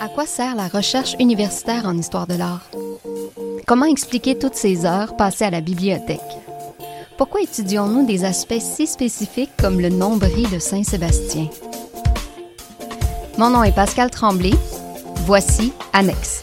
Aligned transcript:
À 0.00 0.08
quoi 0.08 0.26
sert 0.26 0.54
la 0.54 0.68
recherche 0.68 1.14
universitaire 1.18 1.86
en 1.86 1.96
histoire 1.96 2.26
de 2.26 2.34
l'art? 2.34 2.70
Comment 3.66 3.86
expliquer 3.86 4.38
toutes 4.38 4.54
ces 4.54 4.86
heures 4.86 5.16
passées 5.16 5.44
à 5.44 5.50
la 5.50 5.60
bibliothèque? 5.60 6.20
Pourquoi 7.16 7.42
étudions-nous 7.42 8.06
des 8.06 8.24
aspects 8.24 8.60
si 8.60 8.86
spécifiques 8.86 9.50
comme 9.58 9.80
le 9.80 9.88
nombril 9.88 10.48
de 10.50 10.58
Saint-Sébastien? 10.58 11.48
Mon 13.38 13.50
nom 13.50 13.64
est 13.64 13.74
Pascal 13.74 14.10
Tremblay. 14.10 14.54
Voici 15.26 15.72
Annexe. 15.92 16.42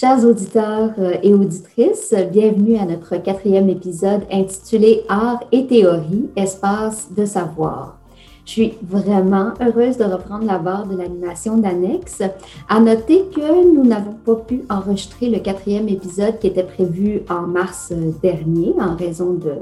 Chers 0.00 0.24
auditeurs 0.24 0.92
euh, 1.00 1.16
et 1.24 1.34
auditrices, 1.34 2.14
bienvenue 2.30 2.76
à 2.76 2.84
notre 2.84 3.16
quatrième 3.16 3.68
épisode 3.68 4.22
intitulé 4.30 5.02
Art 5.08 5.40
et 5.50 5.66
théorie, 5.66 6.30
espace 6.36 7.08
de 7.12 7.24
savoir. 7.24 7.98
Je 8.44 8.50
suis 8.52 8.74
vraiment 8.80 9.54
heureuse 9.60 9.96
de 9.96 10.04
reprendre 10.04 10.44
la 10.44 10.58
barre 10.58 10.86
de 10.86 10.96
l'animation 10.96 11.56
d'Annexe. 11.56 12.22
À 12.68 12.78
noter 12.78 13.24
que 13.34 13.74
nous 13.74 13.84
n'avons 13.84 14.14
pas 14.24 14.36
pu 14.36 14.62
enregistrer 14.70 15.30
le 15.30 15.40
quatrième 15.40 15.88
épisode 15.88 16.38
qui 16.38 16.46
était 16.46 16.62
prévu 16.62 17.22
en 17.28 17.48
mars 17.48 17.92
dernier 18.22 18.74
en 18.80 18.94
raison 18.94 19.32
de 19.32 19.54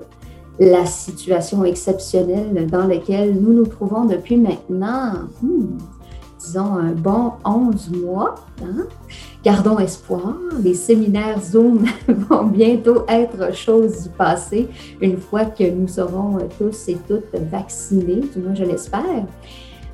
la 0.61 0.85
situation 0.85 1.65
exceptionnelle 1.65 2.67
dans 2.71 2.87
laquelle 2.87 3.41
nous 3.41 3.55
nous 3.55 3.67
trouvons 3.67 4.05
depuis 4.05 4.37
maintenant, 4.37 5.13
hmm, 5.41 5.79
disons, 6.47 6.75
un 6.75 6.93
bon 6.93 7.33
11 7.45 7.91
mois. 8.03 8.37
Hein? 8.63 8.87
Gardons 9.45 9.79
espoir, 9.79 10.35
les 10.63 10.75
séminaires 10.75 11.41
Zoom 11.41 11.85
vont 12.09 12.45
bientôt 12.45 13.05
être 13.09 13.55
chose 13.55 14.05
du 14.05 14.09
passé 14.11 14.69
une 15.01 15.19
fois 15.19 15.45
que 15.45 15.65
nous 15.71 15.89
serons 15.89 16.39
tous 16.59 16.89
et 16.89 16.97
toutes 17.07 17.35
vaccinés, 17.51 18.23
du 18.35 18.41
moins 18.41 18.55
je 18.55 18.65
l'espère. 18.65 19.27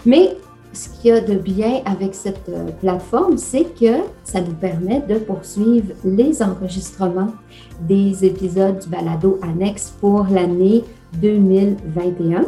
Mais 0.06 0.36
ce 0.72 0.88
qu'il 0.88 1.10
y 1.10 1.12
a 1.12 1.20
de 1.20 1.34
bien 1.34 1.82
avec 1.84 2.14
cette 2.14 2.48
euh, 2.48 2.70
plateforme, 2.80 3.36
c'est 3.36 3.64
que 3.78 4.04
ça 4.24 4.40
nous 4.40 4.54
permet 4.54 5.00
de 5.00 5.16
poursuivre 5.16 5.92
les 6.04 6.42
enregistrements 6.42 7.34
des 7.80 8.24
épisodes 8.24 8.78
du 8.78 8.88
balado 8.88 9.38
annexe 9.42 9.92
pour 10.00 10.26
l'année 10.30 10.84
2021. 11.20 12.46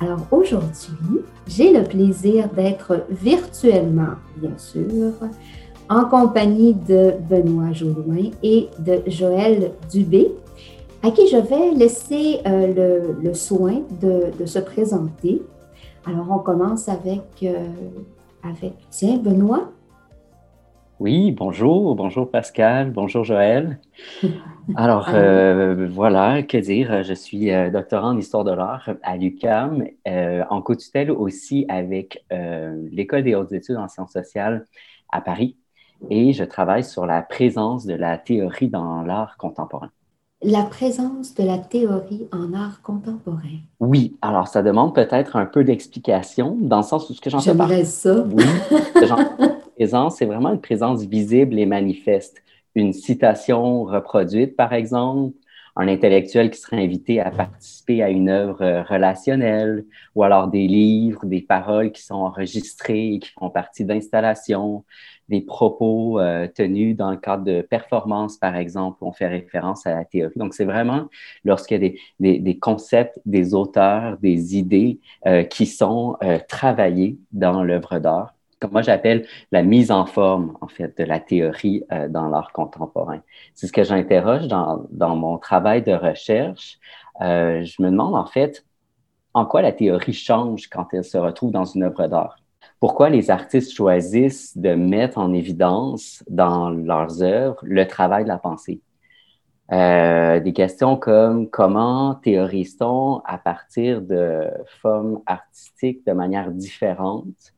Alors 0.00 0.26
aujourd'hui, 0.32 1.20
j'ai 1.46 1.72
le 1.72 1.84
plaisir 1.84 2.48
d'être 2.48 3.04
virtuellement, 3.10 4.14
bien 4.36 4.56
sûr, 4.56 5.12
en 5.88 6.04
compagnie 6.04 6.74
de 6.74 7.14
Benoît 7.28 7.72
Jodoin 7.72 8.30
et 8.42 8.68
de 8.78 9.02
Joël 9.06 9.72
Dubé, 9.90 10.32
à 11.02 11.10
qui 11.10 11.26
je 11.28 11.36
vais 11.36 11.72
laisser 11.72 12.40
euh, 12.46 13.12
le, 13.20 13.34
soin 13.34 13.82
de, 14.00 14.46
se 14.46 14.58
présenter. 14.60 15.42
Alors, 16.06 16.26
on 16.30 16.38
commence 16.38 16.88
avec, 16.88 17.22
euh, 17.42 17.66
avec 18.42 18.74
tiens, 18.90 19.18
Benoît. 19.18 19.70
Oui, 21.02 21.32
bonjour, 21.32 21.96
bonjour 21.96 22.30
Pascal, 22.30 22.92
bonjour 22.92 23.24
Joël. 23.24 23.80
Alors, 24.76 25.08
euh, 25.12 25.88
voilà, 25.90 26.44
que 26.44 26.56
dire, 26.56 27.02
je 27.02 27.12
suis 27.12 27.50
doctorant 27.72 28.10
en 28.10 28.16
histoire 28.16 28.44
de 28.44 28.52
l'art 28.52 28.88
à 29.02 29.16
l'UCAM, 29.16 29.84
en 30.06 30.62
co-tutelle 30.62 31.10
aussi 31.10 31.66
avec 31.68 32.24
l'École 32.30 33.24
des 33.24 33.34
hautes 33.34 33.50
études 33.50 33.78
en 33.78 33.88
sciences 33.88 34.12
sociales 34.12 34.64
à 35.10 35.20
Paris 35.20 35.56
et 36.08 36.32
je 36.32 36.44
travaille 36.44 36.84
sur 36.84 37.04
la 37.04 37.20
présence 37.20 37.84
de 37.84 37.94
la 37.94 38.16
théorie 38.16 38.68
dans 38.68 39.02
l'art 39.02 39.36
contemporain. 39.38 39.90
La 40.44 40.62
présence 40.62 41.34
de 41.34 41.42
la 41.42 41.58
théorie 41.58 42.28
en 42.32 42.54
art 42.54 42.80
contemporain. 42.80 43.58
Oui, 43.80 44.16
alors 44.22 44.46
ça 44.46 44.62
demande 44.62 44.94
peut-être 44.94 45.34
un 45.34 45.46
peu 45.46 45.64
d'explication 45.64 46.56
dans 46.60 46.78
le 46.78 46.82
sens 46.84 47.10
où 47.10 47.14
ce 47.14 47.20
que 47.20 47.28
j'en 47.28 47.40
J'aimerais 47.40 47.84
ça. 47.84 48.24
Oui, 48.30 48.44
présence, 49.82 50.18
c'est 50.18 50.26
vraiment 50.26 50.52
une 50.52 50.60
présence 50.60 51.02
visible 51.06 51.58
et 51.58 51.66
manifeste. 51.66 52.40
Une 52.76 52.92
citation 52.92 53.82
reproduite, 53.82 54.54
par 54.54 54.72
exemple, 54.72 55.34
un 55.74 55.88
intellectuel 55.88 56.50
qui 56.50 56.60
serait 56.60 56.84
invité 56.84 57.18
à 57.18 57.32
participer 57.32 58.00
à 58.00 58.08
une 58.08 58.28
œuvre 58.28 58.84
relationnelle, 58.88 59.84
ou 60.14 60.22
alors 60.22 60.46
des 60.46 60.68
livres, 60.68 61.26
des 61.26 61.40
paroles 61.40 61.90
qui 61.90 62.02
sont 62.02 62.14
enregistrées 62.14 63.14
et 63.14 63.18
qui 63.18 63.30
font 63.30 63.50
partie 63.50 63.84
d'installations, 63.84 64.84
des 65.28 65.40
propos 65.40 66.20
euh, 66.20 66.46
tenus 66.46 66.96
dans 66.96 67.10
le 67.10 67.16
cadre 67.16 67.42
de 67.42 67.62
performances, 67.62 68.36
par 68.36 68.54
exemple, 68.54 68.98
on 69.00 69.10
fait 69.10 69.26
référence 69.26 69.84
à 69.84 69.94
la 69.94 70.04
théorie. 70.04 70.34
Donc, 70.36 70.54
c'est 70.54 70.64
vraiment 70.64 71.06
lorsqu'il 71.44 71.82
y 71.82 71.86
a 71.86 71.90
des, 72.20 72.38
des, 72.38 72.58
concepts, 72.58 73.18
des 73.26 73.52
auteurs, 73.52 74.16
des 74.18 74.56
idées 74.56 75.00
euh, 75.26 75.42
qui 75.42 75.66
sont 75.66 76.16
euh, 76.22 76.38
travaillés 76.48 77.18
dans 77.32 77.64
l'œuvre 77.64 77.98
d'art, 77.98 78.32
comme 78.62 78.72
moi 78.72 78.82
j'appelle 78.82 79.26
la 79.50 79.62
mise 79.62 79.90
en 79.90 80.06
forme, 80.06 80.56
en 80.60 80.68
fait, 80.68 80.96
de 80.96 81.04
la 81.04 81.20
théorie 81.20 81.84
dans 82.08 82.28
l'art 82.28 82.52
contemporain. 82.52 83.20
C'est 83.54 83.66
ce 83.66 83.72
que 83.72 83.84
j'interroge 83.84 84.48
dans, 84.48 84.86
dans, 84.90 85.16
mon 85.16 85.36
travail 85.38 85.82
de 85.82 85.92
recherche. 85.92 86.78
je 87.20 87.82
me 87.82 87.90
demande, 87.90 88.14
en 88.14 88.26
fait, 88.26 88.64
en 89.34 89.46
quoi 89.46 89.62
la 89.62 89.72
théorie 89.72 90.12
change 90.12 90.68
quand 90.68 90.88
elle 90.92 91.04
se 91.04 91.18
retrouve 91.18 91.50
dans 91.50 91.64
une 91.64 91.82
œuvre 91.84 92.06
d'art? 92.06 92.36
Pourquoi 92.80 93.10
les 93.10 93.30
artistes 93.30 93.72
choisissent 93.72 94.56
de 94.58 94.74
mettre 94.74 95.18
en 95.18 95.32
évidence 95.32 96.24
dans 96.28 96.70
leurs 96.70 97.22
œuvres 97.22 97.60
le 97.62 97.86
travail 97.86 98.24
de 98.24 98.28
la 98.28 98.38
pensée? 98.38 98.80
Euh, 99.70 100.40
des 100.40 100.52
questions 100.52 100.96
comme 100.96 101.48
comment 101.48 102.16
théorise-t-on 102.16 103.22
à 103.24 103.38
partir 103.38 104.02
de 104.02 104.50
formes 104.82 105.20
artistiques 105.26 106.04
de 106.04 106.12
manière 106.12 106.50
différente 106.50 107.54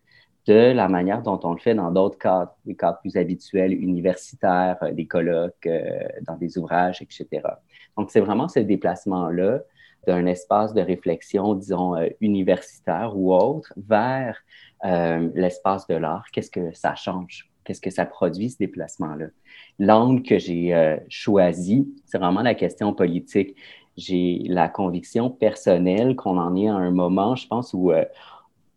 de 0.46 0.72
la 0.72 0.88
manière 0.88 1.22
dont 1.22 1.40
on 1.42 1.52
le 1.52 1.58
fait 1.58 1.74
dans 1.74 1.90
d'autres 1.90 2.18
cadres, 2.18 2.54
des 2.66 2.74
cadres 2.74 2.98
plus 3.00 3.16
habituels, 3.16 3.72
universitaires, 3.72 4.76
euh, 4.82 4.92
des 4.92 5.06
colloques, 5.06 5.66
euh, 5.66 6.00
dans 6.22 6.36
des 6.36 6.58
ouvrages, 6.58 7.00
etc. 7.00 7.42
Donc, 7.96 8.10
c'est 8.10 8.20
vraiment 8.20 8.48
ce 8.48 8.60
déplacement-là 8.60 9.60
d'un 10.06 10.26
espace 10.26 10.74
de 10.74 10.82
réflexion, 10.82 11.54
disons, 11.54 11.94
universitaire 12.20 13.16
ou 13.16 13.32
autre, 13.32 13.72
vers 13.76 14.36
euh, 14.84 15.30
l'espace 15.34 15.86
de 15.86 15.94
l'art, 15.94 16.24
qu'est-ce 16.30 16.50
que 16.50 16.72
ça 16.74 16.94
change? 16.94 17.50
Qu'est-ce 17.64 17.80
que 17.80 17.90
ça 17.90 18.04
produit, 18.04 18.50
ce 18.50 18.58
déplacement-là? 18.58 19.26
L'angle 19.78 20.22
que 20.22 20.38
j'ai 20.38 20.74
euh, 20.74 20.98
choisi, 21.08 21.88
c'est 22.04 22.18
vraiment 22.18 22.42
la 22.42 22.54
question 22.54 22.92
politique. 22.92 23.56
J'ai 23.96 24.42
la 24.46 24.68
conviction 24.68 25.30
personnelle 25.30 26.16
qu'on 26.16 26.36
en 26.36 26.54
est 26.56 26.68
à 26.68 26.74
un 26.74 26.90
moment, 26.90 27.34
je 27.34 27.46
pense, 27.46 27.72
où 27.72 27.92
euh, 27.92 28.04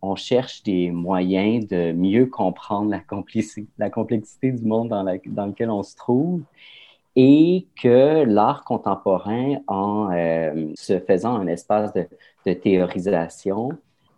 on 0.02 0.16
cherche 0.16 0.64
des 0.64 0.92
moyens 0.92 1.68
de 1.68 1.92
mieux 1.92 2.26
comprendre 2.26 2.92
la, 2.92 3.90
complexité 3.90 4.52
du 4.52 4.66
monde 4.66 4.90
dans, 4.90 5.04
lequel 5.04 5.70
on 5.70 5.84
se 5.84 5.96
trouve 5.96 6.42
et 7.16 7.66
que 7.82 8.24
l'art 8.24 8.64
contemporain, 8.64 9.56
en 9.68 10.10
se 10.76 11.00
faisant 11.00 11.36
un 11.36 11.48
espace 11.48 11.92
de, 11.94 12.08
de 12.46 12.54
théorisation, 12.54 13.72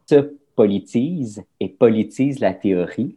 se 0.05 0.33
politise 0.55 1.43
et 1.61 1.69
politise 1.69 2.39
la 2.39 2.53
théorie. 2.53 3.15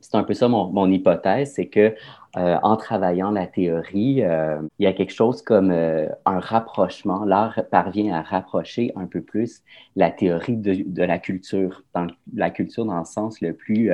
C'est 0.00 0.16
un 0.16 0.24
peu 0.24 0.34
ça 0.34 0.48
mon, 0.48 0.90
hypothèse, 0.90 1.52
c'est 1.54 1.68
que 1.68 1.94
euh, 2.36 2.56
en 2.62 2.76
travaillant 2.76 3.30
la 3.30 3.46
théorie, 3.46 4.22
euh, 4.22 4.60
il 4.78 4.84
y 4.84 4.86
a 4.86 4.92
quelque 4.92 5.12
chose 5.12 5.42
comme 5.42 5.70
euh, 5.70 6.08
un 6.24 6.38
rapprochement. 6.38 7.24
L'art 7.24 7.60
parvient 7.70 8.14
à 8.14 8.22
rapprocher 8.22 8.92
un 8.96 9.06
peu 9.06 9.20
plus 9.20 9.62
la 9.96 10.10
théorie 10.10 10.56
de, 10.56 10.84
de, 10.86 11.02
la 11.02 11.18
culture, 11.18 11.82
dans 11.94 12.06
la 12.34 12.50
culture 12.50 12.84
dans 12.86 12.98
le 12.98 13.04
sens 13.04 13.40
le 13.40 13.52
plus 13.52 13.90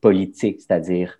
politique, 0.00 0.60
c'est-à-dire 0.60 1.16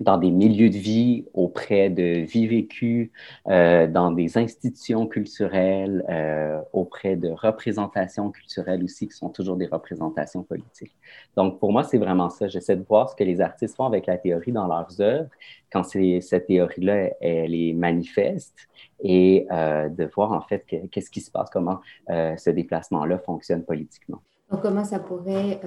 dans 0.00 0.18
des 0.18 0.30
milieux 0.30 0.70
de 0.70 0.76
vie, 0.76 1.24
auprès 1.32 1.90
de 1.90 2.20
vie 2.20 2.46
vécue, 2.46 3.12
euh, 3.48 3.86
dans 3.86 4.10
des 4.10 4.38
institutions 4.38 5.06
culturelles, 5.06 6.04
euh, 6.08 6.60
auprès 6.72 7.16
de 7.16 7.30
représentations 7.30 8.30
culturelles 8.30 8.84
aussi, 8.84 9.08
qui 9.08 9.16
sont 9.16 9.30
toujours 9.30 9.56
des 9.56 9.66
représentations 9.66 10.42
politiques. 10.42 10.94
Donc, 11.36 11.58
pour 11.58 11.72
moi, 11.72 11.82
c'est 11.82 11.98
vraiment 11.98 12.30
ça. 12.30 12.48
J'essaie 12.48 12.76
de 12.76 12.84
voir 12.84 13.10
ce 13.10 13.16
que 13.16 13.24
les 13.24 13.40
artistes 13.40 13.76
font 13.76 13.84
avec 13.84 14.06
la 14.06 14.18
théorie 14.18 14.52
dans 14.52 14.66
leurs 14.66 15.00
œuvres, 15.00 15.30
quand 15.72 15.82
cette 15.84 16.46
théorie-là, 16.46 17.10
elle 17.20 17.54
est 17.54 17.72
manifeste, 17.72 18.56
et 19.02 19.46
euh, 19.50 19.88
de 19.88 20.08
voir 20.14 20.32
en 20.32 20.40
fait 20.40 20.64
qu'est-ce 20.90 21.10
qui 21.10 21.20
se 21.20 21.30
passe, 21.30 21.50
comment 21.50 21.80
ce 22.08 22.50
déplacement-là 22.50 23.18
fonctionne 23.18 23.64
politiquement. 23.64 24.20
Donc, 24.50 24.62
comment 24.62 24.84
ça 24.84 25.00
pourrait, 25.00 25.60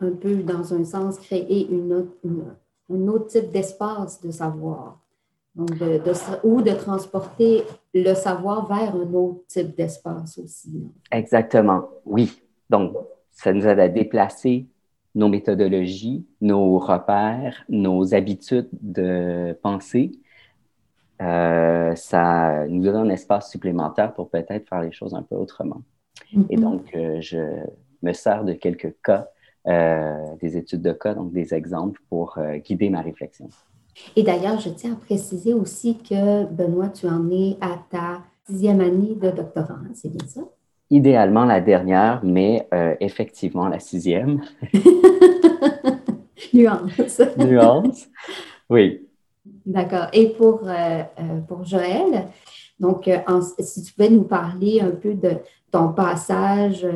un 0.00 0.10
peu 0.12 0.36
dans 0.36 0.72
un 0.72 0.84
sens, 0.84 1.18
créer 1.18 1.68
une 1.70 1.92
autre... 1.92 2.16
un 2.90 3.08
autre 3.08 3.26
type 3.26 3.50
d'espace 3.50 4.20
de 4.20 4.30
savoir. 4.30 5.00
ou 5.58 6.60
de 6.60 6.74
transporter 6.74 7.64
le 7.94 8.12
savoir 8.14 8.66
vers 8.66 8.94
un 8.94 9.14
autre 9.14 9.40
type 9.48 9.74
d'espace 9.74 10.38
aussi. 10.38 10.84
Exactement, 11.10 11.88
oui. 12.04 12.42
Donc, 12.68 12.94
ça 13.32 13.52
nous 13.52 13.66
aide 13.66 13.80
à 13.80 13.88
déplacer 13.88 14.66
nos 15.14 15.28
méthodologies, 15.28 16.26
nos 16.42 16.78
repères, 16.78 17.64
nos 17.70 18.14
habitudes 18.14 18.68
de 18.72 19.58
pensée 19.62 20.12
ça 21.18 22.66
nous 22.68 22.82
donne 22.82 22.96
un 22.96 23.08
espace 23.08 23.50
supplémentaire 23.50 24.12
pour 24.12 24.28
peut-être 24.28 24.68
faire 24.68 24.82
les 24.82 24.92
choses 24.92 25.14
un 25.14 25.22
peu 25.22 25.34
autrement. 25.34 25.82
Et 26.32 26.56
mm-hmm. 26.56 26.60
donc, 26.60 26.82
je 26.92 27.64
me 28.02 28.12
sers 28.12 28.44
de 28.44 28.52
quelques 28.52 28.94
cas, 29.02 29.28
des 29.66 30.56
études 30.56 30.82
de 30.82 30.92
cas, 30.92 31.14
donc 31.14 31.32
des 31.32 31.52
exemples 31.52 32.00
pour 32.08 32.38
guider 32.64 32.88
ma 32.88 33.00
réflexion. 33.00 33.48
Et 34.14 34.22
d'ailleurs, 34.22 34.60
je 34.60 34.70
tiens 34.70 34.92
à 34.92 34.96
préciser 34.96 35.54
aussi 35.54 35.98
que, 35.98 36.44
Benoît, 36.44 36.88
tu 36.88 37.06
en 37.08 37.30
es 37.30 37.56
à 37.60 37.78
ta 37.90 38.22
sixième 38.48 38.80
année 38.80 39.14
de 39.14 39.30
doctorat, 39.30 39.74
hein, 39.74 39.90
c'est 39.94 40.10
bien 40.10 40.26
ça? 40.26 40.42
Idéalement 40.90 41.44
la 41.44 41.60
dernière, 41.60 42.20
mais 42.22 42.68
euh, 42.72 42.94
effectivement 43.00 43.68
la 43.68 43.80
sixième. 43.80 44.42
Nuance. 46.54 47.20
Nuance, 47.38 48.06
oui. 48.70 49.06
D'accord. 49.64 50.06
Et 50.12 50.28
pour, 50.30 50.60
euh, 50.64 51.02
euh, 51.18 51.40
pour 51.48 51.64
Joël, 51.64 52.28
donc, 52.78 53.10
si 53.60 53.82
tu 53.82 53.92
pouvais 53.94 54.10
nous 54.10 54.24
parler 54.24 54.80
un 54.82 54.90
peu 54.90 55.14
de 55.14 55.38
ton 55.70 55.92
passage 55.94 56.86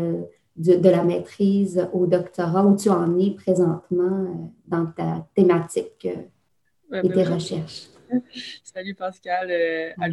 de, 0.61 0.77
de, 0.77 0.89
la 0.89 1.03
maîtrise 1.03 1.89
au 1.93 2.07
doctorat, 2.07 2.65
où 2.65 2.77
tu 2.77 2.89
en 2.89 3.19
es 3.19 3.31
présentement 3.31 4.53
dans 4.67 4.87
ta 4.87 5.27
thématique 5.35 6.07
et 6.07 7.03
tes 7.03 7.09
ben, 7.09 7.35
recherches. 7.35 7.89
Salut 8.65 8.95
Pascal, 8.95 9.49
euh, 9.51 9.91
à 10.01 10.09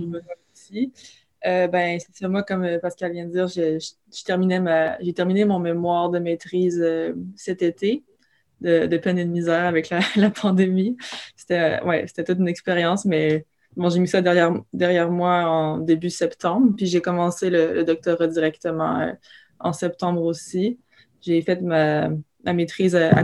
aussi. 0.54 0.92
Euh, 1.46 1.68
ben, 1.68 2.00
c'est 2.00 2.28
moi, 2.28 2.44
comme 2.44 2.64
euh, 2.64 2.80
Pascal 2.80 3.12
vient 3.12 3.26
de 3.26 3.32
dire, 3.32 3.48
j'ai 3.48 3.80
terminé 4.24 5.46
mon 5.46 5.60
mémoire 5.60 6.10
de 6.10 6.20
maîtrise 6.20 6.82
euh, 6.82 7.14
cet 7.36 7.62
été 7.62 8.04
de, 8.62 8.98
peine 8.98 9.20
et 9.20 9.26
de 9.26 9.30
misère 9.30 9.66
avec 9.66 9.90
la, 9.90 10.30
pandémie. 10.42 10.98
C'était 11.36 11.80
ouais, 11.84 12.06
toute 12.08 12.40
une 12.40 12.48
expérience, 12.48 13.06
mais 13.06 13.46
bon, 13.76 13.90
j'ai 13.90 14.00
mis 14.00 14.08
ça 14.08 14.22
derrière, 14.22 14.52
derrière 14.74 15.12
moi 15.12 15.44
en 15.46 15.78
début 15.78 16.10
septembre, 16.10 16.74
puis 16.76 16.88
j'ai 16.88 17.02
commencé 17.02 17.52
le, 17.52 17.84
doctorat 17.84 18.28
directement 18.28 19.14
en 19.60 19.74
septembre 19.74 20.22
aussi. 20.24 20.80
J'ai 21.22 21.42
fait 21.42 21.62
ma, 21.62 22.10
maîtrise 22.46 22.96
à, 22.96 23.10
à 23.10 23.24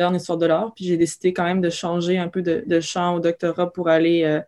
en 0.00 0.14
histoire 0.14 0.38
de 0.38 0.46
l'art. 0.46 0.72
Puis 0.74 0.84
j'ai 0.86 0.96
décidé 0.96 1.32
quand 1.32 1.44
même 1.44 1.60
de 1.60 1.70
changer 1.70 2.18
un 2.18 2.28
peu 2.28 2.42
de, 2.42 2.80
champ 2.80 3.14
au 3.16 3.20
doctorat 3.20 3.72
pour 3.72 3.88
aller 3.88 4.24
euh, 4.24 4.40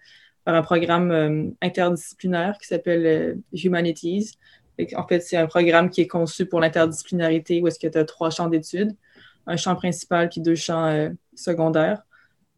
faire 0.44 0.54
un 0.54 0.62
programme 0.62 1.10
euh, 1.10 1.50
interdisciplinaire 1.62 2.58
qui 2.58 2.68
s'appelle 2.68 3.06
euh, 3.06 3.34
Humanities. 3.52 4.32
en 4.96 5.06
fait, 5.06 5.20
c'est 5.20 5.36
un 5.36 5.46
programme 5.46 5.90
qui 5.90 6.02
est 6.02 6.06
conçu 6.06 6.46
pour 6.46 6.60
l'interdisciplinarité 6.60 7.60
où 7.60 7.68
est-ce 7.68 7.78
que 7.78 7.88
tu 7.88 7.98
as 7.98 8.04
trois 8.04 8.30
champs 8.30 8.48
d'études, 8.48 8.94
un 9.46 9.56
champ 9.56 9.74
principal 9.74 10.28
puis 10.28 10.40
deux 10.40 10.54
champs 10.54 11.10
secondaires. 11.34 12.02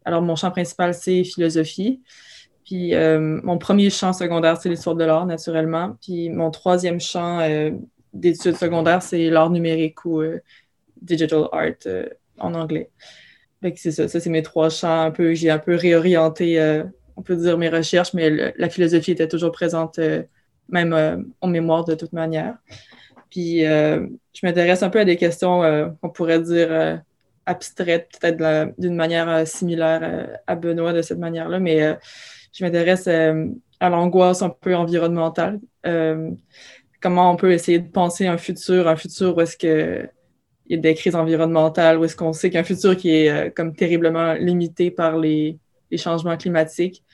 Alors, 0.04 0.22
mon 0.22 0.36
champ 0.36 0.50
principal, 0.50 0.94
c'est 0.94 1.24
philosophie. 1.24 2.00
Puis 2.64 2.94
mon 2.96 3.58
premier 3.58 3.90
champ 3.90 4.12
secondaire, 4.12 4.56
c'est 4.60 4.68
l'histoire 4.68 4.94
de 4.94 5.04
l'art, 5.04 5.26
naturellement. 5.26 5.96
Puis 6.00 6.30
mon 6.30 6.50
troisième 6.50 7.00
champ 7.00 7.40
d'études 8.20 8.56
secondaires, 8.56 9.02
c'est 9.02 9.30
l'art 9.30 9.50
numérique 9.50 10.04
ou 10.04 10.22
digital 11.00 11.48
art 11.52 12.06
en 12.38 12.54
anglais. 12.54 12.90
c'est 13.76 13.90
ça, 13.90 14.08
ça 14.08 14.20
c'est 14.20 14.30
mes 14.30 14.42
trois 14.42 14.70
champs. 14.70 15.12
J'ai 15.32 15.50
un 15.50 15.58
peu 15.58 15.74
réorienté, 15.74 16.60
euh, 16.60 16.84
on 17.16 17.22
peut 17.22 17.36
dire, 17.36 17.58
mes 17.58 17.68
recherches, 17.68 18.14
mais 18.14 18.54
la 18.56 18.68
philosophie 18.68 19.12
était 19.12 19.28
toujours 19.28 19.52
présente, 19.52 19.98
euh, 19.98 20.22
même 20.68 20.92
euh, 20.92 21.16
en 21.40 21.48
mémoire 21.48 21.84
de 21.84 21.94
toute 21.94 22.12
manière. 22.12 22.56
Puis 23.30 23.60
je 23.60 24.40
m'intéresse 24.42 24.82
un 24.82 24.88
peu 24.88 25.00
à 25.00 25.04
des 25.04 25.16
questions, 25.16 25.60
on 26.02 26.08
pourrait 26.08 26.40
dire, 26.40 27.02
abstraites, 27.44 28.08
peut-être 28.18 28.72
d'une 28.78 28.94
manière 28.94 29.46
similaire 29.46 30.38
à 30.46 30.54
Benoît 30.54 30.94
de 30.94 31.02
cette 31.02 31.18
manière-là, 31.18 31.58
mais 31.58 31.98
je 32.52 32.64
m'intéresse 32.64 33.08
à 33.08 33.90
l'angoisse 33.90 34.40
un 34.40 34.48
peu 34.48 34.74
environnementale. 34.74 35.60
Comment 37.06 37.30
on 37.30 37.36
peut 37.36 37.52
essayer 37.52 37.78
de 37.78 37.88
penser 37.88 38.26
un 38.26 38.36
futur, 38.36 38.88
un 38.88 38.96
futur 38.96 39.36
où 39.36 39.40
est-ce 39.40 39.56
que 39.56 40.08
il 40.66 40.74
y 40.74 40.78
a 40.78 40.82
des 40.82 40.94
crises 40.94 41.14
environnementales, 41.14 41.98
où 42.00 42.04
est-ce 42.04 42.16
qu'on 42.16 42.32
sait 42.32 42.50
qu'un 42.50 42.64
futur 42.64 42.96
qui 42.96 43.10
est 43.10 43.30
euh, 43.30 43.48
comme 43.54 43.76
terriblement 43.76 44.32
limité 44.32 44.90
par 44.90 45.16
les, 45.16 45.56
changements 45.96 46.36
climatiques. 46.36 47.04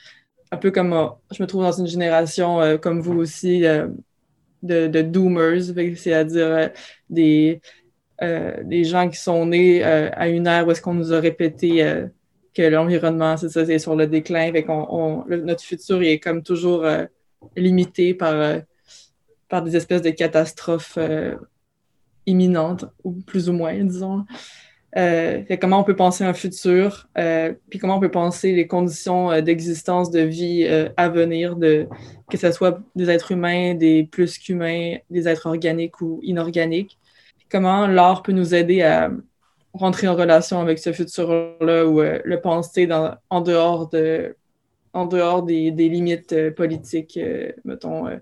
Un 0.51 0.57
peu 0.57 0.71
comme 0.71 0.95
euh, 0.95 1.09
je 1.31 1.43
me 1.43 1.47
trouve 1.47 1.63
dans 1.65 1.73
une 1.73 1.87
génération 1.87 2.63
euh, 2.63 2.79
comme 2.79 3.03
vous 3.03 3.19
aussi 3.19 3.61
de, 3.61 4.87
de, 4.87 5.03
doomers, 5.03 5.63
c'est-à-dire 5.97 6.71
des, 7.11 7.61
des 8.65 8.85
gens 8.85 9.11
qui 9.11 9.19
sont 9.19 9.45
nés 9.45 9.83
à 9.85 10.27
une 10.29 10.47
ère 10.47 10.67
où 10.67 10.71
est-ce 10.71 10.81
qu'on 10.81 10.95
nous 10.95 11.13
a 11.13 11.21
répété 11.21 11.69
que 12.55 12.63
l'environnement, 12.63 13.37
c'est 13.37 13.51
ça, 13.51 13.67
c'est 13.67 13.79
sur 13.79 13.95
le 13.95 14.07
déclin, 14.07 14.53
qu'on, 14.63 15.27
notre 15.29 15.63
futur 15.63 16.03
est 16.03 16.19
comme 16.19 16.43
toujours 16.43 16.87
limité 17.57 18.15
par, 18.15 18.63
par 19.53 19.63
des 19.63 19.77
espèces 19.77 20.03
de 20.03 20.11
catastrophes 20.11 20.99
imminente, 22.27 22.85
ou 23.05 23.13
plus 23.13 23.49
ou 23.49 23.53
moins, 23.53 23.85
disons. 23.85 24.25
Euh, 24.99 25.43
comment 25.59 25.81
on 25.81 25.85
peut 25.85 25.97
penser 25.97 26.23
un 26.23 26.35
futur, 26.35 27.09
euh, 27.17 27.55
puis 27.71 27.79
comment 27.79 27.97
on 27.97 28.01
peut 28.01 28.11
penser 28.11 28.53
les 28.53 28.67
conditions 28.67 29.31
euh, 29.31 29.41
d'existence, 29.41 30.11
de 30.11 30.21
vie 30.21 30.67
à 30.97 31.09
venir, 31.09 31.57
de, 31.57 31.89
que 32.31 32.37
ce 32.37 32.53
soit 32.53 32.81
des 32.95 33.09
êtres 33.09 33.33
humains, 33.33 33.75
des 33.75 34.05
plus 34.05 34.37
qu'humains, 34.39 34.97
des 35.09 35.29
êtres 35.29 35.47
organiques 35.47 36.01
ou 36.03 36.21
inorganiques. 36.23 36.99
comment 37.51 37.87
l'art 37.87 38.23
peut 38.23 38.33
nous 38.33 38.55
aider 38.55 38.83
à 38.83 39.11
rentrer 39.75 40.09
en 40.09 40.15
relation 40.15 40.61
avec 40.61 40.79
ce 40.79 40.93
futur-là 40.93 41.87
ou 41.87 42.01
le 42.01 42.41
penser 42.41 42.89
en 43.31 43.41
dehors 43.41 43.89
de 43.89 44.37
en 44.93 45.07
dehors 45.07 45.43
des, 45.43 45.71
limites 45.71 46.33
euh, 46.33 46.51
politiques, 46.51 47.17
euh, 47.17 47.53
mettons, 47.65 48.07
euh, 48.09 48.19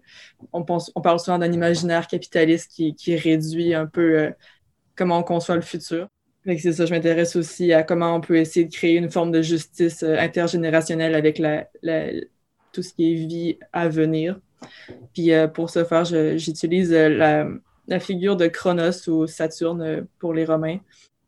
on, 0.53 0.65
pense, 0.65 0.93
on 0.95 1.01
parle 1.01 1.19
souvent 1.19 1.39
d'un 1.39 1.53
imaginaire 1.53 2.07
capitaliste 2.07 2.71
qui, 2.71 3.17
réduit 3.17 3.75
un 3.75 3.87
peu 3.87 4.33
comment 4.97 5.19
on 5.19 5.23
conçoit 5.23 5.57
le 5.57 5.63
futur. 5.63 6.09
C'est 6.47 6.73
ça, 6.73 6.87
je 6.87 6.95
m'intéresse 6.95 7.37
aussi 7.37 7.73
à 7.73 7.83
comment 7.83 8.15
on 8.15 8.21
peut 8.21 8.37
essayer 8.37 8.65
de 8.65 8.73
créer 8.73 8.97
une 8.97 9.11
forme 9.11 9.31
de 9.31 9.43
justice 9.43 10.03
intergénérationnelle 10.03 11.15
avec 11.15 11.43
tout 12.73 12.83
ce 12.83 12.95
qui 12.95 13.13
est 13.13 13.27
vie 13.27 13.59
à 13.73 13.89
venir. 13.89 14.41
Puis 15.13 15.33
pour 15.53 15.69
ce 15.69 15.85
faire, 15.85 16.05
j'utilise 16.05 16.93
la, 16.93 17.47
la, 17.89 18.01
figure 18.01 18.37
de 18.37 18.47
Chronos 18.47 19.09
ou 19.09 19.27
Saturne 19.27 20.07
pour 20.19 20.33
les 20.33 20.47
Romains. 20.47 20.79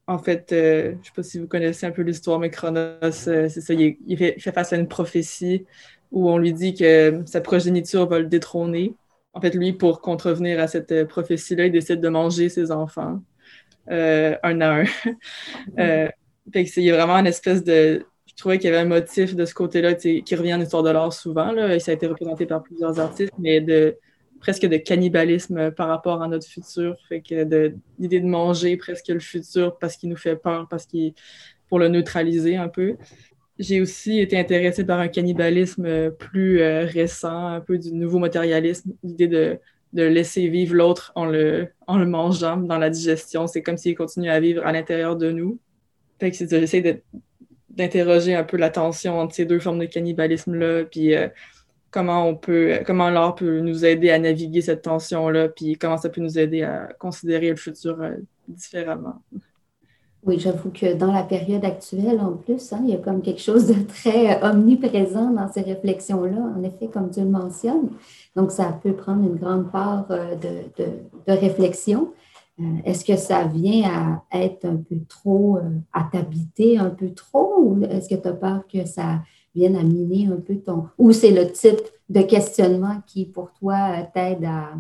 En 0.06 0.19
fait, 0.19 0.52
euh, 0.52 0.93
je 0.93 0.99
ne 0.99 1.04
sais 1.04 1.12
pas 1.14 1.22
si 1.22 1.38
vous 1.38 1.46
connaissez 1.46 1.87
un 1.87 1.93
peu 1.93 2.02
l'histoire, 2.02 2.38
mais 2.38 2.50
Chronos, 2.50 2.78
euh, 3.28 3.49
c'est 3.49 3.60
ça, 3.60 3.72
il, 3.72 4.16
fait, 4.16 4.38
face 4.38 4.72
à 4.72 4.76
une 4.76 4.88
prophétie 4.88 5.64
où 6.10 6.28
on 6.28 6.38
lui 6.38 6.52
dit 6.52 6.75
que 6.75 7.22
sa 7.26 7.40
progéniture 7.40 8.08
va 8.08 8.19
le 8.19 8.26
détrôner. 8.26 8.94
En 9.32 9.40
fait, 9.40 9.54
lui, 9.54 9.72
pour 9.72 10.00
contrevenir 10.00 10.60
à 10.60 10.66
cette 10.66 10.93
euh, 10.93 11.06
prophétie-là, 11.06 11.66
il 11.66 11.72
décide 11.72 12.00
de 12.00 12.08
manger 12.08 12.49
ses 12.49 12.72
enfants, 12.72 13.22
un 13.88 14.60
à 14.60 14.81
un. 14.81 14.84
fait 16.53 16.62
il 16.77 16.82
y 16.82 16.91
a 16.91 16.96
vraiment 16.96 17.17
une 17.17 17.27
espèce 17.27 17.62
de... 17.62 18.05
Je 18.27 18.34
trouvais 18.36 18.58
qu'il 18.58 18.70
y 18.70 18.72
avait 18.72 18.82
un 18.82 18.88
motif 18.88 19.36
de 19.36 19.44
ce 19.44 19.55
côté-là 19.55 19.94
qui 19.94 20.34
revient 20.34 20.55
en 20.55 20.60
histoire 20.60 20.82
de 20.82 20.91
l'art 20.91 21.12
souvent. 21.12 21.55
Et 21.69 21.79
ça 21.79 21.93
a 21.93 21.94
été 21.94 22.06
représenté 22.06 22.46
par 22.46 22.62
plusieurs 22.62 22.98
artistes, 22.98 23.32
mais 23.38 23.60
de 23.60 23.96
presque 24.43 24.67
de 24.67 24.77
cannibalisme 24.77 25.70
par 25.70 25.87
rapport 25.87 26.20
à 26.20 26.27
notre 26.27 26.46
futur. 26.46 26.96
Fait 27.08 27.20
que 27.20 27.72
l'idée 27.99 28.20
de 28.20 28.27
manger 28.27 28.77
presque 28.77 29.06
le 29.06 29.20
futur 29.20 29.79
parce 29.79 29.96
qu'il 29.96 30.11
nous 30.11 30.17
fait 30.17 30.34
peur, 30.34 30.67
parce 30.69 30.84
qu'il 30.84 31.15
pour 31.69 31.79
le 31.79 31.89
neutraliser 31.89 32.56
un 32.56 32.69
peu. 32.69 32.96
J'ai 33.58 33.81
aussi 33.81 34.19
été 34.19 34.37
intéressée 34.37 34.84
par 34.84 34.99
un 34.99 35.06
cannibalisme 35.06 36.11
plus 36.11 36.61
euh, 36.61 36.84
récent, 36.84 37.46
un 37.46 37.61
peu 37.61 37.79
du 37.79 37.93
nouveau 37.93 38.19
matérialisme, 38.19 38.91
l'idée 39.05 39.29
de, 39.29 39.58
de, 39.93 40.03
laisser 40.03 40.49
vivre 40.49 40.75
l'autre 40.75 41.13
en 41.15 41.25
le, 41.25 41.69
en 41.87 41.99
le 41.99 42.06
mangeant 42.06 42.56
dans 42.56 42.79
la 42.79 42.91
digestion. 42.91 43.46
C'est 43.46 43.63
comme 43.63 43.77
s'il 43.77 43.94
continuait 43.94 44.31
à 44.31 44.41
vivre 44.41 44.67
à 44.67 44.72
l'intérieur 44.72 45.17
de 45.17 45.31
nous. 45.31 45.61
Fait 46.19 46.32
j'essaie 46.32 47.03
d'interroger 47.70 48.34
un 48.34 48.44
peu 48.44 48.56
la 48.56 48.70
tension 48.70 49.20
entre 49.20 49.34
ces 49.37 49.44
deux 49.44 49.61
formes 49.61 49.79
de 49.79 49.87
cannibalisme-là, 49.87 50.84
puis 50.84 51.15
euh, 51.15 51.29
comment 51.93 52.27
on 52.27 52.34
peut, 52.34 52.81
comment 52.84 53.11
l'art 53.11 53.37
peut 53.37 53.61
nous 53.61 53.84
aider 53.84 54.11
à 54.11 54.19
naviguer 54.19 54.63
cette 54.63 54.82
tension-là, 54.82 55.49
puis 55.51 55.77
comment 55.77 55.99
ça 55.99 56.08
peut 56.08 56.20
nous 56.20 56.39
aider 56.39 56.63
à 56.63 56.89
considérer 56.99 57.51
le 57.51 57.56
futur 57.56 58.01
euh, 58.01 58.17
différemment. 58.49 59.22
Oui, 60.25 60.39
j'avoue 60.39 60.70
que 60.70 60.94
dans 60.94 61.13
la 61.13 61.25
période 61.25 61.65
actuelle, 61.65 62.20
en 62.20 62.32
plus, 62.32 62.72
hein, 62.72 62.81
il 62.84 62.91
y 62.91 62.94
a 62.94 62.99
comme 62.99 63.22
quelque 63.22 63.41
chose 63.41 63.67
de 63.67 63.75
très 63.87 64.43
euh, 64.43 64.51
omniprésent 64.51 65.31
dans 65.31 65.53
ces 65.53 65.61
réflexions-là, 65.61 66.55
en 66.56 66.63
effet, 66.63 66.89
comme 66.89 67.11
tu 67.11 67.20
le 67.20 67.27
mentionnes. 67.27 67.91
Donc, 68.34 68.51
ça 68.51 68.79
peut 68.82 68.94
prendre 68.94 69.22
une 69.22 69.37
grande 69.37 69.70
part 69.70 70.06
euh, 70.11 70.34
de, 70.37 70.82
de, 70.82 71.32
réflexion. 71.32 72.13
Est-ce 72.84 73.05
que 73.05 73.17
ça 73.17 73.44
vient 73.44 74.22
à 74.31 74.39
être 74.39 74.67
un 74.67 74.77
peu 74.77 74.96
trop, 75.08 75.58
à 75.93 76.05
t'habiter 76.13 76.79
un 76.79 76.91
peu 76.91 77.11
trop, 77.11 77.55
ou 77.58 77.82
est-ce 77.84 78.08
que 78.08 78.20
tu 78.20 78.29
as 78.29 78.34
peur 78.34 78.63
que 78.72 78.84
ça 78.84 79.20
viennent 79.55 79.77
à 79.77 79.82
miner 79.82 80.29
un 80.32 80.41
peu 80.41 80.56
ton... 80.56 80.89
Ou 80.99 81.13
c'est 81.13 81.31
le 81.31 81.51
type 81.53 81.81
de 82.09 82.23
questionnement 82.23 83.03
qui, 83.06 83.27
pour 83.27 83.53
toi, 83.53 84.03
t'aide 84.15 84.44
à, 84.44 84.75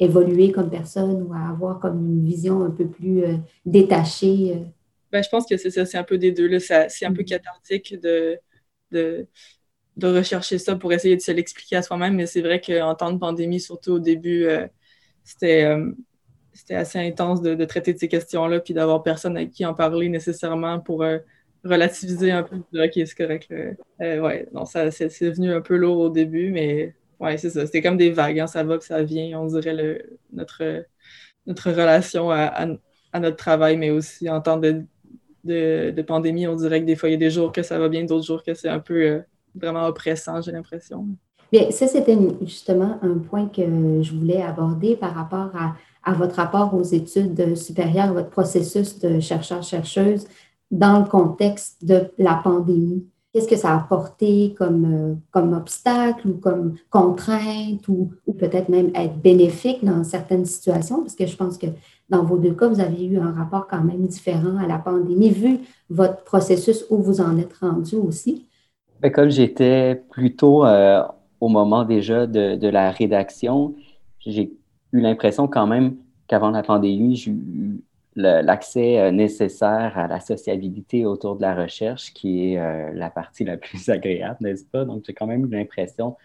évoluer 0.00 0.50
comme 0.50 0.68
personne 0.68 1.22
ou 1.22 1.32
à 1.32 1.50
avoir 1.50 1.78
comme 1.78 2.04
une 2.04 2.24
vision 2.24 2.64
un 2.64 2.70
peu 2.70 2.88
plus 2.88 3.22
euh, 3.22 3.36
détachée? 3.64 4.54
Euh? 4.56 4.64
Ben, 5.12 5.22
je 5.22 5.28
pense 5.28 5.46
que 5.46 5.56
c'est 5.56 5.70
ça, 5.70 5.86
c'est 5.86 5.96
un 5.96 6.02
peu 6.02 6.18
des 6.18 6.32
deux. 6.32 6.58
C'est 6.58 6.74
un 7.04 7.12
peu 7.12 7.22
mm-hmm. 7.22 7.24
cathartique 7.24 8.00
de, 8.00 8.36
de, 8.90 9.28
de 9.96 10.06
rechercher 10.08 10.58
ça 10.58 10.74
pour 10.74 10.92
essayer 10.92 11.14
de 11.14 11.20
se 11.20 11.30
l'expliquer 11.30 11.76
à 11.76 11.82
soi-même, 11.82 12.16
mais 12.16 12.26
c'est 12.26 12.40
vrai 12.40 12.60
qu'en 12.60 12.96
temps 12.96 13.12
de 13.12 13.18
pandémie, 13.18 13.60
surtout 13.60 13.92
au 13.92 13.98
début, 14.00 14.48
c'était 15.22 15.72
c'était 16.52 16.74
assez 16.74 16.98
intense 16.98 17.42
de, 17.42 17.54
de, 17.54 17.64
traiter 17.64 17.92
de 17.92 17.98
ces 17.98 18.08
questions-là, 18.08 18.60
puis 18.60 18.74
d'avoir 18.74 19.02
personne 19.02 19.36
avec 19.36 19.50
qui 19.50 19.66
en 19.66 19.74
parler 19.74 20.08
nécessairement 20.08 20.80
pour 20.80 21.04
relativiser 21.64 22.30
un 22.30 22.42
peu. 22.42 22.56
Ok, 22.56 22.92
c'est 22.94 23.14
correct. 23.14 23.48
ouais, 24.00 24.48
non, 24.52 24.64
ça, 24.64 24.90
c'est, 24.90 25.08
devenu 25.22 25.52
un 25.52 25.60
peu 25.60 25.76
lourd 25.76 25.98
au 25.98 26.08
début, 26.10 26.50
mais 26.50 26.94
ouais, 27.20 27.36
c'est 27.38 27.50
ça. 27.50 27.66
C'était 27.66 27.82
comme 27.82 27.96
des 27.96 28.10
vagues, 28.10 28.40
hein, 28.40 28.46
ça 28.46 28.62
va 28.62 28.78
que 28.78 28.84
ça 28.84 29.02
vient, 29.02 29.40
on 29.40 29.46
dirait 29.46 29.74
le, 29.74 30.18
notre, 30.32 30.84
notre 31.46 31.70
relation 31.70 32.30
à, 32.30 32.66
à, 33.12 33.20
notre 33.20 33.36
travail, 33.36 33.76
mais 33.76 33.90
aussi 33.90 34.28
en 34.28 34.40
temps 34.40 34.58
de, 34.58 34.84
de, 35.44 36.02
pandémie, 36.02 36.46
on 36.46 36.56
dirait 36.56 36.80
que 36.80 36.86
des 36.86 36.96
fois, 36.96 37.08
il 37.08 37.12
y 37.12 37.16
a 37.16 37.18
des 37.18 37.30
jours 37.30 37.52
que 37.52 37.62
ça 37.62 37.78
va 37.78 37.88
bien, 37.88 38.04
d'autres 38.04 38.26
jours 38.26 38.42
que 38.42 38.54
c'est 38.54 38.68
un 38.68 38.80
peu 38.80 39.22
vraiment 39.54 39.86
oppressant, 39.86 40.40
j'ai 40.40 40.52
l'impression. 40.52 41.06
Bien, 41.52 41.70
ça, 41.70 41.86
c'était 41.86 42.18
justement 42.42 42.98
un 43.02 43.18
point 43.18 43.46
que 43.46 43.62
je 44.02 44.12
voulais 44.12 44.42
aborder 44.42 44.96
par 44.96 45.14
rapport 45.14 45.50
à, 45.54 45.76
à 46.02 46.12
votre 46.12 46.36
rapport 46.36 46.74
aux 46.74 46.82
études 46.82 47.56
supérieures, 47.56 48.12
votre 48.12 48.30
processus 48.30 48.98
de 48.98 49.20
chercheur-chercheuse 49.20 50.26
dans 50.70 51.00
le 51.00 51.06
contexte 51.06 51.84
de 51.84 52.10
la 52.18 52.34
pandémie? 52.34 53.06
Qu'est-ce 53.32 53.48
que 53.48 53.56
ça 53.56 53.72
a 53.72 53.76
apporté 53.78 54.54
comme, 54.56 54.84
euh, 54.84 55.14
comme 55.32 55.54
obstacle 55.54 56.28
ou 56.28 56.34
comme 56.34 56.76
contrainte 56.88 57.88
ou, 57.88 58.12
ou 58.26 58.32
peut-être 58.32 58.68
même 58.68 58.90
être 58.94 59.16
bénéfique 59.16 59.84
dans 59.84 60.04
certaines 60.04 60.44
situations? 60.44 61.00
Parce 61.00 61.16
que 61.16 61.26
je 61.26 61.36
pense 61.36 61.58
que 61.58 61.66
dans 62.08 62.22
vos 62.22 62.38
deux 62.38 62.54
cas, 62.54 62.68
vous 62.68 62.80
avez 62.80 63.04
eu 63.04 63.18
un 63.18 63.32
rapport 63.32 63.66
quand 63.66 63.82
même 63.82 64.06
différent 64.06 64.56
à 64.58 64.68
la 64.68 64.78
pandémie, 64.78 65.30
vu 65.30 65.58
votre 65.90 66.22
processus 66.22 66.84
où 66.90 66.98
vous 66.98 67.20
en 67.20 67.36
êtes 67.38 67.54
rendu 67.54 67.96
aussi. 67.96 68.46
Ben, 69.00 69.10
comme 69.10 69.30
j'étais 69.30 69.96
plutôt 70.10 70.64
euh, 70.64 71.02
au 71.40 71.48
moment 71.48 71.84
déjà 71.84 72.26
de, 72.26 72.54
de 72.54 72.68
la 72.68 72.90
rédaction, 72.90 73.74
j'ai 74.20 74.56
eu 74.92 75.00
l'impression 75.00 75.48
quand 75.48 75.66
même 75.66 75.96
qu'avant 76.26 76.50
la 76.50 76.62
pandémie, 76.62 77.16
j'ai 77.16 77.32
eu 77.32 77.82
l'accès 78.16 78.98
euh, 78.98 79.10
nécessaire 79.10 79.96
à 79.96 80.06
la 80.06 80.20
sociabilité 80.20 81.04
autour 81.04 81.36
de 81.36 81.42
la 81.42 81.54
recherche, 81.54 82.12
qui 82.12 82.52
est 82.52 82.58
euh, 82.58 82.92
la 82.94 83.10
partie 83.10 83.44
la 83.44 83.56
plus 83.58 83.88
agréable, 83.88 84.38
n'est-ce 84.40 84.64
pas? 84.64 84.84
Donc, 84.84 85.04
j'ai 85.06 85.14
quand 85.14 85.26
même 85.26 85.50
l'impression 85.50 86.16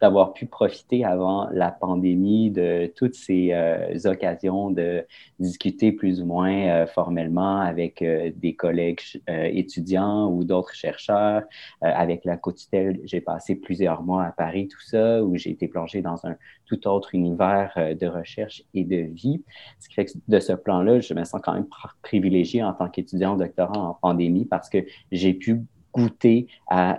d'avoir 0.00 0.32
pu 0.32 0.46
profiter 0.46 1.04
avant 1.04 1.48
la 1.50 1.70
pandémie 1.70 2.50
de 2.50 2.92
toutes 2.94 3.14
ces 3.14 3.50
euh, 3.52 3.96
occasions 4.04 4.70
de 4.70 5.04
discuter 5.40 5.92
plus 5.92 6.22
ou 6.22 6.26
moins 6.26 6.68
euh, 6.68 6.86
formellement 6.86 7.60
avec 7.60 8.02
euh, 8.02 8.30
des 8.36 8.54
collègues 8.54 9.00
étudiants 9.28 10.30
ou 10.30 10.44
d'autres 10.44 10.74
chercheurs. 10.74 11.42
avec 11.80 12.24
la 12.24 12.36
Cotutelle, 12.36 13.00
j'ai 13.04 13.20
passé 13.20 13.54
plusieurs 13.54 14.02
mois 14.02 14.24
à 14.24 14.32
Paris, 14.32 14.68
tout 14.68 14.80
ça, 14.80 15.22
où 15.22 15.36
j'ai 15.36 15.50
été 15.50 15.68
plongé 15.68 16.02
dans 16.02 16.26
un 16.26 16.36
tout 16.66 16.86
autre 16.86 17.14
univers 17.14 17.72
de 17.76 18.06
recherche 18.06 18.62
et 18.74 18.84
de 18.84 18.96
vie. 18.96 19.42
Ce 19.80 19.88
qui 19.88 19.94
fait 19.94 20.04
que 20.06 20.12
de 20.26 20.40
ce 20.40 20.52
plan-là, 20.52 21.00
je 21.00 21.14
me 21.14 21.24
sens 21.24 21.40
quand 21.42 21.54
même 21.54 21.66
privilégié 22.02 22.62
en 22.62 22.72
tant 22.72 22.88
qu'étudiant 22.88 23.36
doctorant 23.36 23.90
en 23.90 23.94
pandémie 23.94 24.44
parce 24.44 24.68
que 24.68 24.78
j'ai 25.12 25.34
pu 25.34 25.62
goûter 25.92 26.46
à 26.68 26.98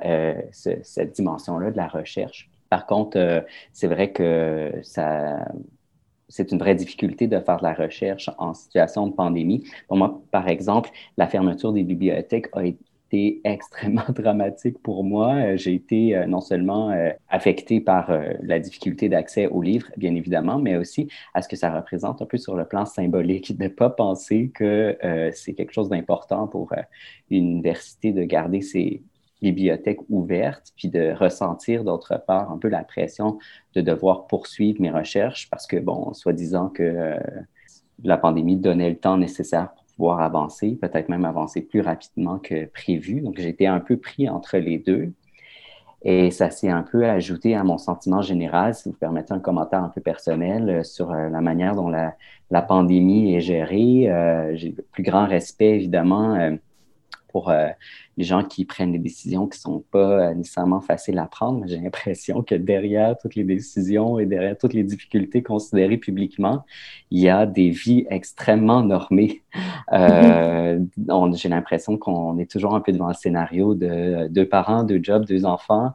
cette 0.51 1.13
dimension-là 1.13 1.71
de 1.71 1.77
la 1.77 1.87
recherche. 1.87 2.48
Par 2.69 2.85
contre, 2.85 3.17
euh, 3.17 3.41
c'est 3.73 3.88
vrai 3.88 4.11
que 4.11 4.71
ça, 4.83 5.45
c'est 6.27 6.51
une 6.51 6.59
vraie 6.59 6.75
difficulté 6.75 7.27
de 7.27 7.39
faire 7.39 7.57
de 7.57 7.63
la 7.63 7.73
recherche 7.73 8.29
en 8.38 8.53
situation 8.53 9.07
de 9.07 9.13
pandémie. 9.13 9.63
Pour 9.88 9.97
moi, 9.97 10.21
par 10.31 10.47
exemple, 10.47 10.89
la 11.17 11.27
fermeture 11.27 11.73
des 11.73 11.83
bibliothèques 11.83 12.49
a 12.53 12.65
été 12.65 13.41
extrêmement 13.43 14.05
dramatique 14.09 14.77
pour 14.83 15.03
moi. 15.03 15.33
Euh, 15.33 15.57
j'ai 15.57 15.73
été 15.73 16.15
euh, 16.15 16.27
non 16.27 16.41
seulement 16.41 16.93
affecté 17.29 17.81
par 17.81 18.11
la 18.43 18.59
difficulté 18.59 19.09
d'accès 19.09 19.47
aux 19.47 19.63
livres, 19.63 19.88
bien 19.97 20.13
évidemment, 20.13 20.59
mais 20.59 20.75
aussi 20.77 21.07
à 21.33 21.41
ce 21.41 21.47
que 21.49 21.55
ça 21.55 21.73
représente 21.75 22.21
un 22.21 22.25
peu 22.27 22.38
sur 22.38 22.55
le 22.55 22.65
plan 22.65 22.85
symbolique, 22.85 23.57
de 23.57 23.63
ne 23.63 23.69
pas 23.69 23.89
penser 23.89 24.51
que 24.53 24.95
c'est 25.33 25.53
quelque 25.53 25.73
chose 25.73 25.89
d'important 25.89 26.47
pour 26.47 26.71
une 27.31 27.49
université 27.49 28.11
de 28.11 28.23
garder 28.23 28.61
ses, 28.61 29.01
bibliothèque 29.41 30.00
ouverte, 30.10 30.74
puis 30.75 30.89
de 30.89 31.13
ressentir 31.13 31.84
d'autre 31.84 32.22
part 32.25 32.51
un 32.51 32.58
peu 32.58 32.67
la 32.67 32.84
pression 32.84 33.39
de 33.74 33.81
devoir 33.81 34.27
poursuivre 34.27 34.81
mes 34.81 34.91
recherches 34.91 35.50
parce 35.50 35.67
que, 35.67 35.77
bon, 35.77 36.13
soi-disant 36.13 36.69
que 36.69 36.84
euh, 36.84 37.19
la 38.03 38.17
pandémie 38.17 38.58
donnait 38.58 38.89
le 38.89 38.98
temps 38.98 39.17
nécessaire 39.17 39.72
pour 39.74 39.84
pouvoir 39.96 40.22
avancer, 40.22 40.77
peut-être 40.81 41.10
même 41.10 41.25
avancer 41.25 41.62
plus 41.62 41.81
rapidement 41.81 42.39
que 42.39 42.65
prévu. 42.65 43.22
Donc, 43.22 43.39
j'étais 43.39 43.65
un 43.65 43.79
peu 43.79 43.98
pris 43.98 44.29
entre 44.29 44.58
les 44.58 44.77
deux. 44.77 45.12
Et 46.01 46.31
ça 46.31 46.50
s'est 46.50 46.69
un 46.69 46.84
peu 46.84 47.05
ajouté 47.05 47.55
à 47.55 47.65
mon 47.65 47.77
sentiment 47.77 48.22
général, 48.22 48.74
si 48.74 48.88
vous 48.88 48.96
permettez 48.96 49.34
un 49.34 49.39
commentaire 49.39 49.84
un 49.84 49.89
peu 49.89 50.00
personnel 50.00 50.69
euh, 50.69 50.84
sur 50.84 51.12
euh, 51.12 51.29
la 51.29 51.41
manière 51.41 51.75
dont 51.75 51.89
la, 51.89 52.15
la 52.51 52.62
pandémie 52.62 53.36
est 53.36 53.41
gérée. 53.41 54.10
J'ai 54.55 54.69
le 54.72 54.84
plus 54.91 55.03
grand 55.03 55.27
respect, 55.27 55.75
évidemment, 55.75 56.58
pour 57.31 57.50
euh, 57.50 57.69
les 58.17 58.24
gens 58.24 58.43
qui 58.43 58.65
prennent 58.65 58.91
des 58.91 59.00
décisions 59.00 59.48
qui 59.48 59.57
ne 59.57 59.62
sont 59.62 59.83
pas 59.91 60.29
euh, 60.29 60.33
nécessairement 60.33 60.81
faciles 60.81 61.17
à 61.19 61.25
prendre. 61.25 61.65
J'ai 61.67 61.77
l'impression 61.77 62.43
que 62.43 62.55
derrière 62.55 63.17
toutes 63.17 63.36
les 63.36 63.43
décisions 63.43 64.19
et 64.19 64.25
derrière 64.25 64.57
toutes 64.57 64.74
les 64.74 64.83
difficultés 64.83 65.41
considérées 65.41 65.98
publiquement, 65.98 66.65
il 67.12 67.19
y 67.19 67.29
a 67.29 67.45
des 67.45 67.69
vies 67.69 68.05
extrêmement 68.09 68.83
normées. 68.83 69.43
Euh, 69.93 70.79
J'ai 71.33 71.50
l'impression 71.50 71.98
qu'on 71.98 72.38
est 72.38 72.50
toujours 72.50 72.75
un 72.75 72.81
peu 72.81 72.91
devant 72.91 73.07
le 73.07 73.13
scénario 73.13 73.75
de 73.75 74.27
deux 74.29 74.48
parents, 74.48 74.83
deux 74.83 75.00
jobs, 75.01 75.25
deux 75.25 75.45
enfants 75.45 75.93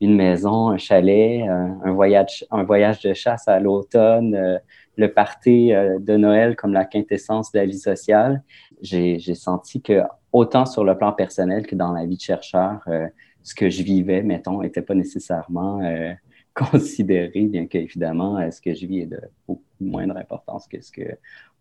une 0.00 0.16
maison, 0.16 0.70
un 0.70 0.78
chalet, 0.78 1.42
un, 1.42 1.92
voyage, 1.92 2.44
un 2.50 2.64
voyage 2.64 3.02
de 3.02 3.14
chasse 3.14 3.46
à 3.46 3.60
l'automne, 3.60 4.60
le 4.96 5.12
party 5.12 5.70
de 5.70 6.16
Noël 6.16 6.56
comme 6.56 6.72
la 6.72 6.84
quintessence 6.84 7.52
de 7.52 7.60
la 7.60 7.66
vie 7.66 7.78
sociale. 7.78 8.42
J'ai 8.82 9.34
senti 9.36 9.80
que 9.80 10.02
autant 10.32 10.66
sur 10.66 10.84
le 10.84 10.96
plan 10.96 11.12
personnel 11.12 11.66
que 11.66 11.74
dans 11.74 11.92
la 11.92 12.06
vie 12.06 12.16
de 12.16 12.22
chercheur, 12.22 12.82
euh, 12.88 13.06
ce 13.42 13.54
que 13.54 13.68
je 13.68 13.82
vivais, 13.82 14.22
mettons, 14.22 14.62
n'était 14.62 14.82
pas 14.82 14.94
nécessairement 14.94 15.80
euh, 15.82 16.12
considéré, 16.54 17.46
bien 17.46 17.66
qu'évidemment, 17.66 18.38
euh, 18.38 18.50
ce 18.50 18.60
que 18.60 18.74
je 18.74 18.86
vis 18.86 19.00
est 19.00 19.06
de 19.06 19.20
beaucoup 19.46 19.62
moindre 19.80 20.16
importance 20.16 20.68
que 20.68 20.80
ce 20.80 20.92
que 20.92 21.02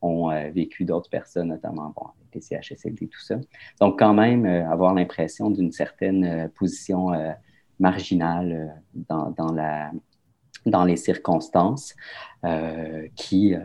ont 0.03 0.29
vécu 0.51 0.83
d'autres 0.83 1.09
personnes, 1.09 1.49
notamment 1.49 1.93
bon, 1.95 2.07
avec 2.07 2.33
les 2.33 2.41
CHSLD, 2.41 3.07
tout 3.07 3.19
ça. 3.19 3.35
Donc, 3.79 3.99
quand 3.99 4.15
même, 4.15 4.45
avoir 4.45 4.95
l'impression 4.95 5.51
d'une 5.51 5.71
certaine 5.71 6.49
position 6.55 7.11
marginale 7.79 8.81
dans, 8.93 9.29
dans, 9.31 9.51
la, 9.51 9.91
dans 10.65 10.85
les 10.85 10.97
circonstances 10.97 11.95
qui 13.15 13.55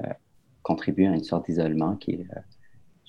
contribue 0.63 1.07
à 1.07 1.15
une 1.15 1.25
sorte 1.25 1.47
d'isolement 1.47 1.97
qui 1.97 2.13
est 2.13 2.27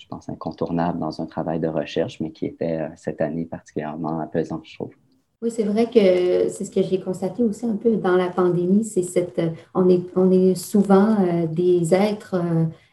je 0.08 0.16
pense, 0.16 0.30
incontournable 0.30 1.00
dans 1.00 1.22
un 1.22 1.26
travail 1.26 1.60
de 1.60 1.68
recherche, 1.68 2.20
mais 2.22 2.32
qui 2.32 2.46
était 2.46 2.80
euh, 2.80 2.88
cette 2.96 3.20
année 3.20 3.46
particulièrement 3.46 4.20
apaisant, 4.20 4.62
je 4.64 4.76
trouve. 4.76 4.94
Oui, 5.42 5.52
c'est 5.52 5.64
vrai 5.64 5.86
que 5.86 6.50
c'est 6.50 6.64
ce 6.64 6.72
que 6.72 6.82
j'ai 6.82 7.00
constaté 7.00 7.44
aussi 7.44 7.66
un 7.66 7.76
peu 7.76 7.98
dans 7.98 8.16
la 8.16 8.30
pandémie, 8.30 8.86
c'est 8.86 9.04
cette, 9.04 9.38
euh, 9.40 9.50
on 9.76 9.90
est, 9.90 10.02
on 10.16 10.32
est 10.32 10.56
souvent 10.56 11.18
euh, 11.20 11.46
des 11.46 11.94
êtres 11.94 12.42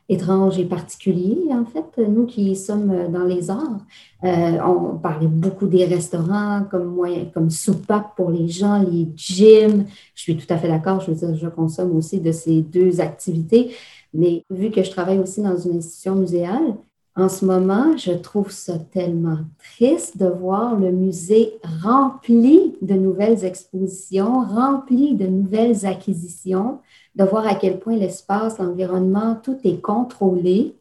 étranges 0.08 0.58
et 0.58 0.66
particuliers, 0.66 1.46
en 1.50 1.64
fait, 1.64 2.02
nous 2.06 2.26
qui 2.26 2.54
sommes 2.56 3.10
dans 3.10 3.24
les 3.24 3.48
arts. 3.48 3.80
on 4.22 4.98
parlait 4.98 5.28
beaucoup 5.28 5.66
des 5.66 5.86
restaurants 5.86 6.64
comme 6.70 6.84
moyen, 6.84 7.24
comme 7.32 7.48
soupape 7.48 8.14
pour 8.14 8.30
les 8.30 8.46
gens, 8.48 8.82
les 8.82 9.08
gyms. 9.16 9.86
Je 10.14 10.20
suis 10.20 10.36
tout 10.36 10.52
à 10.52 10.58
fait 10.58 10.68
d'accord, 10.68 11.00
je 11.00 11.10
veux 11.10 11.16
dire, 11.16 11.34
je 11.34 11.48
consomme 11.48 11.96
aussi 11.96 12.20
de 12.20 12.32
ces 12.32 12.60
deux 12.60 13.00
activités. 13.00 13.74
Mais 14.12 14.44
vu 14.50 14.70
que 14.70 14.82
je 14.82 14.90
travaille 14.90 15.18
aussi 15.18 15.40
dans 15.40 15.56
une 15.56 15.78
institution 15.78 16.16
muséale, 16.16 16.76
en 17.16 17.28
ce 17.28 17.44
moment, 17.44 17.96
je 17.96 18.10
trouve 18.10 18.50
ça 18.50 18.76
tellement 18.76 19.38
triste 19.58 20.18
de 20.18 20.26
voir 20.26 20.76
le 20.78 20.90
musée 20.90 21.60
rempli 21.82 22.76
de 22.82 22.94
nouvelles 22.94 23.44
expositions, 23.44 24.44
rempli 24.44 25.14
de 25.14 25.26
nouvelles 25.26 25.86
acquisitions, 25.86 26.80
de 27.14 27.22
voir 27.22 27.46
à 27.46 27.54
quel 27.54 27.78
point 27.78 27.96
l'espace, 27.96 28.58
l'environnement, 28.58 29.38
tout 29.40 29.58
est 29.62 29.80
contrôlé. 29.80 30.74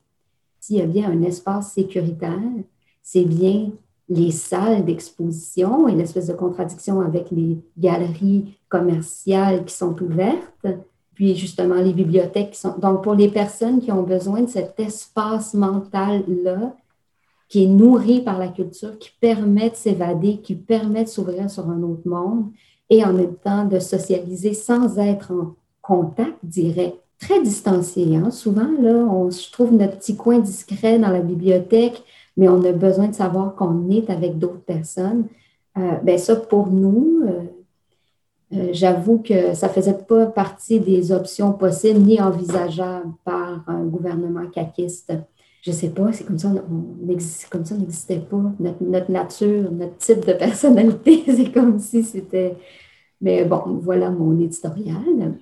S'il 0.59 0.77
y 0.77 0.81
a 0.81 0.87
bien 0.87 1.11
un 1.11 1.21
espace 1.21 1.73
sécuritaire, 1.73 2.39
c'est 3.03 3.25
bien 3.25 3.69
les 4.09 4.31
salles 4.31 4.85
d'exposition 4.85 5.87
et 5.87 5.93
l'espèce 5.93 6.27
de 6.27 6.33
contradiction 6.33 7.01
avec 7.01 7.29
les 7.29 7.59
galeries 7.77 8.57
commerciales 8.69 9.65
qui 9.65 9.73
sont 9.75 10.01
ouvertes 10.01 10.65
puis 11.13 11.35
justement 11.35 11.75
les 11.75 11.93
bibliothèques 11.93 12.55
sont. 12.55 12.77
Donc, 12.77 13.03
pour 13.03 13.15
les 13.15 13.29
personnes 13.29 13.79
qui 13.79 13.91
ont 13.91 14.03
besoin 14.03 14.41
de 14.41 14.49
cet 14.49 14.79
espace 14.79 15.53
mental-là, 15.53 16.75
qui 17.49 17.65
est 17.65 17.67
nourri 17.67 18.21
par 18.21 18.39
la 18.39 18.47
culture, 18.47 18.97
qui 18.97 19.11
permet 19.21 19.69
de 19.69 19.75
s'évader, 19.75 20.37
qui 20.37 20.55
permet 20.55 21.03
de 21.03 21.09
s'ouvrir 21.09 21.49
sur 21.49 21.69
un 21.69 21.83
autre 21.83 22.07
monde 22.07 22.45
et 22.89 23.03
en 23.05 23.13
même 23.13 23.35
temps 23.35 23.65
de 23.65 23.79
socialiser 23.79 24.53
sans 24.53 24.97
être 24.97 25.31
en 25.31 25.55
contact 25.81 26.37
direct, 26.43 26.97
très 27.19 27.41
distancié. 27.41 28.15
Hein? 28.15 28.31
Souvent, 28.31 28.69
là, 28.81 28.95
on 28.95 29.29
se 29.29 29.51
trouve 29.51 29.73
notre 29.73 29.97
petit 29.97 30.15
coin 30.15 30.39
discret 30.39 30.97
dans 30.97 31.09
la 31.09 31.21
bibliothèque, 31.21 32.03
mais 32.37 32.49
on 32.49 32.63
a 32.63 32.71
besoin 32.71 33.07
de 33.07 33.15
savoir 33.15 33.55
qu'on 33.55 33.89
est 33.89 34.09
avec 34.09 34.39
d'autres 34.39 34.63
personnes. 34.63 35.27
Euh, 35.77 35.97
ben 36.03 36.17
ça, 36.17 36.35
pour 36.35 36.67
nous, 36.67 37.21
euh, 37.27 37.43
euh, 38.53 38.69
j'avoue 38.71 39.19
que 39.19 39.53
ça 39.53 39.67
ne 39.67 39.73
faisait 39.73 39.97
pas 40.07 40.27
partie 40.27 40.79
des 40.79 41.11
options 41.11 41.53
possibles 41.53 41.99
ni 41.99 42.21
envisageables 42.21 43.13
par 43.23 43.63
un 43.67 43.83
gouvernement 43.83 44.47
caquiste. 44.47 45.13
Je 45.61 45.71
ne 45.71 45.75
sais 45.75 45.89
pas, 45.89 46.11
c'est 46.11 46.25
comme 46.25 46.37
ça, 46.37 46.49
on, 46.49 47.07
comme 47.49 47.65
ça, 47.65 47.75
n'existait 47.75 48.19
pas. 48.19 48.43
Notre, 48.59 49.09
nature, 49.09 49.71
notre 49.71 49.97
type 49.97 50.25
de 50.25 50.33
personnalité, 50.33 51.23
c'est 51.25 51.51
comme 51.51 51.79
si 51.79 52.03
c'était. 52.03 52.55
Mais 53.21 53.45
bon, 53.45 53.79
voilà 53.81 54.09
mon 54.09 54.37
éditorial. 54.39 55.37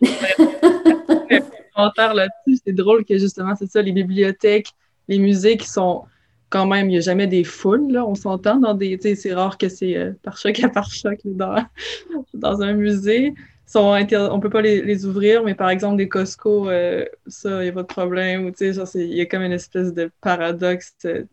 là-dessus, 1.98 2.62
c'est 2.64 2.74
drôle 2.74 3.04
que 3.04 3.18
justement, 3.18 3.56
c'est 3.58 3.70
ça, 3.70 3.82
les 3.82 3.92
bibliothèques, 3.92 4.72
les 5.08 5.18
musées 5.18 5.58
qui 5.58 5.68
sont 5.68 6.04
quand 6.52 6.68
même, 6.68 6.88
il 6.90 6.92
n'y 6.92 6.98
a 6.98 7.02
jamais 7.02 7.28
des 7.28 7.46
foules, 7.46 7.92
là, 7.92 8.06
on 8.06 8.14
s'entend 8.14 8.58
dans 8.58 8.74
des. 8.74 9.00
C'est 9.16 9.34
rare 9.34 9.58
que 9.58 9.70
c'est 9.70 9.98
euh, 9.98 10.12
par 10.22 10.38
choc 10.38 10.60
à 10.60 10.70
par 10.70 10.92
choc 10.92 11.20
dans, 11.24 11.56
dans 12.36 12.62
un 12.62 12.74
musée. 12.74 13.34
Sont 13.66 13.80
on 13.80 13.98
ne 13.98 14.42
peut 14.42 14.50
pas 14.50 14.62
les, 14.62 15.06
ouvrir, 15.06 15.46
mais 15.46 15.56
par 15.56 15.70
exemple, 15.70 15.96
des 15.96 16.10
Costco, 16.10 16.70
euh, 16.70 17.06
ça, 17.26 17.62
il 17.62 17.64
n'y 17.64 17.70
a 17.70 17.72
pas 17.72 17.84
de 17.84 17.88
problème. 17.88 18.48
Ou, 18.48 18.52
il 18.60 19.16
y 19.16 19.22
a 19.22 19.26
comme 19.26 19.44
une 19.44 19.54
espèce 19.54 19.94
de 19.94 20.12
paradoxe 20.20 20.94
euh, 21.06 21.24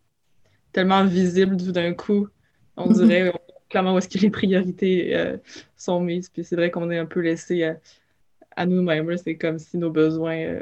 tellement 0.71 1.03
visible 1.03 1.57
d'un 1.57 1.93
coup. 1.93 2.29
On 2.77 2.89
dirait 2.93 3.33
clairement 3.67 3.95
où 3.95 3.97
est-ce 3.97 4.07
que 4.07 4.19
les 4.19 4.29
priorités 4.29 5.35
sont 5.75 5.99
mises. 5.99 6.29
Puis 6.29 6.45
c'est 6.45 6.55
vrai 6.55 6.71
qu'on 6.71 6.89
est 6.91 6.97
un 6.97 7.05
peu 7.05 7.19
laissé 7.19 7.65
à, 7.65 7.75
à 8.55 8.65
nous-mêmes. 8.65 9.17
C'est 9.17 9.35
comme 9.35 9.59
si 9.59 9.77
nos 9.77 9.91
besoins 9.91 10.61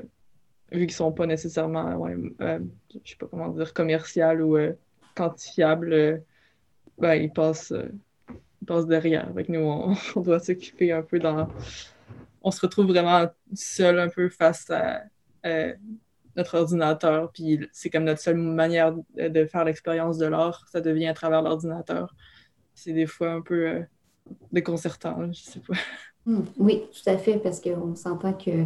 vu 0.72 0.88
qu'ils 0.88 0.96
sont 0.96 1.12
pas 1.12 1.26
nécessairement, 1.26 1.96
ouais, 1.96 2.16
euh, 2.42 2.60
je 3.04 3.12
sais 3.12 3.18
pas 3.18 3.28
comment 3.28 3.50
dire, 3.50 3.74
commercial 3.74 4.42
ou 4.42 4.58
euh, 4.58 4.74
quantifiable, 5.16 5.94
euh, 5.94 6.18
ben, 6.98 7.16
ils 7.16 7.32
passent, 7.32 7.74
derrière. 8.62 9.30
Avec 9.30 9.50
nous, 9.50 9.62
on, 10.16 10.22
doit 10.22 10.40
s'occuper 10.40 10.92
un 10.92 11.02
peu 11.02 11.20
dans. 11.20 11.48
On 12.42 12.52
se 12.52 12.62
retrouve 12.62 12.88
vraiment 12.88 13.28
seul 13.54 14.00
un 14.00 14.10
peu 14.10 14.30
face 14.30 14.70
à 14.70 15.04
notre 16.36 16.58
ordinateur, 16.58 17.32
puis 17.32 17.68
c'est 17.72 17.90
comme 17.90 18.04
notre 18.04 18.22
seule 18.22 18.38
manière 18.38 18.94
de 19.16 19.46
faire 19.46 19.64
l'expérience 19.64 20.18
de 20.18 20.28
l'art, 20.28 20.68
ça 20.70 20.82
devient 20.82 21.08
à 21.08 21.14
travers 21.14 21.42
l'ordinateur. 21.42 22.14
C'est 22.76 22.94
des 22.94 23.08
fois 23.08 23.32
un 23.32 23.42
peu 23.42 23.84
déconcertant, 24.52 25.32
je 25.32 25.40
sais 25.40 25.62
pas. 25.62 25.74
Hum, 26.28 26.46
oui, 26.58 26.84
tout 26.92 27.10
à 27.10 27.18
fait, 27.18 27.40
parce 27.40 27.62
qu'on 27.62 27.96
s'entend 27.96 28.34
que 28.34 28.66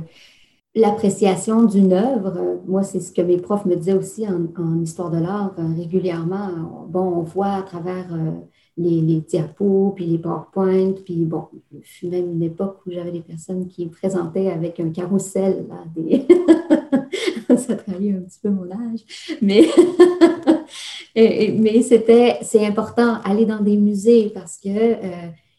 l'appréciation 0.75 1.63
d'une 1.63 1.93
œuvre, 1.93 2.33
euh, 2.37 2.55
moi, 2.65 2.83
c'est 2.83 2.99
ce 2.99 3.11
que 3.11 3.21
mes 3.21 3.37
profs 3.37 3.65
me 3.65 3.75
disaient 3.75 3.93
aussi 3.93 4.25
en, 4.27 4.81
histoire 4.81 5.09
de 5.09 5.17
l'art 5.17 5.53
euh, 5.59 5.63
régulièrement. 5.77 6.87
Bon, 6.87 7.01
on 7.01 7.23
voit 7.23 7.53
à 7.53 7.61
travers 7.61 8.07
euh, 8.13 8.31
les, 8.77 9.01
les, 9.01 9.19
diapos, 9.19 9.93
puis 9.95 10.05
les 10.05 10.17
PowerPoint, 10.17 10.93
puis 11.03 11.25
bon, 11.25 11.47
je 11.81 11.89
suis 11.89 12.07
même 12.07 12.31
une 12.31 12.43
époque 12.43 12.79
où 12.85 12.91
j'avais 12.91 13.11
des 13.11 13.21
personnes 13.21 13.67
qui 13.67 13.85
me 13.85 13.91
présentaient 13.91 14.49
avec 14.49 14.79
un 14.79 14.89
carrousel, 14.89 15.65
là, 15.67 15.83
des... 15.93 16.25
ça 17.57 17.75
trahit 17.75 18.15
un 18.15 18.21
petit 18.21 18.39
peu 18.41 18.49
mon 18.49 18.71
âge, 18.71 19.01
mais, 19.41 19.67
mais 21.15 21.81
c'était, 21.81 22.37
c'est 22.43 22.65
important, 22.65 23.17
aller 23.25 23.45
dans 23.45 23.61
des 23.61 23.75
musées 23.75 24.31
parce 24.33 24.57
que 24.57 24.95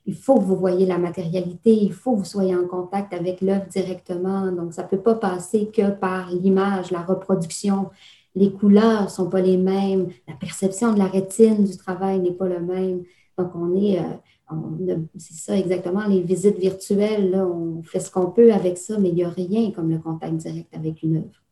il 0.06 0.14
faut 0.14 0.36
que 0.36 0.44
vous 0.44 0.56
voyez 0.56 0.84
la 0.86 0.98
matérialité, 0.98 1.72
il 1.72 1.92
faut 1.92 2.14
que 2.14 2.18
vous 2.18 2.24
soyez 2.24 2.56
en 2.56 2.66
contact 2.66 3.12
avec 3.12 3.40
l'œuvre 3.40 3.66
directement. 3.66 4.50
Donc, 4.50 4.74
ça 4.74 4.82
ne 4.82 4.88
peut 4.88 4.98
pas 4.98 5.14
passer 5.14 5.70
que 5.74 5.90
par 5.90 6.30
l'image, 6.30 6.90
la 6.90 7.02
reproduction. 7.02 7.90
Les 8.34 8.50
couleurs 8.50 9.04
ne 9.04 9.08
sont 9.08 9.28
pas 9.28 9.40
les 9.42 9.58
mêmes, 9.58 10.08
la 10.26 10.34
perception 10.34 10.92
de 10.92 10.98
la 10.98 11.06
rétine 11.06 11.64
du 11.64 11.76
travail 11.76 12.18
n'est 12.18 12.32
pas 12.32 12.48
le 12.48 12.60
même. 12.60 13.02
Donc, 13.38 13.50
on 13.54 13.74
est, 13.76 14.00
euh, 14.00 14.96
c'est 15.16 15.34
ça 15.34 15.56
exactement, 15.56 16.06
les 16.06 16.22
visites 16.22 16.58
virtuelles, 16.58 17.34
on 17.34 17.82
fait 17.82 18.00
ce 18.00 18.10
qu'on 18.10 18.30
peut 18.30 18.52
avec 18.52 18.78
ça, 18.78 18.98
mais 18.98 19.10
il 19.10 19.14
n'y 19.14 19.24
a 19.24 19.28
rien 19.28 19.70
comme 19.70 19.90
le 19.90 19.98
contact 19.98 20.34
direct 20.36 20.74
avec 20.74 21.02
une 21.02 21.18
œuvre. 21.18 21.42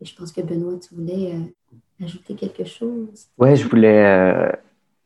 Et 0.00 0.04
je 0.04 0.14
pense 0.14 0.30
que 0.30 0.42
Benoît, 0.42 0.78
tu 0.78 0.94
voulais 0.94 1.34
euh, 1.34 2.04
ajouter 2.04 2.34
quelque 2.34 2.64
chose? 2.64 3.28
Oui, 3.38 3.56
je 3.56 3.68
voulais 3.68 4.04
euh, 4.04 4.52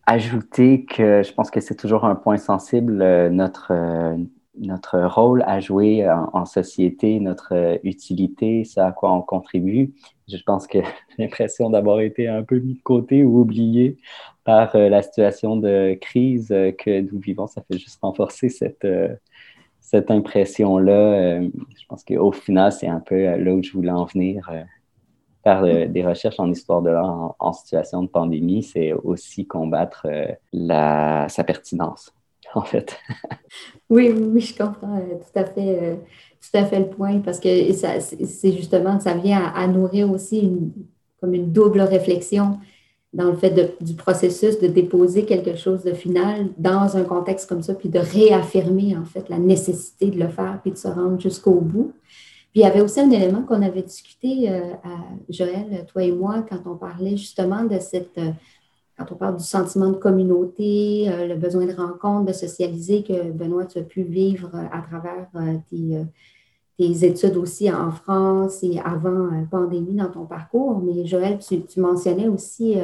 ajouter 0.06 0.84
que 0.84 1.22
je 1.22 1.32
pense 1.32 1.50
que 1.50 1.60
c'est 1.60 1.76
toujours 1.76 2.04
un 2.04 2.14
point 2.14 2.36
sensible, 2.36 3.00
euh, 3.02 3.30
notre, 3.30 3.72
euh, 3.72 4.16
notre 4.58 4.98
rôle 5.00 5.42
à 5.46 5.60
jouer 5.60 6.08
en, 6.10 6.44
société, 6.44 7.20
notre 7.20 7.54
euh, 7.54 7.78
utilité, 7.84 8.64
ce 8.64 8.80
à 8.80 8.92
quoi 8.92 9.12
on 9.12 9.22
contribue. 9.22 9.92
Je 10.28 10.42
pense 10.44 10.66
que 10.66 10.78
l'impression 11.18 11.70
d'avoir 11.70 12.00
été 12.00 12.28
un 12.28 12.42
peu 12.42 12.58
mis 12.58 12.74
de 12.74 12.82
côté 12.82 13.24
ou 13.24 13.40
oublié 13.40 13.98
par 14.44 14.76
la 14.76 15.02
situation 15.02 15.56
de 15.56 15.96
crise 16.00 16.48
que 16.48 17.00
nous 17.00 17.20
vivons. 17.20 17.46
Ça 17.46 17.62
fait 17.62 17.78
juste 17.78 18.00
renforcer 18.02 18.48
cette, 18.48 18.86
cette 19.80 20.10
impression-là. 20.10 21.42
je 21.42 21.86
pense 21.88 22.02
qu'au 22.04 22.32
final, 22.32 22.72
c'est 22.72 22.88
un 22.88 23.00
peu 23.00 23.36
là 23.36 23.54
où 23.54 23.62
je 23.62 23.70
voulais 23.72 23.92
en 23.92 24.06
venir 24.06 24.50
faire 25.42 25.62
euh, 25.64 25.86
des 25.86 26.04
recherches 26.04 26.38
en 26.38 26.50
histoire 26.50 26.82
de 26.82 26.90
l'art 26.90 27.34
en, 27.38 27.52
situation 27.52 28.02
de 28.02 28.08
pandémie, 28.08 28.62
c'est 28.62 28.92
aussi 28.92 29.46
combattre 29.46 30.06
euh, 30.06 31.28
sa 31.28 31.44
pertinence, 31.44 32.12
en 32.54 32.62
fait. 32.62 32.96
oui, 33.90 34.10
oui, 34.10 34.40
je 34.40 34.56
comprends 34.56 34.98
euh, 34.98 35.16
tout 35.16 35.38
à 35.38 35.44
fait, 35.44 35.98
tout 36.40 36.56
à 36.56 36.64
fait 36.64 36.78
le 36.78 36.88
point 36.88 37.20
parce 37.20 37.40
que 37.40 37.72
c'est 37.72 38.52
justement, 38.52 39.00
ça 39.00 39.14
vient 39.14 39.52
à, 39.54 39.66
nourrir 39.66 40.10
aussi 40.10 40.40
une 41.22 41.52
double 41.52 41.80
réflexion 41.80 42.58
dans 43.12 43.30
le 43.30 43.36
fait 43.36 43.76
du 43.80 43.94
processus 43.94 44.60
de 44.60 44.68
déposer 44.68 45.24
quelque 45.24 45.56
chose 45.56 45.82
de 45.82 45.92
final 45.92 46.48
dans 46.58 46.96
un 46.96 47.02
contexte 47.02 47.48
comme 47.48 47.62
ça, 47.62 47.74
puis 47.74 47.88
de 47.88 47.98
réaffirmer 47.98 48.96
en 48.96 49.04
fait 49.04 49.28
la 49.28 49.38
nécessité 49.38 50.06
de 50.06 50.18
le 50.18 50.28
faire, 50.28 50.60
puis 50.62 50.70
de 50.70 50.76
se 50.76 50.86
rendre 50.86 51.20
jusqu'au 51.20 51.60
bout. 51.60 51.92
Puis 52.52 52.62
il 52.62 52.64
y 52.64 52.66
avait 52.66 52.80
aussi 52.80 52.98
un 52.98 53.10
élément 53.10 53.42
qu'on 53.42 53.62
avait 53.62 53.82
discuté, 53.82 54.50
euh, 54.50 54.72
à 54.82 54.96
Joël, 55.28 55.86
toi 55.86 56.02
et 56.02 56.10
moi, 56.10 56.44
quand 56.48 56.58
on 56.66 56.76
parlait 56.76 57.16
justement 57.16 57.62
de 57.62 57.78
cette, 57.78 58.18
euh, 58.18 58.32
quand 58.98 59.12
on 59.12 59.14
parle 59.14 59.36
du 59.36 59.44
sentiment 59.44 59.90
de 59.90 59.96
communauté, 59.96 61.08
euh, 61.08 61.28
le 61.28 61.36
besoin 61.36 61.66
de 61.66 61.72
rencontre, 61.72 62.26
de 62.26 62.32
socialiser, 62.32 63.04
que 63.04 63.30
Benoît, 63.30 63.66
tu 63.66 63.78
as 63.78 63.82
pu 63.82 64.02
vivre 64.02 64.50
à 64.72 64.82
travers 64.82 65.28
tes, 65.70 67.06
études 67.06 67.36
aussi 67.36 67.70
en 67.70 67.92
France 67.92 68.64
et 68.64 68.80
avant 68.80 69.28
pandémie 69.48 69.94
dans 69.94 70.10
ton 70.10 70.26
parcours. 70.26 70.80
Mais 70.80 71.06
Joël, 71.06 71.38
tu, 71.38 71.62
mentionnais 71.78 72.26
aussi 72.26 72.74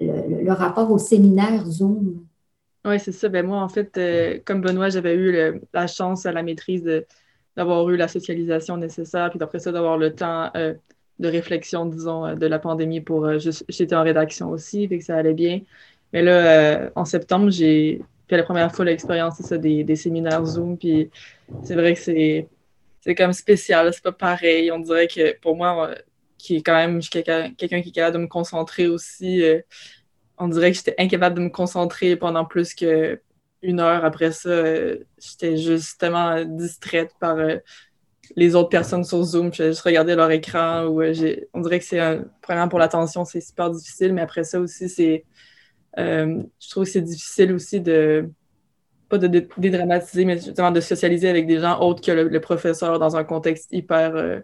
le, 0.00 0.52
rapport 0.52 0.90
au 0.90 0.98
séminaire 0.98 1.64
Zoom. 1.64 2.24
Oui, 2.84 2.98
c'est 2.98 3.12
ça. 3.12 3.28
Ben 3.28 3.46
moi, 3.46 3.62
en 3.62 3.68
fait, 3.68 4.42
comme 4.44 4.60
Benoît, 4.60 4.88
j'avais 4.88 5.14
eu 5.14 5.60
la 5.72 5.86
chance 5.86 6.26
à 6.26 6.32
la 6.32 6.42
maîtrise 6.42 6.82
de 6.82 7.06
d'avoir 7.56 7.88
eu 7.90 7.96
la 7.96 8.08
socialisation 8.08 8.76
nécessaire, 8.76 9.30
puis 9.30 9.38
d'après 9.38 9.58
ça, 9.58 9.72
d'avoir 9.72 9.98
le 9.98 10.14
temps 10.14 10.50
euh, 10.56 10.74
de 11.18 11.28
réflexion, 11.28 11.86
disons, 11.86 12.26
euh, 12.26 12.34
de 12.34 12.46
la 12.46 12.58
pandémie 12.58 13.00
pour. 13.00 13.24
Euh, 13.26 13.38
j'étais 13.68 13.94
en 13.94 14.02
rédaction 14.02 14.50
aussi, 14.50 14.86
fait 14.88 14.98
que 14.98 15.04
ça 15.04 15.16
allait 15.16 15.34
bien. 15.34 15.60
Mais 16.12 16.22
là, 16.22 16.90
en 16.96 17.04
septembre, 17.04 17.50
j'ai 17.50 18.02
fait 18.28 18.36
la 18.36 18.42
première 18.42 18.74
fois 18.74 18.84
l'expérience 18.84 19.40
ça, 19.40 19.58
des, 19.58 19.96
séminaires 19.96 20.44
Zoom, 20.44 20.76
puis 20.76 21.10
c'est 21.62 21.74
vrai 21.74 21.94
que 21.94 22.00
c'est. 22.00 22.48
C'est 23.02 23.14
comme 23.14 23.32
spécial, 23.32 23.90
c'est 23.94 24.02
pas 24.02 24.12
pareil. 24.12 24.70
On 24.70 24.78
dirait 24.78 25.08
que 25.08 25.34
pour 25.38 25.56
moi, 25.56 25.94
qui 26.36 26.56
est 26.56 26.62
quand 26.62 26.74
même 26.74 27.00
quelqu'un 27.00 27.50
qui 27.56 27.64
est 27.64 27.92
capable 27.92 28.16
de 28.16 28.22
me 28.22 28.26
concentrer 28.26 28.88
aussi, 28.88 29.42
on 30.36 30.48
dirait 30.48 30.70
que 30.70 30.76
j'étais 30.76 30.94
incapable 30.98 31.36
de 31.36 31.40
me 31.42 31.48
concentrer 31.48 32.16
pendant 32.16 32.44
plus 32.44 32.74
que 32.74 33.18
une 33.62 33.80
heure 33.80 34.04
après 34.04 34.32
ça, 34.32 34.48
euh, 34.48 34.98
j'étais 35.18 35.56
justement 35.56 36.44
distraite 36.44 37.12
par 37.20 37.36
euh, 37.36 37.56
les 38.36 38.54
autres 38.54 38.68
personnes 38.68 39.04
sur 39.04 39.22
Zoom. 39.22 39.52
Je 39.52 39.82
regardé 39.82 40.14
leur 40.14 40.30
écran. 40.30 40.86
Euh, 40.86 41.36
on 41.52 41.60
dirait 41.60 41.78
que 41.78 41.84
c'est 41.84 41.98
un. 41.98 42.24
Premièrement, 42.42 42.68
pour 42.68 42.78
l'attention, 42.78 43.24
c'est 43.24 43.40
super 43.40 43.70
difficile, 43.70 44.12
mais 44.12 44.22
après 44.22 44.44
ça 44.44 44.60
aussi, 44.60 44.88
c'est. 44.88 45.24
je 45.96 46.70
trouve 46.70 46.84
que 46.84 46.90
c'est 46.90 47.02
difficile 47.02 47.52
aussi 47.52 47.80
de. 47.80 48.30
Pas 49.08 49.18
de 49.18 49.26
dédramatiser, 49.58 50.24
mais 50.24 50.36
justement 50.36 50.70
de 50.70 50.80
socialiser 50.80 51.28
avec 51.28 51.48
des 51.48 51.58
gens 51.58 51.80
autres 51.80 52.00
que 52.00 52.12
le 52.12 52.40
professeur 52.40 53.00
dans 53.00 53.16
un 53.16 53.24
contexte 53.24 53.66
hyper 53.72 54.42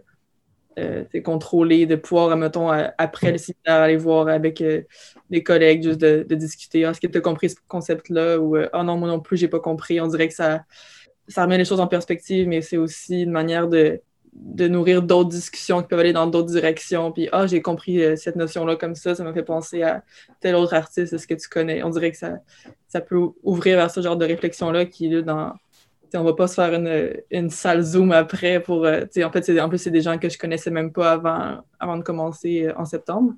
euh, 0.77 1.03
contrôlé, 1.23 1.87
de 1.87 1.95
pouvoir, 1.95 2.35
mettons, 2.37 2.69
après 2.69 3.31
le 3.31 3.37
séminaire, 3.39 3.81
aller 3.81 3.97
voir 3.97 4.27
avec 4.27 4.61
euh, 4.61 4.83
des 5.29 5.41
collègues, 5.41 5.83
juste 5.83 5.99
de, 5.99 6.35
discuter. 6.35 6.81
Est-ce 6.81 7.01
que 7.01 7.07
tu 7.07 7.17
as 7.17 7.21
compris 7.21 7.49
ce 7.49 7.55
concept-là? 7.67 8.37
Ou 8.39 8.57
euh, 8.57 8.69
oh 8.73 8.83
non, 8.83 8.97
moi 8.97 9.07
non 9.07 9.19
plus, 9.19 9.37
j'ai 9.37 9.47
pas 9.47 9.59
compris. 9.59 9.99
On 9.99 10.07
dirait 10.07 10.27
que 10.27 10.35
ça, 10.35 10.65
ça 11.27 11.43
remet 11.43 11.57
les 11.57 11.65
choses 11.65 11.79
en 11.79 11.87
perspective, 11.87 12.47
mais 12.47 12.61
c'est 12.61 12.77
aussi 12.77 13.23
une 13.23 13.31
manière 13.31 13.67
de, 13.67 14.01
nourrir 14.67 15.01
d'autres 15.01 15.29
discussions 15.29 15.81
qui 15.81 15.87
peuvent 15.87 15.99
aller 15.99 16.13
dans 16.13 16.27
d'autres 16.27 16.51
directions. 16.51 17.11
Puis, 17.11 17.27
ah, 17.31 17.47
j'ai 17.47 17.61
compris 17.63 18.15
cette 18.15 18.35
notion-là 18.35 18.75
comme 18.75 18.93
ça, 18.93 19.15
ça 19.15 19.23
m'a 19.23 19.33
fait 19.33 19.43
penser 19.43 19.81
à 19.81 20.03
tel 20.41 20.53
autre 20.53 20.75
artiste, 20.75 21.11
est-ce 21.11 21.25
que 21.25 21.33
tu 21.33 21.49
connais? 21.49 21.81
On 21.81 21.89
dirait 21.89 22.11
que 22.11 22.17
ça, 22.17 22.37
ça 22.87 23.01
peut 23.01 23.29
ouvrir 23.41 23.77
vers 23.77 23.89
ce 23.89 24.01
genre 24.01 24.15
de 24.15 24.25
réflexion-là 24.25 24.85
qui 24.85 25.11
est 25.11 25.23
dans 25.23 25.53
on 26.13 26.23
va 26.23 26.33
pas 26.33 26.47
se 26.47 26.55
faire 26.55 26.73
une, 27.31 27.49
salle 27.49 27.81
Zoom 27.81 28.11
après 28.11 28.59
pour. 28.59 28.85
Euh, 28.85 29.03
en 29.23 29.31
fait, 29.31 29.59
en 29.59 29.69
plus, 29.69 29.77
c'est 29.77 29.91
des 29.91 30.01
gens 30.01 30.17
que 30.17 30.29
je 30.29 30.37
connaissais 30.37 30.71
même 30.71 30.91
pas 30.91 31.13
avant, 31.13 31.63
avant 31.79 31.97
de 31.97 32.03
commencer 32.03 32.67
euh, 32.67 32.73
en 32.77 32.85
septembre. 32.85 33.33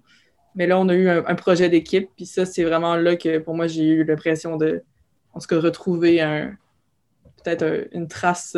Mais 0.56 0.68
là, 0.68 0.80
on 0.80 0.90
a 0.90 0.96
eu 0.96 1.10
un, 1.10 1.36
projet 1.36 1.70
d'équipe, 1.70 2.10
puis 2.16 2.26
ça, 2.26 2.46
c'est 2.46 2.64
vraiment 2.64 2.96
là 2.96 3.16
que 3.16 3.38
pour 3.38 3.56
moi, 3.56 3.68
j'ai 3.68 3.86
eu 3.86 4.04
l'impression 4.04 4.58
de, 4.58 4.82
en 5.34 5.40
retrouver 5.40 6.22
un, 6.22 6.58
peut-être 7.44 7.88
une 7.92 8.08
trace 8.08 8.58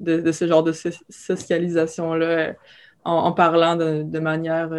de, 0.00 0.32
ce 0.32 0.46
genre 0.46 0.62
de 0.62 0.72
socialisation-là 1.10 2.54
en, 3.04 3.32
parlant 3.32 3.76
de, 3.76 4.18
manière 4.20 4.70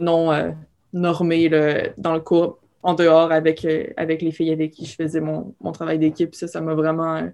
non 0.00 0.54
normée 0.92 1.48
dans 1.96 2.14
le 2.14 2.20
cours 2.20 2.61
en 2.82 2.94
dehors 2.94 3.32
avec, 3.32 3.66
avec 3.96 4.22
les 4.22 4.32
filles 4.32 4.52
avec 4.52 4.72
qui 4.72 4.86
je 4.86 4.94
faisais 4.94 5.20
mon, 5.20 5.54
mon 5.60 5.72
travail 5.72 5.98
d'équipe. 5.98 6.34
Ça, 6.34 6.48
ça 6.48 6.60
m'a 6.60 6.74
vraiment 6.74 7.30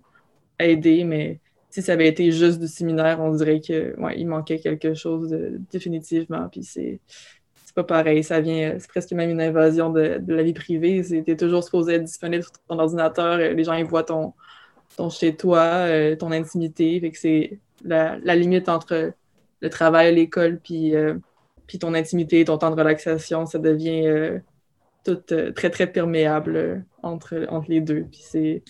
aidé, 0.59 1.05
mais 1.05 1.41
si 1.71 1.83
ça 1.83 1.93
avait 1.93 2.09
été 2.09 2.31
juste 2.33 2.61
du 2.61 2.69
séminaire, 2.69 3.21
on 3.21 3.33
dirait 3.35 3.61
que 3.61 3.99
ouais, 4.01 4.19
il 4.19 4.27
manquait 4.27 4.59
quelque 4.59 4.95
chose 4.95 5.35
définitivement. 5.71 6.49
Puis 6.51 6.65
c'est 6.65 7.01
pas 7.79 7.85
pareil. 7.85 8.25
Ça 8.25 8.41
vient, 8.41 8.77
c'est 8.79 8.89
presque 8.89 9.13
même 9.13 9.31
une 9.31 9.41
invasion 9.41 9.91
de, 9.91 10.21
la 10.27 10.43
vie 10.43 10.53
privée. 10.53 11.03
Tu 11.07 11.31
es 11.31 11.37
toujours 11.37 11.63
supposé 11.63 11.95
être 11.95 12.05
disponible 12.05 12.43
sur 12.43 12.53
ton 12.69 12.79
ordinateur. 12.79 13.37
Les 13.39 13.65
gens 13.65 13.75
ils 13.75 13.85
voient 13.85 14.03
ton, 14.05 14.35
ton 14.97 15.11
chez 15.11 15.37
toi, 15.37 15.63
euh, 15.87 16.17
ton 16.17 16.33
intimité. 16.33 16.99
Fait 17.01 17.11
que 17.11 17.19
c'est 17.19 17.59
la, 17.85 18.17
limite 18.35 18.69
entre 18.69 19.13
le 19.61 19.71
travail, 19.71 20.15
l'école, 20.15 20.59
puis, 20.63 20.95
euh, 20.97 21.15
puis 21.67 21.79
ton 21.79 21.95
intimité, 21.95 22.45
ton 22.45 22.59
temps 22.59 22.71
de 22.71 22.77
relaxation, 22.77 23.47
ça 23.47 23.59
devient 23.59 24.07
euh, 24.07 24.39
tout 25.05 25.19
très, 25.55 25.71
très 25.71 25.87
perméable 25.87 26.85
entre, 27.03 27.47
entre 27.51 27.71
les 27.71 27.81
deux. 27.81 28.05
Puis 28.11 28.23
c'est 28.23 28.63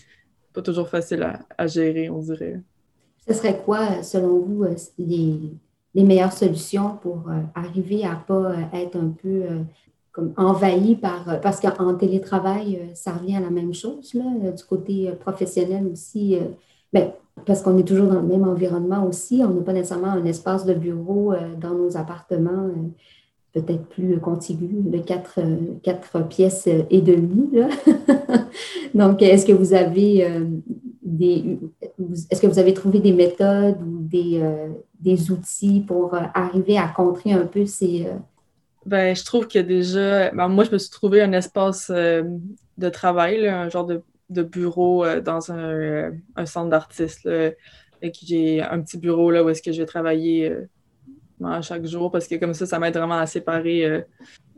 pas 0.53 0.63
toujours 0.63 0.89
facile 0.89 1.27
à 1.57 1.67
gérer, 1.67 2.11
on 2.11 2.19
dirait. 2.19 2.61
Ce 3.29 3.35
serait 3.35 3.59
quoi, 3.59 4.03
selon 4.03 4.39
vous, 4.39 4.65
euh, 4.65 4.75
les, 4.99 5.39
les 5.95 6.05
meilleures 6.05 6.33
solutions 6.33 6.97
pour 7.03 7.29
euh, 7.29 7.41
arriver 7.55 8.05
à 8.05 8.15
pas 8.15 8.53
euh, 8.53 8.57
être 8.73 8.97
un 8.97 9.11
peu 9.11 9.43
comme 10.13 10.33
envahi 10.39 10.97
par. 10.97 11.41
Parce 11.43 11.61
qu'en 11.61 11.95
télétravail, 11.95 12.91
ça 12.95 13.13
revient 13.13 13.37
à 13.37 13.41
la 13.41 13.51
même 13.51 13.75
chose, 13.75 14.15
là, 14.15 14.51
du 14.51 14.65
côté 14.65 15.13
professionnel 15.21 15.87
aussi. 15.93 16.39
Bien, 16.93 17.13
parce 17.45 17.61
qu'on 17.61 17.77
est 17.77 17.87
toujours 17.87 18.09
dans 18.09 18.21
le 18.21 18.27
même 18.27 18.49
environnement 18.49 19.07
aussi. 19.07 19.43
On 19.45 19.51
n'a 19.51 19.63
pas 19.63 19.75
nécessairement 19.75 20.09
un 20.09 20.25
espace 20.25 20.65
de 20.65 20.75
bureau 20.75 21.35
dans 21.61 21.75
nos 21.75 21.97
appartements, 21.97 22.69
peut-être 23.53 23.87
plus 23.87 24.19
contigu, 24.19 24.69
de 24.73 24.99
quatre, 24.99 25.41
quatre 25.83 26.27
pièces 26.29 26.67
et 26.69 27.01
demie. 27.01 27.51
Donc, 28.95 29.23
est-ce 29.23 29.47
que 29.47 29.53
vous 29.53 29.75
avez 29.75 30.27
est-ce 32.31 32.41
que 32.41 32.47
vous 32.47 32.59
avez 32.59 32.75
trouvé 32.75 33.01
des 33.01 33.13
méthodes 33.13 33.81
ou 33.83 33.99
des, 34.01 34.41
euh, 34.43 34.69
des 35.01 35.31
outils 35.31 35.85
pour 35.87 36.15
euh, 36.15 36.21
arriver 36.35 36.79
à 36.79 36.89
contrer 36.89 37.33
un 37.33 37.47
peu 37.47 37.67
ces... 37.67 38.07
Euh, 38.07 38.15
ben, 38.87 39.15
je 39.15 39.25
trouve 39.25 39.49
que 39.49 39.59
déjà, 39.59 40.31
ben, 40.31 40.49
moi, 40.49 40.65
je 40.65 40.71
me 40.71 40.79
suis 40.79 40.91
trouvé 40.91 41.21
un 41.21 41.33
espace 41.33 41.91
de 41.91 42.89
travail, 42.89 43.47
un 43.47 43.69
genre 43.69 43.85
de, 43.85 44.03
de 44.31 44.43
bureau 44.43 45.05
dans 45.21 45.53
un, 45.53 46.13
un 46.37 46.47
centre 46.47 46.71
d'artistes. 46.71 47.29
J'ai 48.23 48.63
un 48.63 48.81
petit 48.81 48.97
bureau 48.97 49.31
là, 49.31 49.45
où 49.45 49.49
est-ce 49.51 49.61
que 49.61 49.73
je 49.73 49.83
vais 49.83 49.87
travailler 49.87 50.55
chaque 51.63 51.87
jour 51.87 52.11
parce 52.11 52.27
que 52.27 52.35
comme 52.37 52.55
ça, 52.55 52.67
ça 52.67 52.79
m'aide 52.79 52.97
vraiment 52.97 53.19
à 53.19 53.27
séparer 53.27 54.05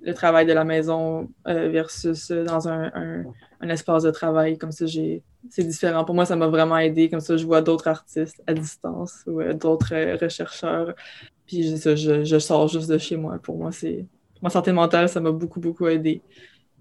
le 0.03 0.15
travail 0.15 0.47
de 0.47 0.53
la 0.53 0.65
maison 0.65 1.29
versus 1.47 2.31
dans 2.31 2.69
un, 2.69 3.25
un, 3.61 3.69
espace 3.69 4.03
de 4.05 4.11
travail. 4.11 4.59
Comme 4.59 4.73
ça, 4.73 4.87
j'ai 4.87 5.23
c'est 5.49 5.65
différent. 5.65 6.05
Pour 6.05 6.15
moi, 6.15 6.27
ça 6.27 6.37
m'a 6.37 6.49
vraiment 6.49 6.79
aidé. 6.79 7.09
Comme 7.09 7.21
ça, 7.21 7.37
je 7.37 7.47
vois 7.47 7.63
d'autres 7.63 7.89
artistes 7.89 8.43
à 8.47 8.53
distance 8.53 9.23
ou 9.27 9.41
euh, 9.41 9.55
d'autres 9.55 9.95
euh, 9.95 10.17
rechercheurs. 10.21 10.95
Puis 11.47 11.77
je, 11.77 12.25
je, 12.25 12.39
sors 12.39 12.69
juste 12.69 12.91
de 12.91 12.99
chez 12.99 13.17
moi. 13.17 13.39
Pour 13.39 13.57
moi, 13.57 13.73
c'est 13.73 14.05
ma 14.43 14.51
santé 14.51 14.73
mentale, 14.73 15.09
ça 15.09 15.21
m'a 15.21 15.33
beaucoup, 15.33 15.61
beaucoup 15.61 15.87
aidé. 15.89 16.23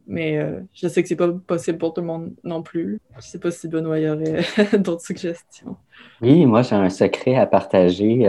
Mais 0.07 0.37
euh, 0.37 0.61
je 0.73 0.87
sais 0.87 1.01
que 1.01 1.07
c'est 1.07 1.15
pas 1.15 1.31
possible 1.31 1.77
pour 1.77 1.93
tout 1.93 2.01
le 2.01 2.07
monde 2.07 2.33
non 2.43 2.61
plus. 2.63 2.99
Je 3.17 3.21
sais 3.21 3.39
pas 3.39 3.51
si 3.51 3.67
Benoît 3.67 3.99
y 3.99 4.09
aurait 4.09 4.43
d'autres 4.79 5.05
suggestions. 5.05 5.77
Oui, 6.21 6.45
moi 6.45 6.61
j'ai 6.61 6.75
un 6.75 6.89
secret 6.89 7.35
à 7.35 7.45
partager. 7.45 8.23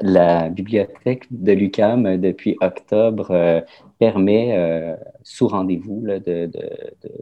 la 0.00 0.48
bibliothèque 0.48 1.26
de 1.30 1.52
l'UCAM 1.52 2.18
depuis 2.18 2.56
octobre 2.60 3.64
permet, 3.98 4.96
sous 5.22 5.48
rendez-vous, 5.48 6.06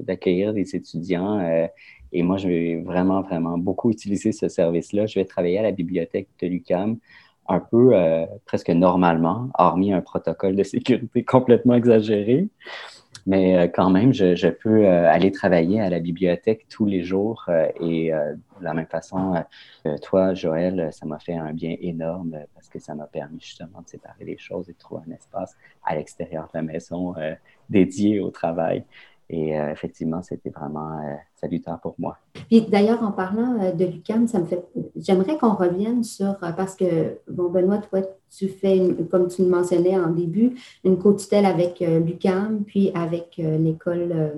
d'accueillir 0.03 0.53
de, 0.53 0.61
des 0.61 0.77
étudiants 0.77 1.69
et 2.13 2.23
moi, 2.23 2.37
je 2.37 2.49
vais 2.49 2.83
vraiment, 2.85 3.23
vraiment 3.23 3.59
beaucoup 3.59 3.91
utiliser 3.91 4.33
ce 4.33 4.49
service-là. 4.49 5.07
Je 5.07 5.19
vais 5.19 5.25
travailler 5.25 5.59
à 5.59 5.63
la 5.63 5.73
bibliothèque 5.73 6.29
de 6.41 6.47
l'UCAM 6.47 6.99
un 7.49 7.61
peu 7.61 7.91
euh, 7.93 8.27
presque 8.45 8.71
normalement, 8.71 9.51
hormis 9.59 9.93
un 9.93 10.01
protocole 10.01 10.57
de 10.57 10.63
sécurité 10.63 11.25
complètement 11.27 11.75
exagéré. 11.75 12.49
Mais 13.25 13.57
euh, 13.57 13.69
quand 13.69 13.91
même, 13.91 14.13
je, 14.13 14.49
peux 14.49 14.85
euh, 14.85 15.09
aller 15.11 15.33
travailler 15.33 15.81
à 15.81 15.89
la 15.89 16.01
bibliothèque 16.01 16.67
tous 16.69 16.87
les 16.87 17.03
jours 17.03 17.49
et 17.81 18.11
de 18.11 18.65
la 18.65 18.75
même 18.75 18.87
façon 18.87 19.35
toi, 20.03 20.35
Joël, 20.35 20.89
ça 20.93 21.07
m'a 21.07 21.19
fait 21.19 21.35
un 21.35 21.53
bien 21.53 21.77
énorme 21.81 22.39
parce 22.55 22.69
que 22.69 22.79
ça 22.79 22.95
m'a 22.95 23.07
permis 23.07 23.41
justement 23.41 23.83
de 23.83 23.89
séparer 23.89 24.25
les 24.25 24.39
choses 24.39 24.69
et 24.69 24.73
de 24.73 24.79
trouver 24.79 25.03
un 25.09 25.13
espace 25.13 25.57
à 25.85 25.95
l'extérieur 25.95 26.45
de 26.45 26.51
la 26.55 26.63
maison 26.63 27.15
dédié 27.69 28.21
au 28.21 28.31
travail. 28.31 28.85
Et 29.29 29.59
euh, 29.59 29.73
effectivement, 29.73 30.23
c'était 30.23 30.51
vraiment 30.51 30.99
euh, 30.99 31.15
salutaire 31.35 31.79
pour 31.81 31.97
moi. 31.99 32.17
Puis 32.49 32.63
d'ailleurs, 32.63 33.03
en 33.03 33.11
parlant 33.11 33.59
euh, 33.61 33.73
de 33.73 33.85
l'UCAM, 33.85 34.29
ça 34.29 34.39
me 34.39 34.45
fait. 34.45 34.65
J'aimerais 34.95 35.37
qu'on 35.37 35.55
revienne 35.55 36.05
sur. 36.05 36.37
parce 36.57 36.77
que, 36.77 37.19
bon, 37.29 37.51
Benoît, 37.51 37.79
toi, 37.79 38.03
tu 38.31 38.49
fais, 38.49 38.81
comme 39.11 39.27
tu 39.27 39.43
le 39.43 39.49
mentionnais 39.49 39.99
en 39.99 40.11
début, 40.11 40.55
une 40.85 40.99
co-tutelle 40.99 41.47
avec 41.47 41.81
l'UCAM, 41.81 42.63
puis 42.65 42.93
avec 42.95 43.37
l'école. 43.39 44.33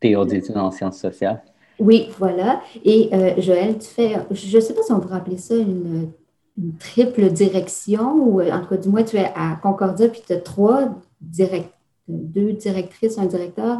Théo 0.00 0.24
d'études 0.24 0.58
en 0.58 0.70
sciences 0.70 0.98
sociales. 0.98 1.42
Oui, 1.78 2.08
voilà. 2.18 2.60
Et 2.84 3.10
Joël, 3.38 3.78
tu 3.78 3.86
fais. 3.86 4.16
Je 4.30 4.56
ne 4.56 4.60
sais 4.60 4.74
pas 4.74 4.82
si 4.82 4.92
on 4.92 5.00
pourrait 5.00 5.16
appeler 5.16 5.38
ça 5.38 5.54
une, 5.54 6.10
une 6.58 6.76
triple 6.78 7.30
direction, 7.30 8.14
ou 8.14 8.42
en 8.42 8.60
tout 8.60 8.68
cas, 8.68 8.76
du 8.76 8.88
moins, 8.88 9.04
tu 9.04 9.16
es 9.16 9.30
à 9.34 9.58
Concordia, 9.62 10.08
puis 10.08 10.22
tu 10.26 10.32
as 10.32 10.40
trois 10.40 10.88
directeurs 11.20 11.75
deux 12.08 12.52
directrices, 12.52 13.18
un 13.18 13.26
directeur. 13.26 13.78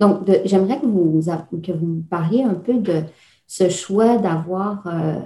Donc, 0.00 0.30
j'aimerais 0.44 0.80
que 0.80 0.86
vous, 0.86 1.20
que 1.62 1.72
vous 1.72 1.86
me 1.86 2.02
parliez 2.02 2.42
un 2.42 2.54
peu 2.54 2.74
de 2.74 3.02
ce 3.46 3.68
choix 3.68 4.16
d'avoir, 4.16 4.86
euh, 4.86 5.18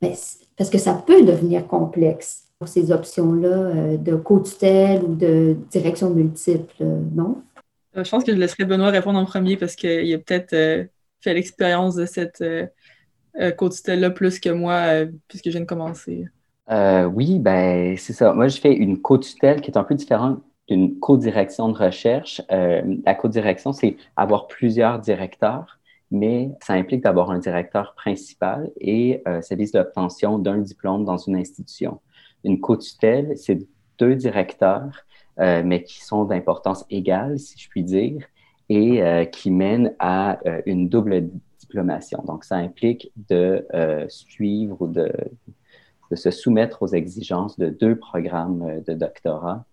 ben, 0.00 0.14
parce 0.56 0.70
que 0.70 0.78
ça 0.78 0.94
peut 0.94 1.22
devenir 1.22 1.66
complexe 1.66 2.48
pour 2.58 2.66
ces 2.66 2.90
options-là 2.90 3.48
euh, 3.48 3.96
de 3.96 4.14
co-tutelle 4.16 5.02
ou 5.04 5.14
de 5.14 5.56
direction 5.70 6.10
multiple, 6.10 6.82
non? 7.14 7.42
Euh, 7.96 8.04
je 8.04 8.10
pense 8.10 8.24
que 8.24 8.32
je 8.32 8.38
laisserai 8.38 8.64
Benoît 8.64 8.88
répondre 8.88 9.18
en 9.18 9.26
premier 9.26 9.58
parce 9.58 9.76
qu'il 9.76 10.14
a 10.14 10.18
peut-être 10.18 10.88
fait 11.20 11.34
l'expérience 11.34 11.94
de 11.94 12.06
cette 12.06 12.42
co-tutelle-là 13.58 14.10
plus 14.10 14.40
que 14.40 14.48
moi, 14.48 15.04
puisque 15.28 15.46
je 15.46 15.50
viens 15.50 15.60
de 15.60 15.66
commencer. 15.66 16.26
oui, 17.14 17.38
ben 17.38 17.98
c'est 17.98 18.14
ça. 18.14 18.32
Moi, 18.32 18.48
je 18.48 18.58
fais 18.58 18.72
une 18.72 18.98
co-tutelle 18.98 19.60
qui 19.60 19.70
est 19.70 19.76
un 19.76 19.84
peu 19.84 19.94
différente 19.94 20.42
d'une 20.68 20.98
co-direction 20.98 21.68
de 21.68 21.78
recherche. 21.78 22.40
Euh, 22.50 22.82
la 23.04 23.14
co-direction, 23.14 23.72
c'est 23.72 23.96
avoir 24.16 24.46
plusieurs 24.46 24.98
directeurs, 24.98 25.78
mais 26.10 26.50
ça 26.62 26.74
implique 26.74 27.02
d'avoir 27.02 27.30
un 27.30 27.38
directeur 27.38 27.94
principal 27.94 28.70
et 28.80 29.22
euh, 29.26 29.40
ça 29.42 29.54
vise 29.54 29.72
l'obtention 29.74 30.38
d'un 30.38 30.58
diplôme 30.58 31.04
dans 31.04 31.16
une 31.16 31.36
institution. 31.36 32.00
Une 32.44 32.60
co-tutelle, 32.60 33.32
c'est 33.36 33.58
deux 33.98 34.14
directeurs, 34.14 35.04
euh, 35.40 35.62
mais 35.64 35.82
qui 35.82 36.04
sont 36.04 36.24
d'importance 36.24 36.84
égale, 36.90 37.38
si 37.38 37.58
je 37.58 37.68
puis 37.68 37.82
dire, 37.82 38.26
et 38.68 39.28
qui 39.32 39.50
mènent 39.50 39.94
à 39.98 40.38
une 40.64 40.88
double 40.88 41.28
diplomation. 41.58 42.22
Donc, 42.26 42.42
ça 42.42 42.56
implique 42.56 43.12
de 43.28 43.66
suivre 44.08 44.80
ou 44.80 44.86
de 44.86 45.12
se 46.14 46.30
soumettre 46.30 46.82
aux 46.82 46.86
exigences 46.86 47.58
de 47.58 47.68
deux 47.68 47.96
programmes 47.96 48.80
de 48.86 48.94
doctorat 48.94 49.66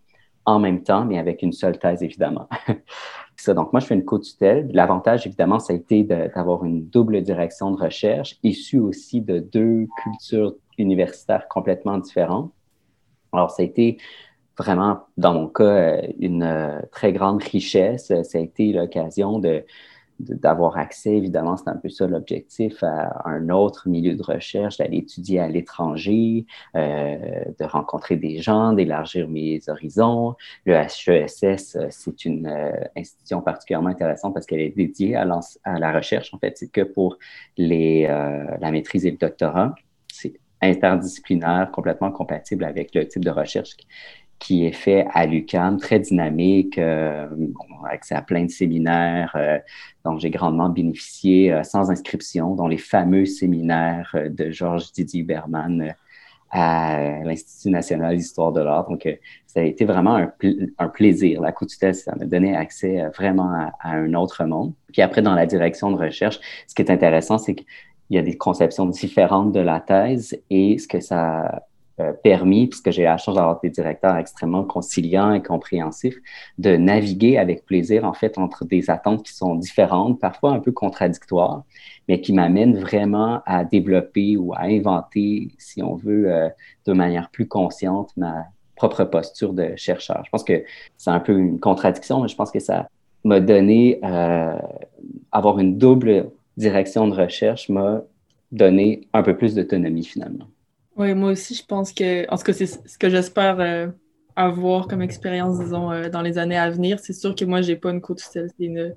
en 0.45 0.59
même 0.59 0.83
temps, 0.83 1.05
mais 1.05 1.19
avec 1.19 1.41
une 1.41 1.51
seule 1.51 1.77
thèse, 1.77 2.01
évidemment. 2.03 2.47
donc, 3.47 3.73
moi, 3.73 3.79
je 3.79 3.85
fais 3.85 3.95
une 3.95 4.05
co-tutelle. 4.05 4.69
L'avantage, 4.73 5.25
évidemment, 5.27 5.59
ça 5.59 5.73
a 5.73 5.75
été 5.75 6.03
d'avoir 6.03 6.65
une 6.65 6.87
double 6.87 7.21
direction 7.21 7.71
de 7.71 7.77
recherche, 7.77 8.37
issue 8.43 8.79
aussi 8.79 9.21
de 9.21 9.39
deux 9.39 9.87
cultures 10.03 10.55
universitaires 10.77 11.47
complètement 11.47 11.97
différentes. 11.97 12.51
Alors, 13.31 13.51
ça 13.51 13.61
a 13.61 13.65
été 13.65 13.97
vraiment, 14.57 14.99
dans 15.17 15.33
mon 15.33 15.47
cas, 15.47 15.63
euh, 15.63 16.01
une 16.19 16.43
euh, 16.43 16.79
très 16.91 17.13
grande 17.13 17.41
richesse. 17.41 18.07
Ça 18.23 18.37
a 18.37 18.41
été 18.41 18.73
l'occasion 18.73 19.39
de, 19.39 19.63
d'avoir 20.19 20.77
accès, 20.77 21.15
évidemment, 21.15 21.55
c'est 21.55 21.69
un 21.69 21.77
peu 21.77 21.89
ça 21.89 22.05
l'objectif, 22.07 22.83
à 22.83 23.27
un 23.27 23.49
autre 23.49 23.87
milieu 23.87 24.15
de 24.15 24.23
recherche, 24.23 24.77
d'aller 24.77 24.97
étudier 24.97 25.39
à 25.39 25.47
l'étranger, 25.47 26.45
euh, 26.75 27.17
de 27.57 27.65
rencontrer 27.65 28.17
des 28.17 28.39
gens, 28.39 28.73
d'élargir 28.73 29.27
mes 29.29 29.61
horizons. 29.67 30.35
Le 30.65 30.73
HESS, 30.73 31.77
c'est 31.89 32.25
une 32.25 32.47
euh, 32.47 32.71
institution 32.97 33.41
particulièrement 33.41 33.89
intéressante 33.89 34.33
parce 34.33 34.45
qu'elle 34.45 34.61
est 34.61 34.75
dédiée 34.75 35.15
à, 35.15 35.27
à, 35.63 35.79
la 35.79 35.91
recherche. 35.93 36.33
En 36.33 36.37
fait, 36.37 36.57
c'est 36.57 36.71
que 36.71 36.81
pour 36.81 37.17
les, 37.57 38.05
euh, 38.09 38.57
la 38.59 38.71
maîtrise 38.71 39.05
et 39.05 39.11
le 39.11 39.17
doctorat. 39.17 39.73
C'est 40.11 40.33
interdisciplinaire, 40.61 41.71
complètement 41.71 42.11
compatible 42.11 42.65
avec 42.65 42.93
le 42.93 43.07
type 43.07 43.23
de 43.23 43.29
recherche 43.29 43.77
qui 44.39 44.65
est 44.65 44.71
fait 44.71 45.05
à 45.13 45.25
l'UQAM, 45.25 45.77
très 45.77 45.99
dynamique, 45.99 46.77
euh, 46.77 47.27
accès 47.89 48.15
à 48.15 48.21
plein 48.21 48.45
de 48.45 48.49
séminaires, 48.49 49.33
euh, 49.35 49.59
dont 50.05 50.17
j'ai 50.17 50.29
grandement 50.29 50.69
bénéficié 50.69 51.51
euh, 51.51 51.63
sans 51.63 51.91
inscription, 51.91 52.55
dont 52.55 52.67
les 52.67 52.77
fameux 52.77 53.25
séminaires 53.25 54.15
de 54.15 54.49
Georges 54.49 54.91
Didier 54.93 55.23
Berman 55.23 55.93
à 56.51 57.19
l'Institut 57.25 57.69
national 57.69 58.17
d'histoire 58.17 58.51
de 58.51 58.61
l'art. 58.61 58.89
Donc, 58.89 59.07
ça 59.45 59.59
a 59.59 59.63
été 59.63 59.85
vraiment 59.85 60.15
un, 60.15 60.31
un 60.79 60.87
plaisir. 60.87 61.41
La 61.41 61.51
tutelle, 61.51 61.93
ça 61.93 62.15
m'a 62.15 62.25
donné 62.25 62.55
accès 62.55 63.03
vraiment 63.15 63.51
à, 63.81 63.89
un 63.91 64.15
autre 64.15 64.43
monde. 64.45 64.73
Puis 64.91 65.03
après, 65.03 65.21
dans 65.21 65.35
la 65.35 65.45
direction 65.45 65.91
de 65.91 65.97
recherche, 65.97 66.39
ce 66.65 66.73
qui 66.73 66.81
est 66.81 66.89
intéressant, 66.89 67.37
c'est 67.37 67.53
qu'il 67.53 67.67
y 68.09 68.17
a 68.17 68.23
des 68.23 68.35
conceptions 68.35 68.87
différentes 68.87 69.51
de 69.51 69.59
la 69.59 69.79
thèse 69.79 70.39
et 70.49 70.79
ce 70.79 70.87
que 70.87 71.01
ça 71.01 71.68
euh, 71.99 72.13
permis, 72.23 72.67
puisque 72.67 72.91
j'ai 72.91 73.03
la 73.03 73.17
chance 73.17 73.35
d'avoir 73.35 73.59
des 73.61 73.69
directeurs 73.69 74.15
extrêmement 74.15 74.63
conciliants 74.63 75.33
et 75.33 75.41
compréhensifs, 75.41 76.17
de 76.57 76.75
naviguer 76.75 77.37
avec 77.37 77.65
plaisir, 77.65 78.05
en 78.05 78.13
fait, 78.13 78.37
entre 78.37 78.65
des 78.65 78.89
attentes 78.89 79.23
qui 79.23 79.33
sont 79.33 79.55
différentes, 79.55 80.19
parfois 80.19 80.51
un 80.51 80.59
peu 80.59 80.71
contradictoires, 80.71 81.63
mais 82.07 82.21
qui 82.21 82.33
m'amènent 82.33 82.79
vraiment 82.79 83.41
à 83.45 83.63
développer 83.63 84.37
ou 84.37 84.53
à 84.53 84.63
inventer, 84.63 85.49
si 85.57 85.83
on 85.83 85.95
veut, 85.95 86.31
euh, 86.31 86.49
de 86.85 86.93
manière 86.93 87.29
plus 87.29 87.47
consciente, 87.47 88.11
ma 88.17 88.45
propre 88.75 89.03
posture 89.03 89.53
de 89.53 89.73
chercheur. 89.75 90.23
Je 90.25 90.29
pense 90.29 90.43
que 90.43 90.63
c'est 90.97 91.11
un 91.11 91.19
peu 91.19 91.37
une 91.37 91.59
contradiction, 91.59 92.21
mais 92.21 92.27
je 92.29 92.35
pense 92.35 92.51
que 92.51 92.59
ça 92.59 92.87
m'a 93.25 93.39
donné, 93.39 93.99
euh, 94.03 94.57
avoir 95.31 95.59
une 95.59 95.77
double 95.77 96.31
direction 96.55 97.07
de 97.07 97.15
recherche 97.15 97.69
m'a 97.69 98.01
donné 98.51 99.01
un 99.13 99.23
peu 99.23 99.35
plus 99.35 99.55
d'autonomie 99.55 100.05
finalement. 100.05 100.47
Oui, 100.99 101.13
moi 101.15 101.31
aussi, 101.31 101.55
je 101.55 101.63
pense 101.65 101.93
que, 101.93 102.29
en 102.29 102.37
tout 102.37 102.43
cas, 102.43 102.51
c'est 102.51 102.65
ce 102.65 102.97
que 102.97 103.09
j'espère 103.09 103.61
euh, 103.61 103.87
avoir 104.35 104.85
comme 104.89 105.01
expérience, 105.01 105.57
disons, 105.57 105.89
euh, 105.93 106.09
dans 106.09 106.21
les 106.21 106.37
années 106.37 106.57
à 106.57 106.69
venir. 106.69 106.99
C'est 106.99 107.13
sûr 107.13 107.33
que 107.35 107.45
moi, 107.45 107.61
j'ai 107.61 107.77
pas 107.77 107.91
une 107.91 108.01
co-tutelle, 108.01 108.49
c'est 108.57 108.65
une, 108.65 108.93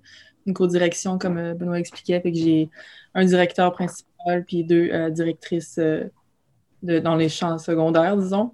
une 0.46 0.52
co-direction, 0.52 1.16
comme 1.16 1.38
euh, 1.38 1.54
Benoît 1.54 1.78
expliquait, 1.78 2.20
fait 2.20 2.32
que 2.32 2.38
j'ai 2.38 2.70
un 3.14 3.24
directeur 3.24 3.72
principal 3.72 4.44
puis 4.44 4.64
deux 4.64 5.10
directrices 5.10 5.78
de, 5.78 6.98
dans 6.98 7.14
les 7.14 7.28
champs 7.28 7.58
secondaires, 7.58 8.16
disons. 8.16 8.52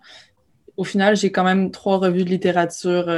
Au 0.76 0.84
final, 0.84 1.16
j'ai 1.16 1.32
quand 1.32 1.44
même 1.44 1.70
trois 1.70 1.98
revues 1.98 2.24
de 2.24 2.30
littérature 2.30 3.08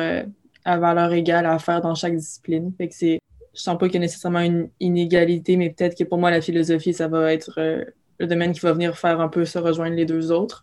à 0.64 0.78
valeur 0.78 1.12
égale 1.12 1.46
à 1.46 1.58
faire 1.58 1.80
dans 1.80 1.94
chaque 1.94 2.16
discipline. 2.16 2.72
Fait 2.76 2.88
que 2.88 2.94
c'est, 2.94 3.20
je 3.54 3.60
sens 3.60 3.78
pas 3.78 3.86
qu'il 3.86 3.94
y 3.94 3.98
a 3.98 4.00
nécessairement 4.00 4.40
une 4.40 4.68
inégalité, 4.80 5.56
mais 5.56 5.70
peut-être 5.70 5.96
que 5.96 6.04
pour 6.04 6.18
moi, 6.18 6.30
la 6.30 6.40
philosophie, 6.40 6.92
ça 6.92 7.08
va 7.08 7.32
être 7.32 7.84
le 8.20 8.26
domaine 8.26 8.52
qui 8.52 8.60
va 8.60 8.72
venir 8.72 8.96
faire 8.98 9.20
un 9.20 9.28
peu 9.28 9.44
se 9.44 9.58
rejoindre 9.58 9.96
les 9.96 10.04
deux 10.04 10.30
autres. 10.30 10.62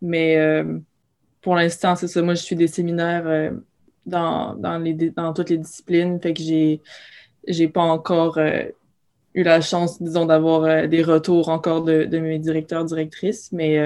Mais 0.00 0.36
euh, 0.38 0.78
pour 1.42 1.54
l'instant, 1.54 1.94
c'est 1.96 2.08
ça. 2.08 2.22
Moi, 2.22 2.34
je 2.34 2.42
suis 2.42 2.56
des 2.56 2.66
séminaires 2.66 3.26
euh, 3.26 3.50
dans, 4.06 4.54
dans, 4.56 4.78
les, 4.78 4.94
dans 4.94 5.34
toutes 5.34 5.50
les 5.50 5.58
disciplines. 5.58 6.18
Fait 6.20 6.32
que 6.32 6.42
j'ai, 6.42 6.80
j'ai 7.46 7.68
pas 7.68 7.82
encore 7.82 8.38
euh, 8.38 8.64
eu 9.34 9.42
la 9.42 9.60
chance, 9.60 10.02
disons, 10.02 10.24
d'avoir 10.24 10.88
des 10.88 11.02
retours 11.02 11.50
encore 11.50 11.82
de, 11.82 12.04
de, 12.04 12.18
mes 12.18 12.38
directeurs, 12.38 12.86
directrices. 12.86 13.52
Mais 13.52 13.76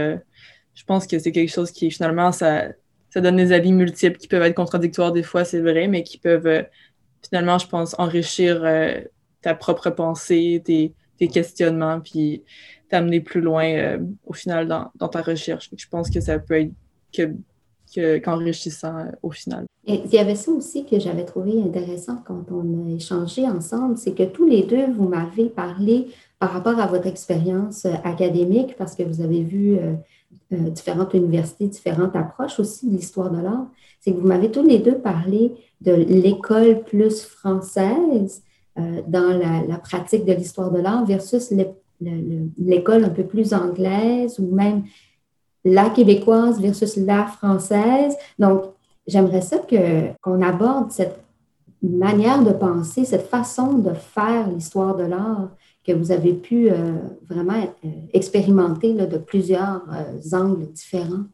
je 0.74 0.84
pense 0.84 1.06
que 1.06 1.18
c'est 1.18 1.32
quelque 1.32 1.52
chose 1.52 1.72
qui, 1.72 1.90
finalement, 1.90 2.30
ça, 2.32 2.68
ça 3.10 3.20
donne 3.20 3.36
des 3.36 3.52
avis 3.52 3.72
multiples 3.72 4.18
qui 4.18 4.28
peuvent 4.28 4.42
être 4.42 4.54
contradictoires 4.54 5.10
des 5.10 5.22
fois, 5.22 5.44
c'est 5.44 5.60
vrai, 5.60 5.88
mais 5.88 6.02
qui 6.02 6.18
peuvent, 6.18 6.66
finalement, 7.26 7.58
je 7.58 7.66
pense, 7.66 7.98
enrichir 7.98 8.62
ta 9.40 9.54
propre 9.54 9.88
pensée, 9.88 10.60
tes, 10.62 10.92
tes 11.18 11.28
questionnements. 11.28 12.00
Puis 12.00 12.42
t'amener 12.88 13.20
plus 13.20 13.40
loin 13.40 13.64
euh, 13.64 13.98
au 14.26 14.32
final 14.32 14.68
dans, 14.68 15.08
ta 15.08 15.22
recherche. 15.22 15.70
Je 15.76 15.86
pense 15.88 16.10
que 16.10 16.20
ça 16.20 16.38
peut 16.38 16.60
être 16.60 16.72
que, 17.12 18.18
qu'enrichissant 18.18 18.98
euh, 18.98 19.10
au 19.22 19.30
final. 19.30 19.66
Il 19.86 20.06
y 20.12 20.18
avait 20.18 20.34
ça 20.34 20.50
aussi 20.50 20.84
que 20.84 20.98
j'avais 20.98 21.24
trouvé 21.24 21.62
intéressant 21.62 22.22
quand 22.26 22.44
on 22.50 22.86
a 22.86 22.94
échangé 22.94 23.46
ensemble, 23.46 23.96
c'est 23.96 24.12
que 24.12 24.24
tous 24.24 24.46
les 24.46 24.62
deux, 24.62 24.90
vous 24.92 25.08
m'avez 25.08 25.46
parlé 25.46 26.08
par 26.38 26.52
rapport 26.52 26.78
à 26.78 26.86
votre 26.86 27.06
expérience 27.06 27.86
euh, 27.86 27.94
académique, 28.04 28.76
parce 28.76 28.94
que 28.94 29.02
vous 29.02 29.22
avez 29.22 29.42
vu 29.42 29.78
différentes 30.50 31.14
universités, 31.14 31.66
différentes 31.66 32.16
approches 32.16 32.58
aussi 32.58 32.86
de 32.86 32.92
l'histoire 32.92 33.30
de 33.30 33.40
l'art, 33.42 33.66
c'est 34.00 34.12
que 34.12 34.16
vous 34.18 34.26
m'avez 34.26 34.50
tous 34.50 34.62
les 34.62 34.78
deux 34.78 34.98
parlé 34.98 35.52
de 35.80 35.92
l'école 35.92 36.82
plus 36.84 37.22
française 37.22 38.42
dans 39.06 39.38
la, 39.68 39.78
pratique 39.78 40.24
de 40.24 40.32
l'histoire 40.32 40.70
de 40.70 40.80
l'art 40.80 41.04
versus 41.04 41.52
l'école 42.00 43.04
un 43.04 43.10
peu 43.10 43.24
plus 43.24 43.52
anglaise 43.52 44.38
ou 44.38 44.54
même 44.54 44.84
la 45.64 45.90
québécoise 45.90 46.60
versus 46.60 46.96
la 46.96 47.26
française. 47.26 48.14
Donc, 48.38 48.64
j'aimerais 49.06 49.40
ça 49.40 49.58
qu'on 50.22 50.42
aborde 50.42 50.92
cette 50.92 51.18
manière 51.82 52.42
de 52.42 52.52
penser, 52.52 53.04
cette 53.04 53.28
façon 53.28 53.74
de 53.74 53.92
faire 53.92 54.48
l'histoire 54.48 54.96
de 54.96 55.04
l'art 55.04 55.50
que 55.86 55.92
vous 55.92 56.12
avez 56.12 56.34
pu 56.34 56.70
euh, 56.70 56.92
vraiment 57.28 57.62
euh, 57.84 57.88
expérimenter 58.12 58.92
de 58.92 59.18
plusieurs 59.18 59.82
euh, 59.92 60.36
angles 60.36 60.70
différents. 60.72 61.24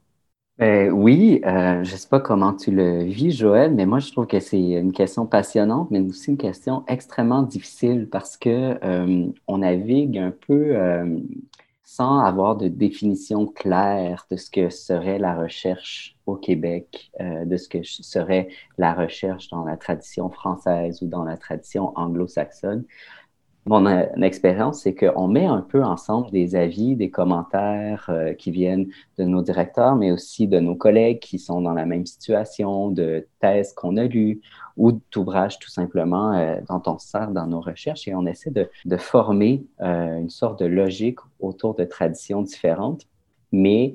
Ben 0.59 0.93
oui, 0.93 1.41
euh, 1.45 1.83
je 1.83 1.93
ne 1.93 1.97
sais 1.97 2.09
pas 2.09 2.21
comment 2.21 2.55
tu 2.55 2.71
le 2.71 3.03
vis, 3.03 3.33
Joël, 3.33 3.75
mais 3.75 3.87
moi, 3.87 3.99
je 3.99 4.13
trouve 4.13 4.29
que 4.29 4.39
c'est 4.39 4.61
une 4.61 4.93
question 4.93 5.27
passionnante, 5.27 5.91
mais 5.91 5.99
aussi 6.01 6.31
une 6.31 6.37
question 6.37 6.85
extrêmement 6.87 7.43
difficile 7.43 8.09
parce 8.09 8.37
que 8.37 8.79
euh, 8.85 9.27
on 9.49 9.59
navigue 9.59 10.17
un 10.17 10.31
peu 10.31 10.77
euh, 10.77 11.19
sans 11.83 12.21
avoir 12.21 12.55
de 12.57 12.69
définition 12.69 13.47
claire 13.47 14.27
de 14.31 14.37
ce 14.37 14.49
que 14.49 14.71
serait 14.71 15.19
la 15.19 15.35
recherche 15.35 16.17
au 16.25 16.37
Québec, 16.37 17.11
de 17.21 17.57
ce 17.57 17.69
que 17.69 17.83
serait 17.83 18.49
la 18.79 18.95
recherche 18.95 19.49
dans 19.51 19.65
la 19.65 19.77
tradition 19.77 20.31
française 20.31 21.03
ou 21.03 21.07
dans 21.07 21.25
la 21.25 21.37
tradition 21.37 21.93
anglo-saxonne 21.97 22.85
mon 23.67 23.87
euh, 23.87 24.05
expérience, 24.21 24.83
c'est 24.83 24.95
qu'on 24.95 25.27
met 25.27 25.47
un 25.47 25.63
peu 25.63 25.83
ensemble 25.83 26.31
des 26.31 26.55
avis, 26.55 26.97
des 26.97 27.11
commentaires 27.11 28.07
euh, 28.11 28.35
qui 28.35 28.51
viennent 28.51 28.89
de 29.19 29.25
nos 29.25 29.43
directeurs, 29.43 29.97
mais 29.97 30.13
aussi 30.13 30.47
de 30.47 30.61
nos 30.61 30.75
collègues 30.75 31.19
qui 31.21 31.39
sont 31.39 31.63
dans 31.63 31.73
la 31.73 31.87
même 31.87 32.05
situation, 32.05 32.91
de 32.91 33.27
thèses 33.41 33.73
qu'on 33.73 33.97
a 33.97 34.05
lues 34.05 34.43
ou 34.77 35.01
d'ouvrages 35.13 35.59
tout 35.59 35.71
simplement 35.71 36.33
euh, 36.35 36.61
dont 36.69 36.83
on 36.87 36.99
sert 36.99 37.31
dans 37.31 37.47
nos 37.47 37.61
recherches 37.61 38.07
et 38.07 38.15
on 38.15 38.27
essaie 38.27 38.51
de, 38.51 38.69
de 38.85 38.97
former 38.99 39.65
une 39.81 40.31
sorte 40.31 40.61
de 40.61 40.67
logique 40.67 41.19
autour 41.41 41.75
de 41.75 41.85
traditions 41.85 42.43
différentes. 42.43 43.07
Mais 43.53 43.95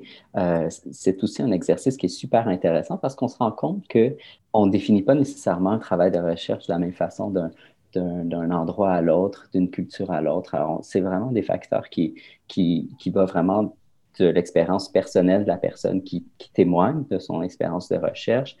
c'est 0.90 1.22
aussi 1.22 1.42
un 1.42 1.50
exercice 1.50 1.98
qui 1.98 2.06
est 2.06 2.08
super 2.08 2.48
intéressant 2.48 2.96
parce 2.96 3.14
qu'on 3.14 3.28
se 3.28 3.36
rend 3.36 3.52
compte 3.52 3.84
qu'on 3.92 4.66
ne 4.66 4.70
définit 4.70 5.02
pas 5.02 5.14
nécessairement 5.14 5.72
un 5.72 5.78
travail 5.78 6.10
de 6.10 6.18
recherche 6.18 6.66
de 6.66 6.72
la 6.72 6.78
même 6.78 6.94
façon 6.94 7.28
d'un 7.28 7.50
d'un 7.94 8.50
endroit 8.50 8.92
à 8.92 9.00
l'autre, 9.00 9.48
d'une 9.52 9.70
culture 9.70 10.10
à 10.10 10.20
l'autre. 10.20 10.56
C'est 10.82 11.00
vraiment 11.00 11.32
des 11.32 11.42
facteurs 11.42 11.88
qui, 11.88 12.14
qui, 12.48 12.90
qui 12.98 13.10
vont 13.10 13.24
vraiment 13.24 13.76
de 14.18 14.26
l'expérience 14.26 14.88
personnelle 14.88 15.44
de 15.44 15.48
la 15.48 15.56
personne 15.56 16.02
qui, 16.02 16.26
qui 16.38 16.50
témoigne 16.52 17.04
de 17.10 17.18
son 17.18 17.42
expérience 17.42 17.88
de 17.88 17.96
recherche 17.96 18.56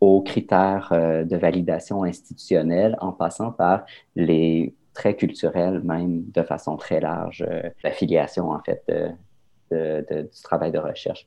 aux 0.00 0.22
critères 0.22 0.90
euh, 0.92 1.24
de 1.24 1.36
validation 1.36 2.04
institutionnelle 2.04 2.96
en 3.00 3.12
passant 3.12 3.52
par 3.52 3.84
les 4.16 4.74
traits 4.92 5.18
culturels, 5.18 5.80
même 5.82 6.24
de 6.30 6.42
façon 6.42 6.76
très 6.76 7.00
large, 7.00 7.44
euh, 7.48 7.68
l'affiliation 7.82 8.50
en 8.50 8.60
fait 8.60 8.82
de, 8.88 10.06
du 10.10 10.42
travail 10.42 10.72
de 10.72 10.78
recherche. 10.78 11.26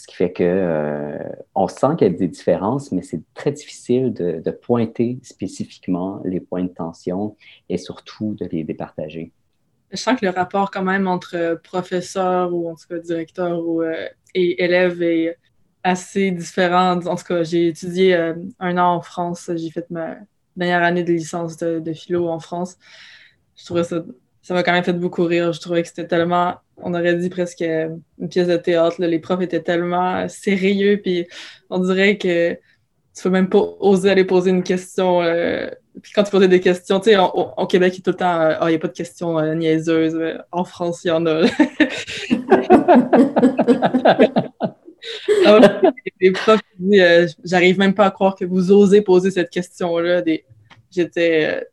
Ce 0.00 0.06
qui 0.06 0.16
fait 0.16 0.32
que 0.32 0.42
euh, 0.42 1.18
on 1.54 1.68
sent 1.68 1.88
qu'il 1.98 2.10
y 2.10 2.14
a 2.14 2.18
des 2.18 2.28
différences, 2.28 2.90
mais 2.90 3.02
c'est 3.02 3.20
très 3.34 3.52
difficile 3.52 4.14
de, 4.14 4.50
pointer 4.50 5.18
spécifiquement 5.22 6.22
les 6.24 6.40
points 6.40 6.64
de 6.64 6.68
tension 6.68 7.36
et 7.68 7.76
surtout 7.76 8.34
de 8.40 8.46
les 8.46 8.64
départager. 8.64 9.30
Je 9.90 9.98
sens 9.98 10.18
que 10.18 10.24
le 10.24 10.32
rapport 10.32 10.70
quand 10.70 10.82
même 10.82 11.06
entre 11.06 11.60
professeur 11.62 12.54
ou 12.54 12.70
en 12.70 12.76
tout 12.76 12.86
cas 12.88 12.98
directeur 12.98 13.60
euh, 13.60 14.06
et 14.34 14.64
élève 14.64 15.02
est 15.02 15.36
assez 15.82 16.30
différent. 16.30 16.98
En 17.04 17.16
tout 17.16 17.24
cas, 17.24 17.42
j'ai 17.42 17.68
étudié 17.68 18.14
euh, 18.14 18.34
un 18.58 18.78
an 18.78 18.94
en 18.94 19.00
France. 19.02 19.50
J'ai 19.54 19.70
fait 19.70 19.90
ma 19.90 20.16
dernière 20.56 20.82
année 20.82 21.04
de 21.04 21.12
licence 21.12 21.58
de, 21.58 21.78
de 21.78 21.92
philo 21.92 22.26
en 22.28 22.40
France. 22.40 22.78
Je 23.54 23.66
trouvais 23.66 23.84
ça 23.84 24.02
ça 24.42 24.54
m'a 24.54 24.62
quand 24.62 24.72
même 24.72 24.84
fait 24.84 24.92
beaucoup 24.92 25.24
rire. 25.24 25.52
Je 25.52 25.60
trouvais 25.60 25.82
que 25.82 25.88
c'était 25.88 26.06
tellement, 26.06 26.56
on 26.82 26.94
aurait 26.94 27.14
dit 27.14 27.30
presque 27.30 27.60
une 27.60 28.28
pièce 28.28 28.48
de 28.48 28.56
théâtre. 28.56 28.96
Les 29.00 29.18
profs 29.18 29.42
étaient 29.42 29.62
tellement 29.62 30.28
sérieux, 30.28 31.00
puis 31.02 31.26
on 31.68 31.78
dirait 31.78 32.18
que 32.18 32.54
tu 33.14 33.22
peux 33.22 33.30
même 33.30 33.48
pas 33.48 33.62
oser 33.80 34.10
aller 34.10 34.24
poser 34.24 34.50
une 34.50 34.62
question. 34.62 35.22
Euh, 35.22 35.68
puis 36.02 36.12
quand 36.14 36.22
tu 36.22 36.30
posais 36.30 36.48
des 36.48 36.60
questions, 36.60 37.00
tu 37.00 37.10
sais, 37.10 37.16
au, 37.18 37.66
Québec, 37.66 37.98
il 37.98 38.02
tout 38.02 38.10
le 38.10 38.16
temps, 38.16 38.40
euh, 38.40 38.54
ah, 38.60 38.66
il 38.66 38.70
n'y 38.70 38.76
a 38.76 38.78
pas 38.78 38.88
de 38.88 38.92
questions 38.92 39.38
euh, 39.38 39.54
niaiseuses. 39.54 40.18
en 40.52 40.64
France, 40.64 41.04
il 41.04 41.08
y 41.08 41.10
en 41.10 41.26
a. 41.26 41.42
Ah 45.46 45.58
les 46.20 46.30
profs 46.30 46.60
disent, 46.78 47.34
j'arrive 47.42 47.78
même 47.78 47.94
pas 47.94 48.04
à 48.04 48.10
croire 48.10 48.34
que 48.36 48.44
vous 48.44 48.70
osez 48.70 49.00
poser 49.00 49.30
cette 49.30 49.48
question-là. 49.48 50.22
J'étais 50.90 51.64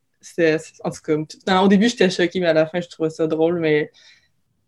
en 0.84 0.90
tout 0.90 1.02
cas, 1.46 1.62
au 1.62 1.68
début, 1.68 1.90
j'étais 1.90 2.10
choquée, 2.10 2.40
mais 2.40 2.48
à 2.48 2.54
la 2.54 2.66
fin, 2.66 2.82
je 2.82 2.88
trouvais 2.88 3.10
ça 3.10 3.28
drôle. 3.28 3.60
Mais 3.60 3.92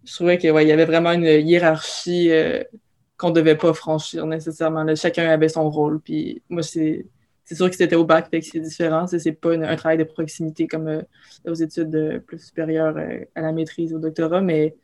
je 0.06 0.16
trouvais 0.16 0.38
qu'il 0.38 0.52
ouais, 0.52 0.66
y 0.66 0.72
avait 0.72 0.86
vraiment 0.86 1.12
une 1.12 1.24
hiérarchie 1.24 2.32
euh, 2.32 2.64
qu'on 3.18 3.32
devait 3.32 3.56
pas 3.56 3.74
franchir 3.74 4.26
nécessairement. 4.26 4.86
chacun 4.96 5.30
avait 5.30 5.50
son 5.50 5.70
rôle. 5.70 6.00
Puis 6.00 6.42
moi, 6.50 6.64
c'est 6.64 7.06
sûr 7.52 7.70
que 7.70 7.76
c'était 7.76 7.96
au 7.96 8.06
bac, 8.06 8.30
fait 8.30 8.40
que 8.40 8.46
c'est 8.46 8.60
différent. 8.60 9.08
C'est 9.08 9.32
pas 9.34 9.54
un 9.54 9.76
travail 9.76 9.98
de 9.98 10.04
proximité 10.04 10.68
comme 10.68 10.88
euh, 10.88 11.02
aux 11.46 11.54
études 11.54 11.94
euh, 11.96 12.20
plus 12.20 12.40
supérieures 12.40 12.98
à 13.36 13.42
la 13.42 13.52
maîtrise, 13.52 13.94
au 13.94 14.00
doctorat, 14.00 14.42
mais 14.42 14.76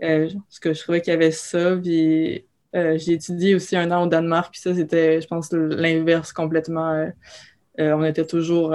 ce 0.00 0.60
que 0.60 0.72
je 0.72 0.80
trouvais 0.80 1.00
qu'il 1.00 1.12
y 1.12 1.16
avait 1.16 1.30
ça. 1.30 1.76
Puis 1.76 2.44
j'ai 2.72 3.12
étudié 3.12 3.54
aussi 3.54 3.76
un 3.76 3.90
an 3.92 4.04
au 4.04 4.06
Danemark, 4.08 4.52
puis 4.52 4.60
ça, 4.60 4.74
c'était, 4.74 5.20
je 5.20 5.28
pense, 5.28 5.52
l'inverse 5.52 6.32
complètement. 6.32 7.08
on 7.78 8.04
était 8.04 8.26
toujours 8.26 8.74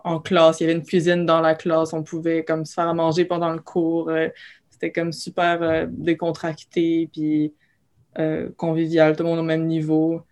en 0.00 0.18
classe, 0.20 0.60
il 0.60 0.64
y 0.64 0.66
avait 0.66 0.78
une 0.78 0.84
cuisine 0.84 1.24
dans 1.24 1.40
la 1.40 1.54
classe, 1.54 1.92
on 1.92 2.02
pouvait 2.02 2.44
comme 2.44 2.64
se 2.64 2.74
faire 2.74 2.88
à 2.88 2.94
manger 2.94 3.24
pendant 3.24 3.52
le 3.52 3.60
cours. 3.60 4.10
C'était 4.76 4.92
comme 4.92 5.12
super 5.12 5.88
décontracté, 5.88 7.08
puis 7.12 7.54
convivial, 8.56 9.16
tout 9.16 9.24
le 9.24 9.30
monde 9.30 9.38
au 9.40 9.42
même 9.42 9.66
niveau. 9.66 10.22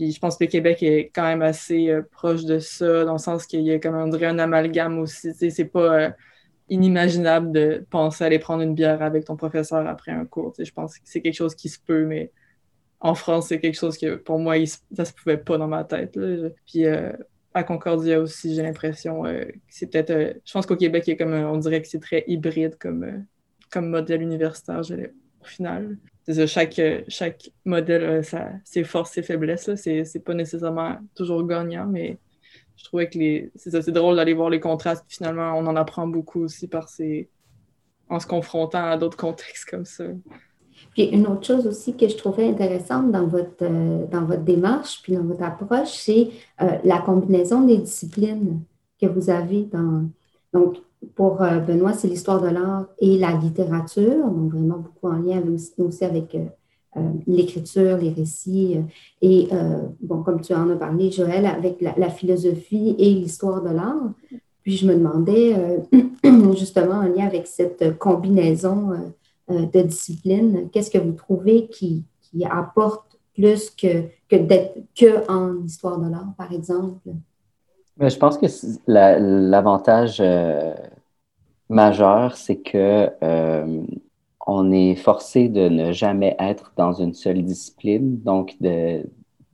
Puis 0.00 0.12
je 0.12 0.18
pense 0.18 0.38
que 0.38 0.44
le 0.44 0.50
Québec 0.50 0.82
est 0.82 1.10
quand 1.14 1.24
même 1.24 1.42
assez 1.42 1.90
euh, 1.90 2.00
proche 2.10 2.46
de 2.46 2.58
ça, 2.58 3.04
dans 3.04 3.12
le 3.12 3.18
sens 3.18 3.44
qu'il 3.44 3.60
y 3.60 3.70
a 3.70 3.78
comme 3.78 3.94
on 3.96 4.08
dirait 4.08 4.28
un 4.28 4.38
amalgame 4.38 4.98
aussi. 4.98 5.34
C'est 5.34 5.64
pas 5.66 6.04
euh, 6.06 6.10
inimaginable 6.70 7.52
de 7.52 7.86
penser 7.90 8.24
aller 8.24 8.38
prendre 8.38 8.62
une 8.62 8.74
bière 8.74 9.02
avec 9.02 9.26
ton 9.26 9.36
professeur 9.36 9.86
après 9.86 10.12
un 10.12 10.24
cours. 10.24 10.54
Je 10.58 10.70
pense 10.72 10.96
que 10.96 11.02
c'est 11.04 11.20
quelque 11.20 11.34
chose 11.34 11.54
qui 11.54 11.68
se 11.68 11.78
peut, 11.78 12.06
mais 12.06 12.32
en 13.00 13.14
France, 13.14 13.48
c'est 13.48 13.60
quelque 13.60 13.78
chose 13.78 13.98
que 13.98 14.16
pour 14.16 14.38
moi, 14.38 14.54
ça 14.64 15.04
se 15.04 15.12
pouvait 15.12 15.36
pas 15.36 15.58
dans 15.58 15.68
ma 15.68 15.84
tête. 15.84 16.18
Puis 16.66 16.86
euh, 16.86 17.12
à 17.52 17.62
Concordia 17.62 18.20
aussi, 18.20 18.54
j'ai 18.54 18.62
l'impression 18.62 19.24
que 19.24 19.52
c'est 19.68 19.90
peut-être. 19.90 20.40
je 20.46 20.52
pense 20.52 20.64
qu'au 20.64 20.76
Québec, 20.76 21.04
il 21.08 21.10
y 21.10 21.12
a 21.12 21.16
comme 21.16 21.34
on 21.34 21.58
dirait 21.58 21.82
que 21.82 21.88
c'est 21.88 22.00
très 22.00 22.24
hybride 22.26 22.78
comme, 22.78 23.26
comme 23.70 23.88
modèle 23.88 24.22
universitaire, 24.22 24.80
au 24.80 25.44
final 25.44 25.96
chaque, 26.46 26.80
chaque 27.08 27.50
modèle 27.64 28.04
a 28.04 28.22
ses 28.64 28.84
forces, 28.84 29.12
ses 29.12 29.22
faiblesses. 29.22 29.70
C'est 29.74 30.24
pas 30.24 30.34
nécessairement 30.34 30.96
toujours 31.14 31.46
gagnant, 31.46 31.86
mais 31.86 32.18
je 32.76 32.84
trouvais 32.84 33.08
que 33.08 33.18
les... 33.18 33.50
c'est 33.56 33.90
drôle 33.90 34.16
d'aller 34.16 34.34
voir 34.34 34.50
les 34.50 34.60
contrastes. 34.60 35.04
Finalement, 35.08 35.52
on 35.56 35.66
en 35.66 35.76
apprend 35.76 36.06
beaucoup 36.06 36.40
aussi 36.40 36.68
par 36.68 36.88
ces... 36.88 37.28
en 38.08 38.20
se 38.20 38.26
confrontant 38.26 38.84
à 38.84 38.96
d'autres 38.96 39.16
contextes 39.16 39.68
comme 39.68 39.84
ça. 39.84 40.04
Puis 40.92 41.04
une 41.04 41.26
autre 41.26 41.46
chose 41.46 41.66
aussi 41.66 41.94
que 41.94 42.08
je 42.08 42.16
trouvais 42.16 42.48
intéressante 42.48 43.12
dans 43.12 43.26
votre, 43.26 43.62
euh, 43.62 44.06
dans 44.06 44.24
votre 44.24 44.42
démarche, 44.42 45.02
puis 45.02 45.12
dans 45.12 45.22
votre 45.22 45.42
approche, 45.42 45.90
c'est 45.92 46.30
euh, 46.62 46.78
la 46.84 47.00
combinaison 47.00 47.60
des 47.66 47.76
disciplines 47.76 48.62
que 49.00 49.06
vous 49.06 49.28
avez 49.28 49.64
dans. 49.64 50.08
Donc, 50.54 50.78
pour 51.14 51.42
euh, 51.42 51.58
Benoît, 51.60 51.92
c'est 51.92 52.08
l'histoire 52.08 52.40
de 52.40 52.48
l'art 52.48 52.86
et 52.98 53.18
la 53.18 53.32
littérature, 53.32 54.28
donc 54.28 54.52
vraiment 54.52 54.78
beaucoup 54.78 55.08
en 55.08 55.18
lien 55.18 55.42
aussi, 55.52 56.04
avec 56.04 56.34
euh, 56.34 56.44
euh, 56.96 57.12
l'écriture, 57.26 57.96
les 57.96 58.10
récits, 58.10 58.76
et 59.22 59.48
bon, 60.00 60.22
comme 60.22 60.40
tu 60.40 60.52
en 60.54 60.68
as 60.70 60.76
parlé, 60.76 61.10
Joël, 61.10 61.46
avec 61.46 61.80
la, 61.80 62.10
philosophie 62.10 62.96
et 62.98 63.14
l'histoire 63.14 63.62
de 63.62 63.70
l'art. 63.70 64.12
Puis 64.62 64.76
je 64.76 64.86
me 64.86 64.94
demandais, 64.94 65.54
justement, 66.56 66.96
en 66.96 67.08
lien 67.08 67.26
avec 67.26 67.46
cette 67.46 67.96
combinaison 67.98 68.90
de 69.48 69.82
disciplines, 69.82 70.68
qu'est-ce 70.72 70.90
que 70.90 70.98
vous 70.98 71.12
trouvez 71.12 71.68
qui, 71.68 72.04
apporte 72.48 73.18
plus 73.34 73.70
que, 73.70 74.02
que 74.28 74.36
que 74.96 75.30
en 75.30 75.64
histoire 75.64 75.98
de 76.00 76.10
l'art, 76.10 76.34
par 76.36 76.52
exemple? 76.52 77.08
Je 78.08 78.16
pense 78.16 78.38
que 78.38 78.46
l'avantage 78.86 80.18
euh, 80.20 80.74
majeur, 81.68 82.36
c'est 82.36 82.60
que 82.60 83.10
euh, 83.22 83.82
on 84.46 84.72
est 84.72 84.94
forcé 84.94 85.48
de 85.48 85.68
ne 85.68 85.92
jamais 85.92 86.34
être 86.38 86.72
dans 86.76 86.92
une 86.94 87.12
seule 87.12 87.42
discipline, 87.44 88.20
donc 88.20 88.56
de, 88.60 89.04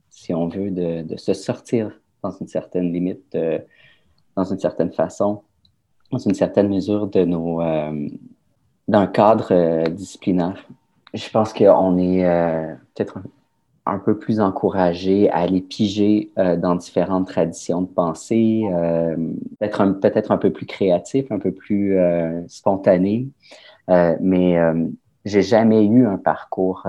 si 0.09 0.33
on 0.33 0.47
veut, 0.47 0.71
de, 0.71 1.17
se 1.17 1.33
sortir 1.33 1.91
dans 2.23 2.31
une 2.31 2.47
certaine 2.47 2.93
limite, 2.93 3.35
euh, 3.35 3.59
dans 4.35 4.45
une 4.45 4.59
certaine 4.59 4.93
façon, 4.93 5.43
dans 6.11 6.19
une 6.19 6.33
certaine 6.33 6.69
mesure 6.69 7.07
de 7.07 7.25
nos 7.25 7.61
d'un 8.87 9.07
cadre 9.07 9.89
disciplinaire. 9.89 10.65
Je 11.13 11.29
pense 11.29 11.51
qu'on 11.51 11.97
est 11.97 12.23
peut-être 12.95 13.19
un 13.87 13.99
peu 13.99 14.17
plus 14.17 14.39
encouragé 14.39 15.29
à 15.29 15.37
aller 15.37 15.61
piger 15.61 16.31
euh, 16.37 16.57
dans 16.57 16.75
différentes 16.75 17.27
traditions 17.27 17.81
de 17.81 17.87
pensée, 17.87 18.63
euh, 18.71 19.33
être 19.61 19.83
peut-être 19.99 20.31
un 20.31 20.37
peu 20.37 20.51
plus 20.51 20.65
créatif, 20.65 21.31
un 21.31 21.39
peu 21.39 21.51
plus 21.51 21.97
euh, 21.97 22.41
spontané. 22.47 23.27
mais 23.87 24.57
j'ai 25.25 25.41
jamais 25.41 25.85
eu 25.85 26.05
un 26.05 26.17
parcours 26.17 26.85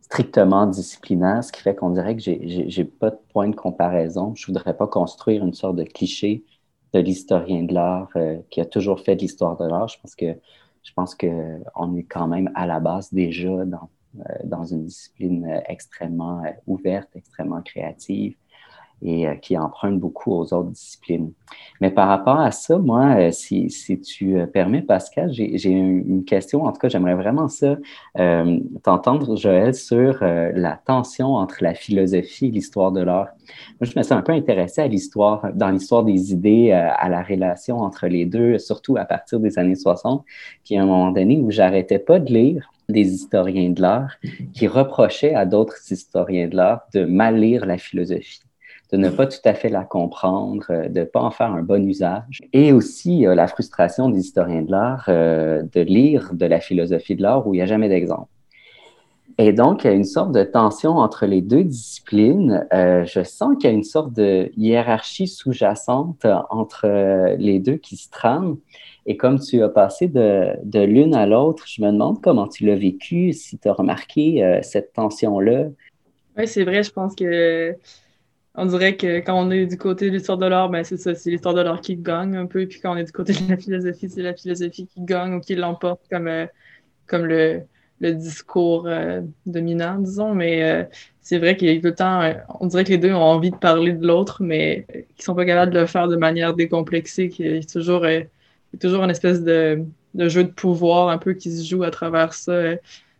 strictement 0.00 0.66
disciplinaire, 0.66 1.44
ce 1.44 1.52
qui 1.52 1.62
fait 1.62 1.74
qu'on 1.74 1.90
dirait 1.90 2.16
que 2.16 2.22
j'ai 2.22 2.84
pas 2.84 3.10
de 3.10 3.18
point 3.32 3.48
de 3.48 3.54
comparaison. 3.54 4.34
Je 4.34 4.46
voudrais 4.46 4.74
pas 4.76 4.86
construire 4.86 5.44
une 5.44 5.54
sorte 5.54 5.76
de 5.76 5.84
cliché 5.84 6.44
de 6.92 7.00
l'historien 7.00 7.62
de 7.64 7.74
l'art 7.74 8.10
qui 8.50 8.60
a 8.60 8.64
toujours 8.64 9.00
fait 9.00 9.14
de 9.16 9.20
l'histoire 9.20 9.56
de 9.56 9.66
l'art. 9.66 9.88
Je 9.88 9.98
pense 10.00 10.14
que 10.14 10.34
je 10.82 10.92
pense 10.94 11.14
que 11.14 11.26
on 11.74 11.94
est 11.96 12.04
quand 12.04 12.26
même 12.26 12.50
à 12.54 12.66
la 12.66 12.80
base 12.80 13.12
déjà 13.12 13.64
dans 13.64 13.88
euh, 13.88 13.99
dans 14.44 14.64
une 14.64 14.84
discipline 14.84 15.46
euh, 15.46 15.60
extrêmement 15.68 16.42
euh, 16.44 16.50
ouverte, 16.66 17.08
extrêmement 17.14 17.62
créative 17.62 18.34
et 19.02 19.26
qui 19.40 19.56
emprunte 19.56 19.98
beaucoup 19.98 20.30
aux 20.30 20.52
autres 20.52 20.72
disciplines. 20.72 21.32
Mais 21.80 21.90
par 21.90 22.06
rapport 22.06 22.38
à 22.38 22.50
ça, 22.50 22.76
moi, 22.76 23.32
si, 23.32 23.70
si 23.70 23.98
tu 23.98 24.36
permets, 24.52 24.82
Pascal, 24.82 25.32
j'ai 25.32 25.70
une 25.70 26.22
question. 26.26 26.66
En 26.66 26.72
tout 26.72 26.80
cas, 26.80 26.90
j'aimerais 26.90 27.14
vraiment 27.14 27.48
ça, 27.48 27.78
t'entendre, 28.82 29.36
Joël, 29.36 29.74
sur 29.74 30.18
la 30.22 30.78
tension 30.84 31.28
entre 31.36 31.64
la 31.64 31.72
philosophie 31.72 32.48
et 32.48 32.50
l'histoire 32.50 32.92
de 32.92 33.00
l'art. 33.00 33.28
Moi, 33.80 33.90
je 33.90 33.98
me 33.98 34.02
suis 34.02 34.12
un 34.12 34.20
peu 34.20 34.32
intéressé 34.32 34.82
à 34.82 34.86
l'histoire, 34.86 35.50
dans 35.54 35.70
l'histoire 35.70 36.04
des 36.04 36.34
idées, 36.34 36.72
à 36.72 37.08
la 37.08 37.22
relation 37.22 37.78
entre 37.78 38.06
les 38.06 38.26
deux, 38.26 38.58
surtout 38.58 38.98
à 38.98 39.06
partir 39.06 39.40
des 39.40 39.58
années 39.58 39.76
60, 39.76 40.26
puis 40.62 40.76
à 40.76 40.82
un 40.82 40.84
moment 40.84 41.10
donné 41.10 41.38
où 41.38 41.50
j'arrêtais 41.50 42.00
pas 42.00 42.18
de 42.18 42.30
lire 42.30 42.70
des 42.90 43.12
historiens 43.12 43.70
de 43.70 43.80
l'art 43.80 44.16
qui 44.52 44.66
reprochaient 44.66 45.34
à 45.34 45.46
d'autres 45.46 45.76
historiens 45.90 46.48
de 46.48 46.56
l'art 46.56 46.82
de 46.94 47.04
mal 47.04 47.36
lire 47.38 47.66
la 47.66 47.78
philosophie 47.78 48.40
de 48.92 48.96
ne 48.96 49.08
pas 49.08 49.26
tout 49.26 49.38
à 49.44 49.54
fait 49.54 49.68
la 49.68 49.84
comprendre, 49.84 50.64
euh, 50.70 50.88
de 50.88 51.00
ne 51.00 51.04
pas 51.04 51.20
en 51.20 51.30
faire 51.30 51.52
un 51.52 51.62
bon 51.62 51.86
usage. 51.86 52.40
Et 52.52 52.72
aussi 52.72 53.22
la 53.22 53.46
frustration 53.46 54.08
des 54.08 54.18
historiens 54.18 54.62
de 54.62 54.70
l'art 54.70 55.04
euh, 55.08 55.62
de 55.72 55.80
lire 55.80 56.30
de 56.32 56.46
la 56.46 56.60
philosophie 56.60 57.14
de 57.14 57.22
l'art 57.22 57.46
où 57.46 57.54
il 57.54 57.58
n'y 57.58 57.62
a 57.62 57.66
jamais 57.66 57.88
d'exemple. 57.88 58.28
Et 59.38 59.52
donc, 59.52 59.84
il 59.84 59.86
y 59.86 59.90
a 59.90 59.94
une 59.94 60.04
sorte 60.04 60.32
de 60.32 60.42
tension 60.42 60.98
entre 60.98 61.24
les 61.24 61.40
deux 61.40 61.64
disciplines. 61.64 62.66
Euh, 62.74 63.04
je 63.06 63.22
sens 63.22 63.54
qu'il 63.56 63.70
y 63.70 63.72
a 63.72 63.76
une 63.76 63.84
sorte 63.84 64.12
de 64.12 64.50
hiérarchie 64.56 65.28
sous-jacente 65.28 66.26
entre 66.50 67.36
les 67.38 67.58
deux 67.58 67.76
qui 67.76 67.96
se 67.96 68.10
trament. 68.10 68.58
Et 69.06 69.16
comme 69.16 69.40
tu 69.40 69.62
as 69.62 69.68
passé 69.68 70.08
de, 70.08 70.50
de 70.62 70.80
l'une 70.80 71.14
à 71.14 71.26
l'autre, 71.26 71.64
je 71.66 71.82
me 71.82 71.90
demande 71.90 72.20
comment 72.20 72.46
tu 72.46 72.66
l'as 72.66 72.76
vécu, 72.76 73.32
si 73.32 73.58
tu 73.58 73.68
as 73.68 73.72
remarqué 73.72 74.44
euh, 74.44 74.60
cette 74.62 74.92
tension-là. 74.92 75.66
Oui, 76.36 76.46
c'est 76.46 76.64
vrai, 76.64 76.82
je 76.82 76.90
pense 76.90 77.14
que 77.14 77.74
on 78.56 78.66
dirait 78.66 78.96
que 78.96 79.18
quand 79.20 79.40
on 79.40 79.50
est 79.50 79.66
du 79.66 79.78
côté 79.78 80.10
de 80.10 80.16
l'histoire 80.16 80.36
de 80.36 80.46
l'art, 80.46 80.68
ben 80.68 80.84
c'est 80.84 80.96
ça, 80.96 81.14
c'est 81.14 81.30
l'histoire 81.30 81.54
de 81.54 81.60
l'art 81.60 81.80
qui 81.80 81.96
gagne 81.96 82.36
un 82.36 82.46
peu. 82.46 82.66
Puis 82.66 82.80
quand 82.80 82.92
on 82.92 82.96
est 82.96 83.04
du 83.04 83.12
côté 83.12 83.32
de 83.32 83.48
la 83.48 83.56
philosophie, 83.56 84.08
c'est 84.08 84.22
la 84.22 84.34
philosophie 84.34 84.86
qui 84.86 85.00
gagne 85.02 85.34
ou 85.34 85.40
qui 85.40 85.54
l'emporte 85.54 86.02
comme, 86.10 86.26
euh, 86.26 86.46
comme 87.06 87.24
le, 87.26 87.62
le 88.00 88.12
discours 88.12 88.86
euh, 88.86 89.22
dominant, 89.46 89.98
disons. 89.98 90.34
Mais 90.34 90.88
c'est 91.20 91.38
vrai 91.38 91.56
qu'il 91.56 91.72
y 91.72 91.76
a 91.76 91.80
tout 91.80 91.86
le 91.86 91.94
temps, 91.94 92.32
on 92.60 92.66
dirait 92.66 92.84
que 92.84 92.90
les 92.90 92.98
deux 92.98 93.12
ont 93.12 93.22
envie 93.22 93.50
de 93.52 93.56
parler 93.56 93.92
de 93.92 94.06
l'autre, 94.06 94.42
mais 94.42 94.86
qui 95.16 95.24
sont 95.24 95.34
pas 95.34 95.44
capables 95.44 95.72
de 95.72 95.80
le 95.80 95.86
faire 95.86 96.08
de 96.08 96.16
manière 96.16 96.54
décomplexée, 96.54 97.28
qui 97.28 97.44
est 97.44 97.70
toujours 97.70 98.04
il 98.72 98.76
y 98.76 98.76
a 98.76 98.80
toujours 98.80 99.04
une 99.04 99.10
espèce 99.10 99.42
de, 99.42 99.84
jeu 100.14 100.44
de 100.44 100.50
pouvoir 100.50 101.08
un 101.08 101.18
peu 101.18 101.34
qui 101.34 101.50
se 101.52 101.64
joue 101.68 101.82
à 101.82 101.90
travers 101.90 102.34
ça, 102.34 102.52
euh, 102.52 102.76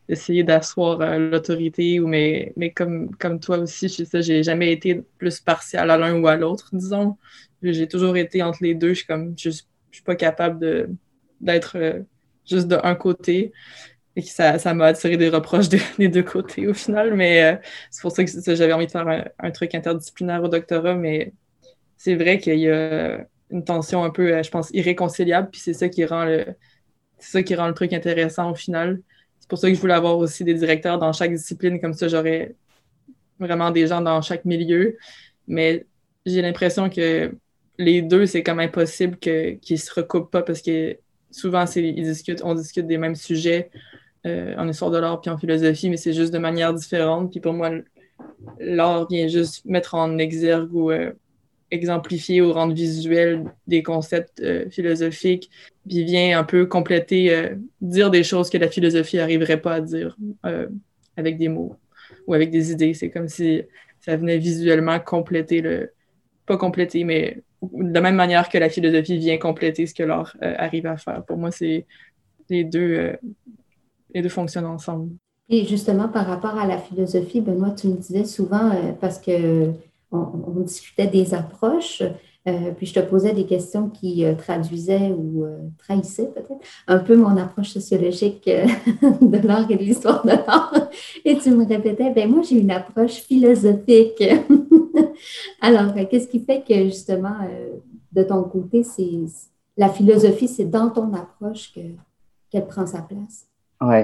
essayer 0.08 0.44
d'asseoir 0.44 1.00
euh, 1.00 1.18
l'autorité. 1.18 1.98
Mais, 2.00 2.52
mais 2.56 2.70
comme, 2.72 3.14
comme 3.16 3.40
toi 3.40 3.58
aussi, 3.58 3.88
je 3.88 4.04
sais 4.04 4.22
j'ai 4.22 4.42
jamais 4.42 4.72
été 4.72 5.02
plus 5.18 5.40
partial 5.40 5.90
à 5.90 5.98
l'un 5.98 6.18
ou 6.20 6.26
à 6.28 6.36
l'autre, 6.36 6.70
disons. 6.72 7.16
J'ai 7.62 7.88
toujours 7.88 8.16
été 8.16 8.42
entre 8.42 8.58
les 8.62 8.74
deux. 8.74 8.90
Je 8.90 8.94
suis 8.94 9.06
comme, 9.06 9.34
je, 9.36 9.50
suis 9.50 10.02
pas 10.04 10.16
capable 10.16 10.96
d'être 11.40 11.76
euh, 11.76 12.00
juste 12.48 12.68
d'un 12.68 12.94
côté. 12.94 13.52
Et 14.16 14.22
ça, 14.22 14.58
ça 14.58 14.74
m'a 14.74 14.86
attiré 14.86 15.16
des 15.16 15.28
reproches 15.28 15.68
des 15.98 16.08
deux 16.08 16.22
côtés 16.22 16.66
au 16.68 16.74
final. 16.74 17.14
Mais 17.14 17.60
c'est 17.90 18.02
pour 18.02 18.12
ça 18.12 18.24
que 18.24 18.54
j'avais 18.54 18.72
envie 18.72 18.86
de 18.86 18.90
faire 18.90 19.08
un, 19.08 19.24
un, 19.38 19.50
truc 19.50 19.74
interdisciplinaire 19.74 20.42
au 20.42 20.48
doctorat. 20.48 20.94
Mais 20.94 21.32
c'est 21.96 22.14
vrai 22.14 22.38
qu'il 22.38 22.58
y 22.58 22.68
a 22.70 23.26
une 23.50 23.64
tension 23.64 24.04
un 24.04 24.10
peu, 24.10 24.34
euh, 24.34 24.42
je 24.42 24.50
pense, 24.50 24.70
irréconciliable. 24.72 25.50
Puis 25.50 25.60
c'est 25.60 25.74
ça 25.74 25.88
qui 25.88 26.04
rend 26.04 26.24
le, 26.24 26.46
ça 27.18 27.42
qui 27.42 27.54
rend 27.54 27.68
le 27.68 27.74
truc 27.74 27.92
intéressant 27.92 28.50
au 28.50 28.54
final. 28.54 29.00
C'est 29.38 29.48
pour 29.48 29.58
ça 29.58 29.68
que 29.68 29.74
je 29.74 29.80
voulais 29.80 29.94
avoir 29.94 30.18
aussi 30.18 30.44
des 30.44 30.54
directeurs 30.54 30.98
dans 30.98 31.12
chaque 31.12 31.32
discipline, 31.32 31.80
comme 31.80 31.94
ça 31.94 32.08
j'aurais 32.08 32.54
vraiment 33.38 33.70
des 33.70 33.86
gens 33.86 34.00
dans 34.00 34.22
chaque 34.22 34.44
milieu. 34.44 34.96
Mais 35.48 35.86
j'ai 36.26 36.42
l'impression 36.42 36.88
que 36.90 37.34
les 37.78 38.02
deux, 38.02 38.26
c'est 38.26 38.42
comme 38.42 38.60
impossible 38.60 39.16
qu'ils 39.18 39.58
ne 39.70 39.76
se 39.76 39.92
recoupent 39.94 40.30
pas 40.30 40.42
parce 40.42 40.62
que 40.62 40.98
souvent, 41.30 41.64
ils 41.64 42.04
discutent, 42.04 42.42
on 42.44 42.54
discute 42.54 42.86
des 42.86 42.98
mêmes 42.98 43.16
sujets 43.16 43.70
en 44.26 44.68
histoire 44.68 44.90
de 44.90 44.98
l'art 44.98 45.20
puis 45.20 45.30
en 45.30 45.38
philosophie, 45.38 45.88
mais 45.88 45.96
c'est 45.96 46.12
juste 46.12 46.32
de 46.32 46.38
manière 46.38 46.74
différente. 46.74 47.30
Puis 47.30 47.40
pour 47.40 47.54
moi, 47.54 47.70
l'art 48.58 49.08
vient 49.08 49.28
juste 49.28 49.64
mettre 49.64 49.94
en 49.94 50.18
exergue 50.18 50.74
ou 50.74 50.92
exemplifier 51.70 52.40
ou 52.40 52.52
rendre 52.52 52.74
visuel 52.74 53.44
des 53.66 53.82
concepts 53.82 54.42
philosophiques, 54.70 55.50
puis 55.88 56.04
vient 56.04 56.38
un 56.38 56.44
peu 56.44 56.66
compléter, 56.66 57.52
dire 57.80 58.10
des 58.10 58.24
choses 58.24 58.50
que 58.50 58.58
la 58.58 58.68
philosophie 58.68 59.16
n'arriverait 59.16 59.60
pas 59.60 59.74
à 59.74 59.80
dire 59.80 60.16
avec 61.16 61.38
des 61.38 61.48
mots 61.48 61.76
ou 62.26 62.34
avec 62.34 62.50
des 62.50 62.72
idées. 62.72 62.94
C'est 62.94 63.10
comme 63.10 63.28
si 63.28 63.62
ça 64.00 64.16
venait 64.16 64.38
visuellement 64.38 64.98
compléter 64.98 65.60
le. 65.60 65.92
Pas 66.46 66.56
compléter, 66.56 67.04
mais 67.04 67.42
de 67.62 67.92
la 67.94 68.00
même 68.00 68.16
manière 68.16 68.48
que 68.48 68.58
la 68.58 68.68
philosophie 68.68 69.18
vient 69.18 69.38
compléter 69.38 69.86
ce 69.86 69.94
que 69.94 70.02
l'art 70.02 70.36
euh, 70.42 70.54
arrive 70.58 70.86
à 70.86 70.96
faire. 70.96 71.24
Pour 71.24 71.36
moi, 71.36 71.50
c'est 71.50 71.86
les 72.48 72.64
deux, 72.64 72.94
euh, 72.96 73.16
les 74.14 74.22
deux 74.22 74.28
fonctionnent 74.28 74.66
ensemble. 74.66 75.10
Et 75.48 75.64
justement, 75.66 76.08
par 76.08 76.26
rapport 76.26 76.56
à 76.58 76.66
la 76.66 76.78
philosophie, 76.78 77.40
Benoît, 77.40 77.72
tu 77.72 77.88
me 77.88 77.96
disais 77.96 78.24
souvent, 78.24 78.70
euh, 78.70 78.92
parce 79.00 79.18
que 79.18 79.72
on, 80.12 80.60
discutait 80.60 81.06
des 81.06 81.34
approches, 81.34 82.02
euh, 82.48 82.72
puis 82.76 82.86
je 82.86 82.94
te 82.94 83.00
posais 83.00 83.32
des 83.32 83.44
questions 83.44 83.90
qui 83.90 84.24
euh, 84.24 84.34
traduisaient 84.34 85.12
ou 85.12 85.44
euh, 85.44 85.58
trahissaient 85.78 86.28
peut-être 86.28 86.52
un 86.86 86.98
peu 86.98 87.14
mon 87.14 87.36
approche 87.36 87.68
sociologique 87.68 88.44
de 89.20 89.46
l'art 89.46 89.70
et 89.70 89.76
de 89.76 89.82
l'histoire 89.82 90.24
de 90.24 90.30
l'art. 90.30 90.90
Et 91.24 91.36
tu 91.36 91.50
me 91.50 91.66
répétais, 91.66 92.10
ben 92.10 92.30
moi 92.30 92.42
j'ai 92.42 92.58
une 92.58 92.70
approche 92.70 93.20
philosophique. 93.20 94.24
Alors, 95.60 95.94
qu'est-ce 96.08 96.28
qui 96.28 96.40
fait 96.40 96.64
que 96.66 96.84
justement, 96.84 97.36
de 98.12 98.22
ton 98.22 98.42
côté, 98.44 98.82
c'est 98.82 99.10
la 99.76 99.90
philosophie, 99.90 100.48
c'est 100.48 100.64
dans 100.64 100.88
ton 100.88 101.12
approche 101.12 101.74
qu'elle 102.50 102.66
prend 102.66 102.86
sa 102.86 103.02
place? 103.02 103.46
Oui, 103.82 103.96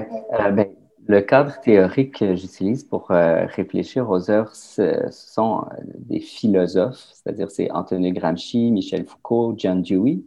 ben, 0.53 0.67
le 1.07 1.21
cadre 1.21 1.59
théorique 1.61 2.19
que 2.19 2.35
j'utilise 2.35 2.83
pour 2.83 3.11
euh, 3.11 3.45
réfléchir 3.45 4.09
aux 4.09 4.29
œuvres, 4.29 4.53
ce, 4.53 5.07
sont 5.09 5.61
euh, 5.61 5.83
des 5.95 6.19
philosophes, 6.19 7.01
c'est-à-dire 7.13 7.49
c'est 7.49 7.71
Antonio 7.71 8.11
Gramsci, 8.11 8.71
Michel 8.71 9.05
Foucault, 9.05 9.55
John 9.57 9.81
Dewey. 9.81 10.19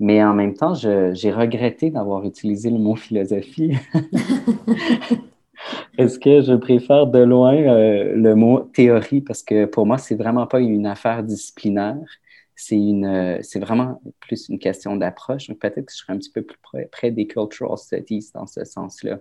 Mais 0.00 0.24
en 0.24 0.34
même 0.34 0.54
temps, 0.54 0.74
j'ai 0.74 1.30
regretté 1.30 1.90
d'avoir 1.90 2.24
utilisé 2.24 2.70
le 2.70 2.78
mot 2.78 2.96
philosophie. 2.96 3.76
Est-ce 5.98 6.18
que 6.18 6.42
je 6.42 6.54
préfère 6.54 7.06
de 7.06 7.20
loin 7.20 7.54
euh, 7.54 8.16
le 8.16 8.34
mot 8.34 8.58
théorie? 8.60 9.20
Parce 9.20 9.44
que 9.44 9.66
pour 9.66 9.86
moi, 9.86 9.98
c'est 9.98 10.16
vraiment 10.16 10.48
pas 10.48 10.58
une 10.58 10.86
affaire 10.86 11.22
disciplinaire. 11.22 11.98
C'est 12.56 12.76
une, 12.76 13.38
c'est 13.42 13.60
vraiment 13.60 14.02
plus 14.18 14.48
une 14.48 14.58
question 14.58 14.96
d'approche. 14.96 15.48
Donc 15.48 15.60
peut-être 15.60 15.86
que 15.86 15.92
je 15.92 15.98
serais 15.98 16.14
un 16.14 16.18
petit 16.18 16.32
peu 16.32 16.42
plus 16.42 16.58
près 16.90 17.12
des 17.12 17.28
cultural 17.28 17.78
studies 17.78 18.28
dans 18.34 18.46
ce 18.46 18.64
sens-là 18.64 19.20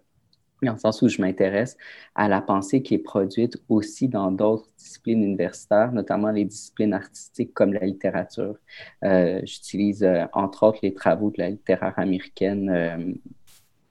dans 0.66 0.74
le 0.74 0.80
sens 0.80 1.02
où 1.02 1.08
je 1.08 1.22
m'intéresse 1.22 1.78
à 2.16 2.28
la 2.28 2.42
pensée 2.42 2.82
qui 2.82 2.94
est 2.96 3.00
produite 3.00 3.58
aussi 3.70 4.08
dans 4.08 4.32
d'autres 4.32 4.68
disciplines 4.78 5.24
universitaires, 5.24 5.92
notamment 5.92 6.32
les 6.32 6.46
disciplines 6.46 6.94
artistiques 6.94 7.54
comme 7.54 7.74
la 7.74 7.86
littérature. 7.86 8.56
Euh, 9.04 9.42
j'utilise 9.44 10.04
euh, 10.04 10.26
entre 10.34 10.64
autres 10.64 10.80
les 10.84 10.94
travaux 10.94 11.32
de 11.32 11.40
la 11.40 11.50
littéraire 11.50 11.98
américaine 11.98 12.70
euh, 12.70 13.14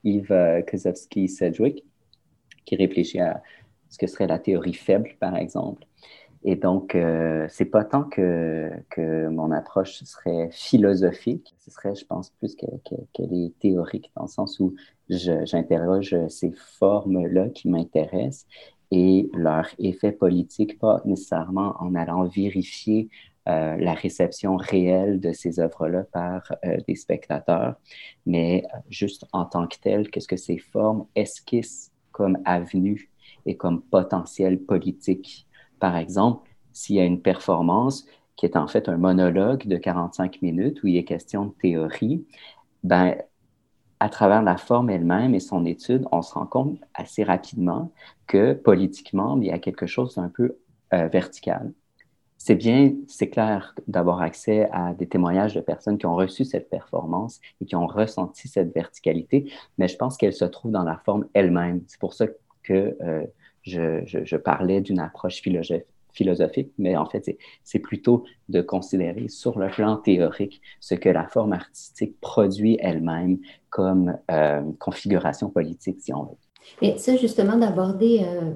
Eve 0.03 0.63
Kozowski-Sedgwick, 0.67 1.83
qui 2.65 2.75
réfléchit 2.75 3.19
à 3.19 3.41
ce 3.89 3.97
que 3.97 4.07
serait 4.07 4.27
la 4.27 4.39
théorie 4.39 4.73
faible, 4.73 5.15
par 5.19 5.35
exemple. 5.35 5.85
Et 6.43 6.55
donc, 6.55 6.95
euh, 6.95 7.45
c'est 7.49 7.65
pas 7.65 7.83
tant 7.83 8.03
que, 8.03 8.71
que 8.89 9.27
mon 9.27 9.51
approche 9.51 10.03
serait 10.03 10.49
philosophique, 10.51 11.55
ce 11.59 11.69
serait, 11.69 11.93
je 11.95 12.05
pense, 12.05 12.31
plus 12.31 12.55
qu'elle 12.55 13.33
est 13.33 13.59
théorique, 13.59 14.11
dans 14.15 14.23
le 14.23 14.27
sens 14.27 14.59
où 14.59 14.73
j'interroge 15.09 16.15
ces 16.29 16.51
formes-là 16.79 17.49
qui 17.49 17.69
m'intéressent 17.69 18.47
et 18.89 19.29
leur 19.33 19.67
effet 19.77 20.11
politique, 20.11 20.79
pas 20.79 21.01
nécessairement 21.05 21.75
en 21.79 21.93
allant 21.95 22.25
vérifier 22.25 23.09
euh, 23.47 23.77
la 23.77 23.93
réception 23.93 24.55
réelle 24.55 25.19
de 25.19 25.33
ces 25.33 25.59
œuvres-là 25.59 26.03
par 26.11 26.53
euh, 26.65 26.77
des 26.87 26.95
spectateurs, 26.95 27.75
mais 28.25 28.63
juste 28.89 29.25
en 29.31 29.45
tant 29.45 29.67
que 29.67 29.77
tel, 29.81 30.09
qu'est-ce 30.09 30.27
que 30.27 30.35
ces 30.35 30.57
formes 30.57 31.05
esquissent 31.15 31.91
comme 32.11 32.37
avenue 32.45 33.11
et 33.45 33.55
comme 33.55 33.81
potentiel 33.81 34.59
politique 34.59 35.47
par 35.81 35.97
exemple, 35.97 36.47
s'il 36.71 36.95
y 36.95 36.99
a 37.01 37.03
une 37.03 37.21
performance 37.21 38.05
qui 38.37 38.45
est 38.45 38.55
en 38.55 38.67
fait 38.67 38.87
un 38.87 38.97
monologue 38.97 39.67
de 39.67 39.75
45 39.75 40.41
minutes 40.41 40.81
où 40.83 40.87
il 40.87 40.95
est 40.95 41.03
question 41.03 41.45
de 41.47 41.51
théorie, 41.51 42.25
ben, 42.83 43.15
à 43.99 44.09
travers 44.09 44.43
la 44.43 44.57
forme 44.57 44.89
elle-même 44.89 45.35
et 45.35 45.39
son 45.39 45.65
étude, 45.65 46.07
on 46.11 46.21
se 46.21 46.33
rend 46.33 46.45
compte 46.45 46.79
assez 46.93 47.23
rapidement 47.23 47.91
que 48.27 48.53
politiquement, 48.53 49.37
il 49.41 49.47
y 49.47 49.51
a 49.51 49.59
quelque 49.59 49.87
chose 49.87 50.15
d'un 50.15 50.29
peu 50.29 50.57
euh, 50.93 51.07
vertical. 51.07 51.73
C'est 52.37 52.55
bien, 52.55 52.93
c'est 53.07 53.29
clair 53.29 53.75
d'avoir 53.87 54.21
accès 54.21 54.69
à 54.71 54.93
des 54.93 55.07
témoignages 55.07 55.53
de 55.55 55.61
personnes 55.61 55.97
qui 55.97 56.05
ont 56.05 56.15
reçu 56.15 56.45
cette 56.45 56.69
performance 56.69 57.39
et 57.59 57.65
qui 57.65 57.75
ont 57.75 57.87
ressenti 57.87 58.47
cette 58.47 58.73
verticalité, 58.73 59.51
mais 59.77 59.87
je 59.87 59.97
pense 59.97 60.17
qu'elle 60.17 60.33
se 60.33 60.45
trouve 60.45 60.71
dans 60.71 60.83
la 60.83 60.97
forme 61.05 61.25
elle-même. 61.33 61.81
C'est 61.87 61.99
pour 61.99 62.13
ça 62.13 62.25
que 62.63 62.97
euh, 63.01 63.25
je, 63.63 64.35
parlais 64.37 64.81
d'une 64.81 64.99
approche 64.99 65.41
philosophique, 66.13 66.71
mais 66.77 66.95
en 66.95 67.05
fait, 67.05 67.37
c'est 67.63 67.79
plutôt 67.79 68.23
de 68.49 68.61
considérer 68.61 69.27
sur 69.27 69.59
le 69.59 69.69
plan 69.69 69.97
théorique 69.97 70.61
ce 70.79 70.95
que 70.95 71.09
la 71.09 71.27
forme 71.27 71.53
artistique 71.53 72.19
produit 72.19 72.77
elle-même 72.81 73.39
comme 73.69 74.17
euh, 74.29 74.61
configuration 74.79 75.49
politique, 75.49 76.01
si 76.01 76.13
on 76.13 76.23
veut. 76.23 76.37
Et 76.81 76.97
ça, 76.97 77.15
justement, 77.15 77.57
d'aborder 77.57 78.21
euh, 78.23 78.51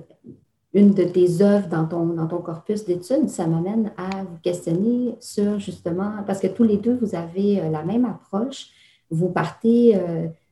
une 0.74 0.92
de 0.94 1.04
tes 1.04 1.42
œuvres 1.42 1.68
dans 1.68 1.86
ton, 1.86 2.06
dans 2.08 2.28
ton 2.28 2.40
corpus 2.40 2.86
d'études, 2.86 3.30
ça 3.30 3.48
m'amène 3.48 3.92
à 3.98 4.24
vous 4.24 4.38
questionner 4.44 5.16
sur 5.20 5.60
justement, 5.60 6.24
parce 6.28 6.40
que 6.40 6.48
tous 6.48 6.64
les 6.64 6.78
deux, 6.78 6.98
vous 7.02 7.16
avez 7.16 7.62
euh, 7.62 7.70
la 7.70 7.84
même 7.84 8.06
approche, 8.06 8.68
vous 9.12 9.30
partez 9.30 9.96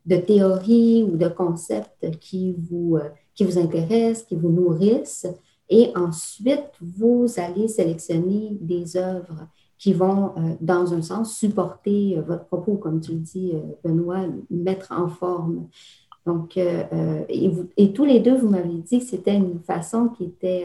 de 0.05 0.15
théories 0.15 1.01
ou 1.01 1.17
de 1.17 1.27
concepts 1.27 2.19
qui 2.19 2.55
vous 2.69 2.99
qui 3.35 3.43
vous 3.43 3.57
intéressent, 3.57 4.23
qui 4.23 4.35
vous 4.35 4.49
nourrissent. 4.49 5.27
Et 5.69 5.91
ensuite, 5.95 6.71
vous 6.81 7.27
allez 7.37 7.67
sélectionner 7.67 8.57
des 8.59 8.97
œuvres 8.97 9.47
qui 9.83 9.91
vont, 9.91 10.31
euh, 10.37 10.55
dans 10.61 10.93
un 10.93 11.01
sens, 11.01 11.35
supporter 11.35 12.17
euh, 12.17 12.21
votre 12.21 12.45
propos, 12.45 12.75
comme 12.75 13.01
tu 13.01 13.11
le 13.11 13.17
dis, 13.17 13.51
euh, 13.53 13.59
Benoît, 13.83 14.25
mettre 14.49 14.93
en 14.93 15.09
forme. 15.09 15.67
Donc, 16.25 16.55
et, 16.55 17.93
tous 17.93 18.05
les 18.05 18.21
deux, 18.21 18.37
vous 18.37 18.47
m'avez 18.47 18.69
dit 18.69 18.99
que 18.99 19.05
c'était 19.05 19.35
une 19.35 19.59
façon 19.59 20.07
qui 20.07 20.23
n'était 20.23 20.63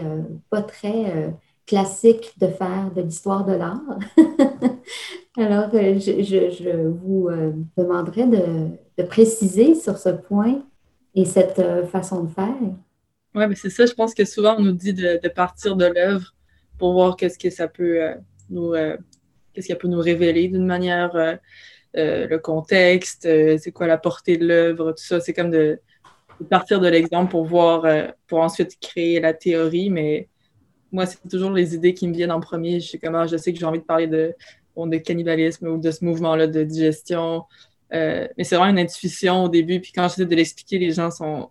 pas 0.50 0.62
très 0.62 1.34
classique 1.66 2.32
de 2.40 2.46
faire 2.46 2.92
de 2.94 3.02
l'histoire 3.02 3.44
de 3.44 3.54
l'art. 3.54 3.98
Alors, 5.36 5.68
je, 5.72 6.22
je, 6.22 6.86
vous 6.86 7.28
demanderai 7.76 8.28
de, 8.28 8.68
de, 8.98 9.02
préciser 9.02 9.74
sur 9.74 9.98
ce 9.98 10.10
point 10.10 10.62
et 11.14 11.24
cette 11.24 11.58
euh, 11.58 11.86
façon 11.86 12.24
de 12.24 12.30
faire. 12.30 12.54
Oui, 13.34 13.46
mais 13.46 13.54
c'est 13.54 13.70
ça, 13.70 13.86
je 13.86 13.92
pense 13.92 14.14
que 14.14 14.24
souvent 14.24 14.56
on 14.58 14.62
nous 14.62 14.72
dit 14.72 14.92
de, 14.92 15.28
partir 15.28 15.76
de 15.76 15.86
l'œuvre 15.86 16.34
pour 16.78 16.92
voir 16.92 17.16
qu'est-ce 17.16 17.38
que 17.38 17.50
ça 17.50 17.68
peut 17.68 18.02
euh, 18.02 18.14
nous 18.50 18.74
euh, 18.74 18.96
qu'est-ce 19.52 19.72
peut 19.74 19.88
nous 19.88 20.00
révéler 20.00 20.48
d'une 20.48 20.66
manière 20.66 21.38
le 21.94 22.36
contexte, 22.36 23.22
c'est 23.22 23.72
quoi 23.72 23.88
la 23.88 23.98
portée 23.98 24.36
de 24.36 24.46
l'œuvre, 24.46 24.92
tout 24.92 25.02
ça. 25.02 25.18
C'est 25.18 25.32
comme 25.32 25.50
de, 25.50 25.80
partir 26.48 26.78
de 26.78 26.86
l'exemple 26.86 27.28
pour 27.28 27.44
voir, 27.44 27.84
pour 28.28 28.38
ensuite 28.38 28.78
créer 28.78 29.18
la 29.18 29.34
théorie, 29.34 29.90
mais 29.90 30.28
moi, 30.92 31.06
c'est 31.06 31.18
toujours 31.28 31.50
les 31.50 31.74
idées 31.74 31.94
qui 31.94 32.06
me 32.06 32.14
viennent 32.14 32.30
en 32.30 32.40
premier. 32.40 32.78
Je 32.78 32.90
sais 32.90 32.98
comment, 32.98 33.26
je 33.26 33.36
sais 33.36 33.52
que 33.52 33.58
j'ai 33.58 33.66
envie 33.66 33.80
de 33.80 33.84
parler 33.84 34.06
de, 34.06 34.34
de 34.76 34.96
cannibalisme 34.98 35.66
ou 35.66 35.78
de 35.78 35.90
ce 35.90 36.04
mouvement-là 36.04 36.46
de 36.46 36.62
digestion 36.62 37.42
euh, 37.94 38.28
mais 38.36 38.44
c'est 38.44 38.56
vraiment 38.56 38.70
une 38.70 38.78
intuition 38.78 39.44
au 39.44 39.48
début. 39.48 39.80
Puis 39.80 39.92
quand 39.92 40.08
j'essaie 40.08 40.26
de 40.26 40.34
l'expliquer, 40.34 40.78
les 40.78 40.92
gens 40.92 41.10
sont. 41.10 41.50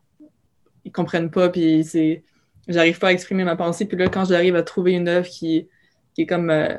Ils 0.86 0.92
comprennent 0.92 1.32
pas. 1.32 1.50
Puis 1.50 1.84
c'est. 1.84 2.24
J'arrive 2.68 3.00
pas 3.00 3.08
à 3.08 3.12
exprimer 3.12 3.44
ma 3.44 3.56
pensée. 3.56 3.86
Puis 3.86 3.98
là, 3.98 4.08
quand 4.08 4.26
j'arrive 4.26 4.56
à 4.56 4.64
trouver 4.64 4.94
une 4.94 5.08
œuvre 5.08 5.28
qui, 5.28 5.68
qui 6.14 6.22
est 6.22 6.26
comme. 6.26 6.50
Euh, 6.50 6.78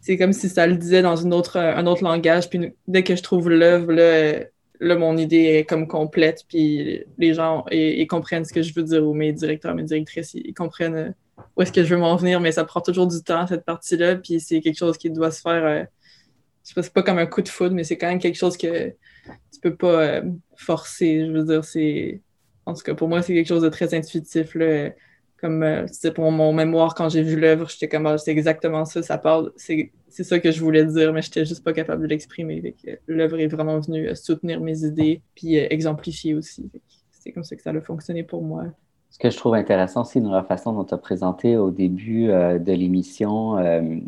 c'est 0.00 0.16
comme 0.16 0.32
si 0.32 0.48
ça 0.48 0.66
le 0.66 0.76
disait 0.76 1.02
dans 1.02 1.16
une 1.16 1.34
autre, 1.34 1.58
un 1.58 1.86
autre 1.86 2.04
langage. 2.04 2.48
Puis 2.48 2.72
dès 2.86 3.02
que 3.02 3.16
je 3.16 3.22
trouve 3.22 3.50
l'œuvre, 3.50 3.92
là, 3.92 4.44
là, 4.78 4.96
mon 4.96 5.16
idée 5.16 5.56
est 5.58 5.64
comme 5.64 5.88
complète. 5.88 6.44
Puis 6.48 7.04
les 7.18 7.34
gens 7.34 7.64
ils, 7.72 8.06
comprennent 8.06 8.44
ce 8.44 8.52
que 8.52 8.62
je 8.62 8.72
veux 8.74 8.84
dire, 8.84 9.04
ou 9.04 9.12
mes 9.12 9.32
directeurs, 9.32 9.74
mes 9.74 9.82
directrices, 9.82 10.34
ils, 10.34 10.54
comprennent 10.54 10.94
euh, 10.94 11.10
où 11.56 11.62
est-ce 11.62 11.72
que 11.72 11.82
je 11.82 11.92
veux 11.92 12.00
m'en 12.00 12.14
venir. 12.14 12.40
Mais 12.40 12.52
ça 12.52 12.64
prend 12.64 12.80
toujours 12.80 13.08
du 13.08 13.20
temps, 13.22 13.46
cette 13.48 13.64
partie-là. 13.64 14.14
Puis 14.16 14.38
c'est 14.38 14.60
quelque 14.60 14.78
chose 14.78 14.96
qui 14.96 15.10
doit 15.10 15.32
se 15.32 15.40
faire 15.40 15.88
c'est 16.74 16.92
pas 16.92 17.02
comme 17.02 17.18
un 17.18 17.26
coup 17.26 17.42
de 17.42 17.48
foudre, 17.48 17.74
mais 17.74 17.84
c'est 17.84 17.96
quand 17.96 18.08
même 18.08 18.18
quelque 18.18 18.36
chose 18.36 18.56
que 18.56 18.90
tu 18.90 19.60
peux 19.62 19.74
pas 19.74 20.02
euh, 20.02 20.22
forcer. 20.56 21.26
Je 21.26 21.32
veux 21.32 21.44
dire, 21.44 21.64
c'est. 21.64 22.20
En 22.66 22.74
tout 22.74 22.82
cas, 22.82 22.94
pour 22.94 23.08
moi, 23.08 23.22
c'est 23.22 23.34
quelque 23.34 23.48
chose 23.48 23.62
de 23.62 23.68
très 23.68 23.94
intuitif. 23.94 24.54
Là. 24.54 24.90
Comme 25.40 25.62
euh, 25.62 25.86
pour 26.14 26.30
mon 26.32 26.52
mémoire, 26.52 26.94
quand 26.94 27.08
j'ai 27.08 27.22
vu 27.22 27.38
l'œuvre, 27.38 27.68
j'étais 27.70 27.88
comme, 27.88 28.06
ah, 28.06 28.18
c'est 28.18 28.32
exactement 28.32 28.84
ça, 28.84 29.02
ça 29.02 29.18
parle. 29.18 29.52
C'est 29.56 29.92
ça 30.24 30.40
que 30.40 30.50
je 30.50 30.60
voulais 30.60 30.84
dire, 30.84 31.12
mais 31.12 31.22
j'étais 31.22 31.44
juste 31.44 31.62
pas 31.62 31.72
capable 31.72 32.02
de 32.02 32.08
l'exprimer. 32.08 32.74
L'œuvre 33.06 33.38
est 33.38 33.46
vraiment 33.46 33.78
venue 33.78 34.14
soutenir 34.16 34.60
mes 34.60 34.84
idées, 34.84 35.22
puis 35.36 35.58
euh, 35.58 35.66
exemplifier 35.70 36.34
aussi. 36.34 36.68
c'est 37.10 37.30
comme 37.30 37.44
ça 37.44 37.54
que 37.54 37.62
ça 37.62 37.70
a 37.70 37.80
fonctionné 37.80 38.24
pour 38.24 38.42
moi. 38.42 38.64
Ce 39.10 39.18
que 39.18 39.30
je 39.30 39.36
trouve 39.36 39.54
intéressant 39.54 40.02
dans 40.16 40.32
la 40.32 40.42
façon 40.42 40.72
dont 40.72 40.84
tu 40.84 40.94
as 40.94 40.98
présenté 40.98 41.56
au 41.56 41.70
début 41.70 42.30
euh, 42.30 42.58
de 42.58 42.72
l'émission 42.72 43.58
euh, 43.58 43.98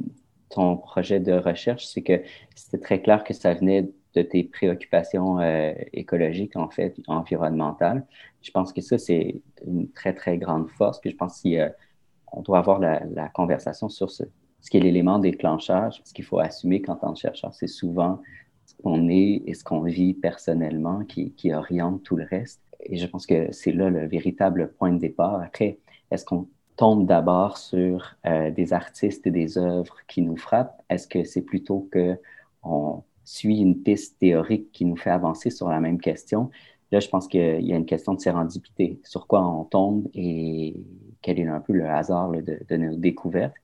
ton 0.50 0.76
projet 0.76 1.20
de 1.20 1.32
recherche, 1.32 1.86
c'est 1.86 2.02
que 2.02 2.20
c'était 2.54 2.78
très 2.78 3.00
clair 3.00 3.24
que 3.24 3.32
ça 3.32 3.54
venait 3.54 3.88
de 4.14 4.22
tes 4.22 4.44
préoccupations 4.44 5.40
euh, 5.40 5.72
écologiques, 5.92 6.56
en 6.56 6.68
fait, 6.68 6.96
environnementales. 7.06 8.04
Je 8.42 8.50
pense 8.50 8.72
que 8.72 8.80
ça, 8.80 8.98
c'est 8.98 9.40
une 9.64 9.90
très, 9.92 10.12
très 10.12 10.36
grande 10.36 10.68
force. 10.70 11.00
Puis 11.00 11.10
je 11.10 11.16
pense 11.16 11.42
qu'on 11.42 12.42
doit 12.42 12.58
avoir 12.58 12.80
la, 12.80 13.28
conversation 13.28 13.88
sur 13.88 14.10
ce, 14.10 14.24
ce 14.60 14.70
qui 14.70 14.76
est 14.76 14.80
l'élément 14.80 15.20
déclencheur, 15.20 15.92
ce 15.92 16.12
qu'il 16.12 16.24
faut 16.24 16.40
assumer 16.40 16.82
qu'en 16.82 16.96
tant 16.96 17.12
que 17.12 17.20
chercheur, 17.20 17.54
c'est 17.54 17.68
souvent 17.68 18.20
ce 18.66 18.74
qu'on 18.82 19.08
est 19.08 19.42
et 19.46 19.54
ce 19.54 19.62
qu'on 19.62 19.82
vit 19.82 20.14
personnellement 20.14 21.04
qui 21.04 21.52
oriente 21.52 22.02
tout 22.02 22.16
le 22.16 22.24
reste. 22.24 22.60
Et 22.84 22.96
je 22.96 23.06
pense 23.06 23.26
que 23.26 23.52
c'est 23.52 23.72
là 23.72 23.90
le 23.90 24.06
véritable 24.06 24.72
point 24.72 24.92
de 24.92 24.98
départ. 24.98 25.40
Après, 25.40 25.78
est-ce 26.10 26.24
qu'on 26.24 26.48
tombe 26.80 27.06
d'abord 27.06 27.58
sur 27.58 28.16
euh, 28.24 28.50
des 28.50 28.72
artistes 28.72 29.26
et 29.26 29.30
des 29.30 29.58
œuvres 29.58 29.98
qui 30.08 30.22
nous 30.22 30.38
frappent? 30.38 30.82
Est-ce 30.88 31.06
que 31.06 31.24
c'est 31.24 31.42
plutôt 31.42 31.90
qu'on 31.92 33.04
suit 33.22 33.58
une 33.58 33.82
piste 33.82 34.18
théorique 34.18 34.72
qui 34.72 34.86
nous 34.86 34.96
fait 34.96 35.10
avancer 35.10 35.50
sur 35.50 35.68
la 35.68 35.78
même 35.78 36.00
question? 36.00 36.48
Là, 36.90 37.00
je 37.00 37.08
pense 37.08 37.28
qu'il 37.28 37.60
y 37.60 37.74
a 37.74 37.76
une 37.76 37.84
question 37.84 38.14
de 38.14 38.20
sérendipité, 38.20 38.98
sur 39.04 39.26
quoi 39.26 39.46
on 39.46 39.64
tombe 39.64 40.08
et 40.14 40.74
quel 41.20 41.38
est 41.38 41.46
un 41.46 41.60
peu 41.60 41.74
le 41.74 41.86
hasard 41.86 42.30
de, 42.30 42.76
nos 42.76 42.96
découvertes? 42.96 43.54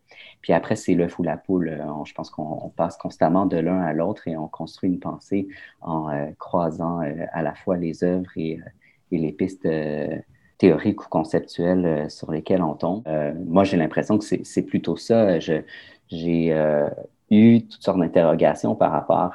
Puis 0.43 0.53
après, 0.53 0.77
c'est 0.77 0.95
l'œuf 0.95 1.19
ou 1.19 1.23
la 1.23 1.39
poule. 1.39 1.83
je 2.05 2.13
pense 2.13 2.29
qu'on 2.29 2.71
passe 2.77 2.99
constamment 2.99 3.47
de 3.47 3.57
l'un 3.57 3.81
à 3.81 3.95
l'autre 3.95 4.29
et 4.29 4.37
on 4.37 4.47
construit 4.47 4.91
une 4.91 5.01
pensée 5.01 5.49
en 5.81 6.11
euh, 6.11 6.27
croisant 6.39 7.01
euh, 7.03 7.25
à 7.33 7.43
la 7.43 7.55
fois 7.55 7.79
les 7.79 8.05
œuvres 8.05 8.31
et 8.37 8.61
et 9.13 9.19
les 9.19 9.33
pistes 9.33 9.67
euh, 9.67 10.19
théoriques 10.59 11.05
ou 11.05 11.09
conceptuelles 11.09 11.87
euh, 11.87 12.09
sur 12.09 12.31
lesquelles 12.31 12.63
on 12.63 12.75
tombe. 12.75 13.03
Euh, 13.07 13.33
moi, 13.47 13.65
j'ai 13.65 13.77
l'impression 13.77 14.19
que 14.19 14.25
c'est 14.25 14.63
plutôt 14.63 14.97
ça. 14.97 15.39
J'ai 15.39 15.65
eu 17.31 17.63
toutes 17.63 17.83
sortes 17.83 17.99
d'interrogations 17.99 18.77
par 18.77 18.93
rapport 18.93 19.33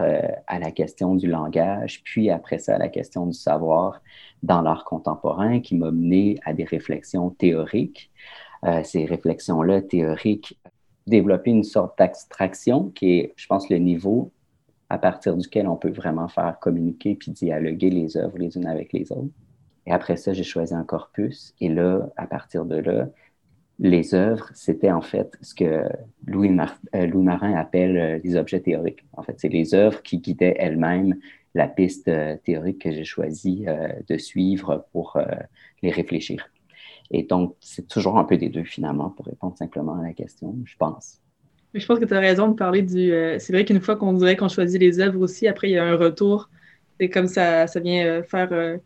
à 0.48 0.60
la 0.60 0.72
question 0.72 1.16
du 1.16 1.28
langage, 1.28 2.02
puis 2.06 2.30
après 2.30 2.58
ça, 2.58 2.76
à 2.76 2.78
la 2.78 2.88
question 2.88 3.28
du 3.28 3.34
savoir 3.34 4.02
dans 4.44 4.62
l'art 4.62 4.86
contemporain, 4.86 5.60
qui 5.60 5.76
m'a 5.76 5.92
mené 5.92 6.38
à 6.46 6.54
des 6.54 6.64
réflexions 6.64 7.32
théoriques. 7.32 8.10
ces 8.84 9.06
réflexions-là 9.06 9.82
théoriques 9.82 10.58
développer 11.08 11.52
une 11.52 11.64
sorte 11.64 11.98
d'abstraction 11.98 12.90
qui 12.90 13.20
est, 13.20 13.34
je 13.36 13.48
pense, 13.48 13.70
le 13.70 13.78
niveau 13.78 14.32
à 14.90 14.98
partir 14.98 15.38
duquel 15.38 15.68
on 15.68 15.78
peut 15.78 15.92
vraiment 15.92 16.28
faire 16.28 16.58
communiquer 16.60 17.16
puis 17.16 17.32
dialoguer 17.32 17.90
les 17.90 18.18
œuvres 18.18 18.38
les 18.38 18.58
unes 18.58 18.68
avec 18.68 18.92
les 18.94 19.12
autres. 19.12 19.30
Et 19.86 19.92
après 19.92 20.16
ça, 20.16 20.34
j'ai 20.34 20.44
choisi 20.44 20.74
un 20.74 20.84
corpus. 20.84 21.54
Et 21.60 21.70
là, 21.70 22.10
à 22.18 22.28
partir 22.28 22.66
de 22.66 22.76
là, 22.76 23.08
les 23.82 24.14
œuvres, 24.14 24.50
c'était 24.54 24.92
en 24.92 25.02
fait 25.02 25.38
ce 25.42 25.56
que 25.56 25.84
Louis, 26.28 26.56
euh, 26.96 27.08
Marin 27.16 27.56
appelle 27.56 27.98
euh, 27.98 28.20
les 28.24 28.36
objets 28.36 28.60
théoriques. 28.60 29.04
En 29.14 29.24
fait, 29.24 29.34
c'est 29.38 29.50
les 29.50 29.74
œuvres 29.74 30.04
qui 30.04 30.20
guidaient 30.20 30.56
elles-mêmes 30.60 31.16
la 31.56 31.68
piste 31.68 32.08
euh, 32.08 32.38
théorique 32.46 32.84
que 32.84 32.92
j'ai 32.92 33.04
choisi 33.04 33.66
de 34.08 34.18
suivre 34.18 34.86
pour 34.92 35.20
les 35.82 35.92
réfléchir. 35.92 36.48
Et 37.10 37.24
donc, 37.24 37.56
c'est 37.60 37.88
toujours 37.88 38.18
un 38.18 38.24
peu 38.24 38.38
des 38.38 38.50
deux 38.50 38.64
finalement 38.64 39.10
pour 39.10 39.26
répondre 39.26 39.58
simplement 39.58 40.00
à 40.00 40.04
la 40.04 40.14
question, 40.14 40.56
je 40.64 40.76
pense. 40.78 41.20
je 41.74 41.86
pense 41.86 42.00
que 42.00 42.06
tu 42.06 42.14
as 42.14 42.20
raison 42.20 42.48
de 42.48 42.54
parler 42.54 42.84
du. 42.84 43.12
c'est 43.40 43.52
vrai 43.52 43.66
qu'une 43.66 43.82
fois 43.82 43.98
qu'on 43.98 44.14
dirait 44.14 44.38
qu'on 44.38 44.48
choisit 44.48 44.80
les 44.80 45.02
œuvres 45.02 45.20
aussi, 45.20 45.48
après, 45.48 45.70
il 45.70 45.74
y 45.74 45.78
a 45.78 45.84
un 45.84 45.98
retour. 45.98 46.50
C'est 47.00 47.10
comme 47.10 47.28
ça, 47.28 47.68
ça 47.68 47.80
vient 47.82 48.24
faire 48.24 48.80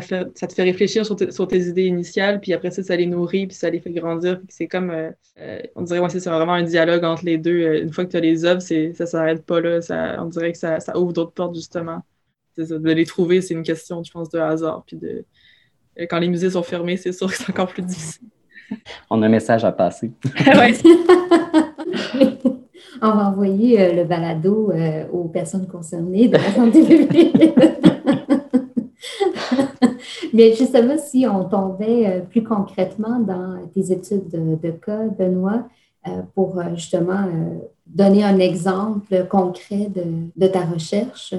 ça, 0.00 0.46
te 0.46 0.52
fait 0.52 0.62
réfléchir 0.62 1.06
sur, 1.06 1.16
tes 1.16 1.60
idées 1.60 1.84
initiales, 1.84 2.40
puis 2.40 2.52
après 2.52 2.70
ça, 2.70 2.82
ça 2.82 2.96
les 2.96 3.06
nourrit, 3.06 3.46
puis 3.46 3.56
ça 3.56 3.70
les 3.70 3.80
fait 3.80 3.90
grandir. 3.90 4.40
c'est 4.48 4.66
comme, 4.66 4.90
euh, 4.90 5.10
euh, 5.40 5.60
on 5.74 5.82
dirait, 5.82 6.00
ouais, 6.00 6.08
c'est 6.08 6.24
vraiment 6.28 6.54
un 6.54 6.62
dialogue 6.62 7.04
entre 7.04 7.24
les 7.24 7.38
deux. 7.38 7.60
Euh, 7.60 7.82
une 7.82 7.92
fois 7.92 8.04
que 8.04 8.10
tu 8.10 8.16
as 8.16 8.20
les 8.20 8.44
œuvres, 8.44 8.60
ça 8.60 8.74
ne 8.74 8.92
s'arrête 8.92 9.44
pas 9.44 9.60
là. 9.60 9.80
Ça, 9.80 10.16
on 10.20 10.26
dirait 10.26 10.52
que 10.52 10.58
ça, 10.58 10.78
ouvre 10.96 11.12
d'autres 11.12 11.32
portes, 11.32 11.54
justement. 11.54 12.02
de 12.56 12.92
les 12.92 13.06
trouver, 13.06 13.40
c'est 13.40 13.54
une 13.54 13.62
question, 13.62 14.02
je 14.02 14.10
pense, 14.10 14.30
de 14.30 14.38
hasard. 14.38 14.84
Puis 14.86 14.96
de, 14.96 15.24
quand 16.08 16.18
les 16.18 16.28
musées 16.28 16.50
sont 16.50 16.62
fermés, 16.62 16.96
c'est 16.96 17.12
sûr 17.12 17.28
que 17.28 17.36
c'est 17.36 17.50
encore 17.50 17.68
plus 17.68 17.82
difficile. 17.82 18.28
On 19.10 19.22
a 19.22 19.26
un 19.26 19.30
message 19.30 19.64
à 19.64 19.72
passer. 19.72 20.10
on 23.02 23.10
va 23.10 23.28
envoyer 23.28 23.94
le 23.94 24.04
balado 24.04 24.72
aux 25.12 25.28
personnes 25.28 25.68
concernées 25.68 26.28
de 26.28 26.36
la 26.36 26.52
santé 26.52 26.82
publique. 26.82 27.36
Mais 30.36 30.52
justement, 30.52 30.98
si 30.98 31.26
on 31.26 31.44
tombait 31.44 32.06
euh, 32.06 32.20
plus 32.20 32.42
concrètement 32.42 33.20
dans 33.20 33.66
tes 33.72 33.90
études 33.90 34.28
de, 34.28 34.70
cas, 34.70 35.04
Benoît, 35.18 35.66
euh, 36.06 36.20
pour 36.34 36.58
euh, 36.58 36.74
justement 36.74 37.26
donner 37.86 38.22
un 38.22 38.38
exemple 38.38 39.26
concret 39.30 39.88
de, 39.88 40.46
ta 40.46 40.60
recherche. 40.60 41.32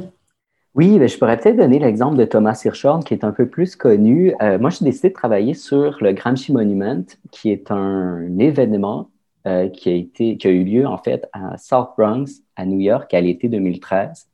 Oui, 0.73 0.97
ben, 0.97 1.07
je 1.07 1.15
pourrais 1.15 1.37
peut-être 1.37 1.57
donner 1.57 1.77
l'exemple 1.77 2.17
de 2.17 2.25
Thomas 2.25 2.59
Hirschhorn, 2.65 3.03
qui 3.03 3.13
est 3.13 3.23
un 3.23 3.31
peu 3.31 3.47
plus 3.47 3.75
connu. 3.75 4.33
moi, 4.59 4.71
j'ai 4.71 4.85
décidé 4.85 5.09
de 5.09 5.13
travailler 5.13 5.53
sur 5.53 5.97
le 6.01 6.13
Gramsci 6.13 6.51
Monument, 6.51 7.05
qui 7.31 7.51
est 7.51 7.69
un 7.69 8.37
événement 8.39 9.09
qui, 9.73 9.89
a 9.89 9.93
été, 9.93 10.37
qui 10.37 10.47
a 10.47 10.51
eu 10.51 10.63
lieu 10.63 10.85
en 10.85 10.97
fait 10.97 11.27
à 11.33 11.57
South 11.57 11.89
Bronx, 11.97 12.25
à 12.55 12.65
New 12.65 12.79
York, 12.79 13.13
à 13.13 13.21
l'été 13.21 13.47
2013. 13.47 14.27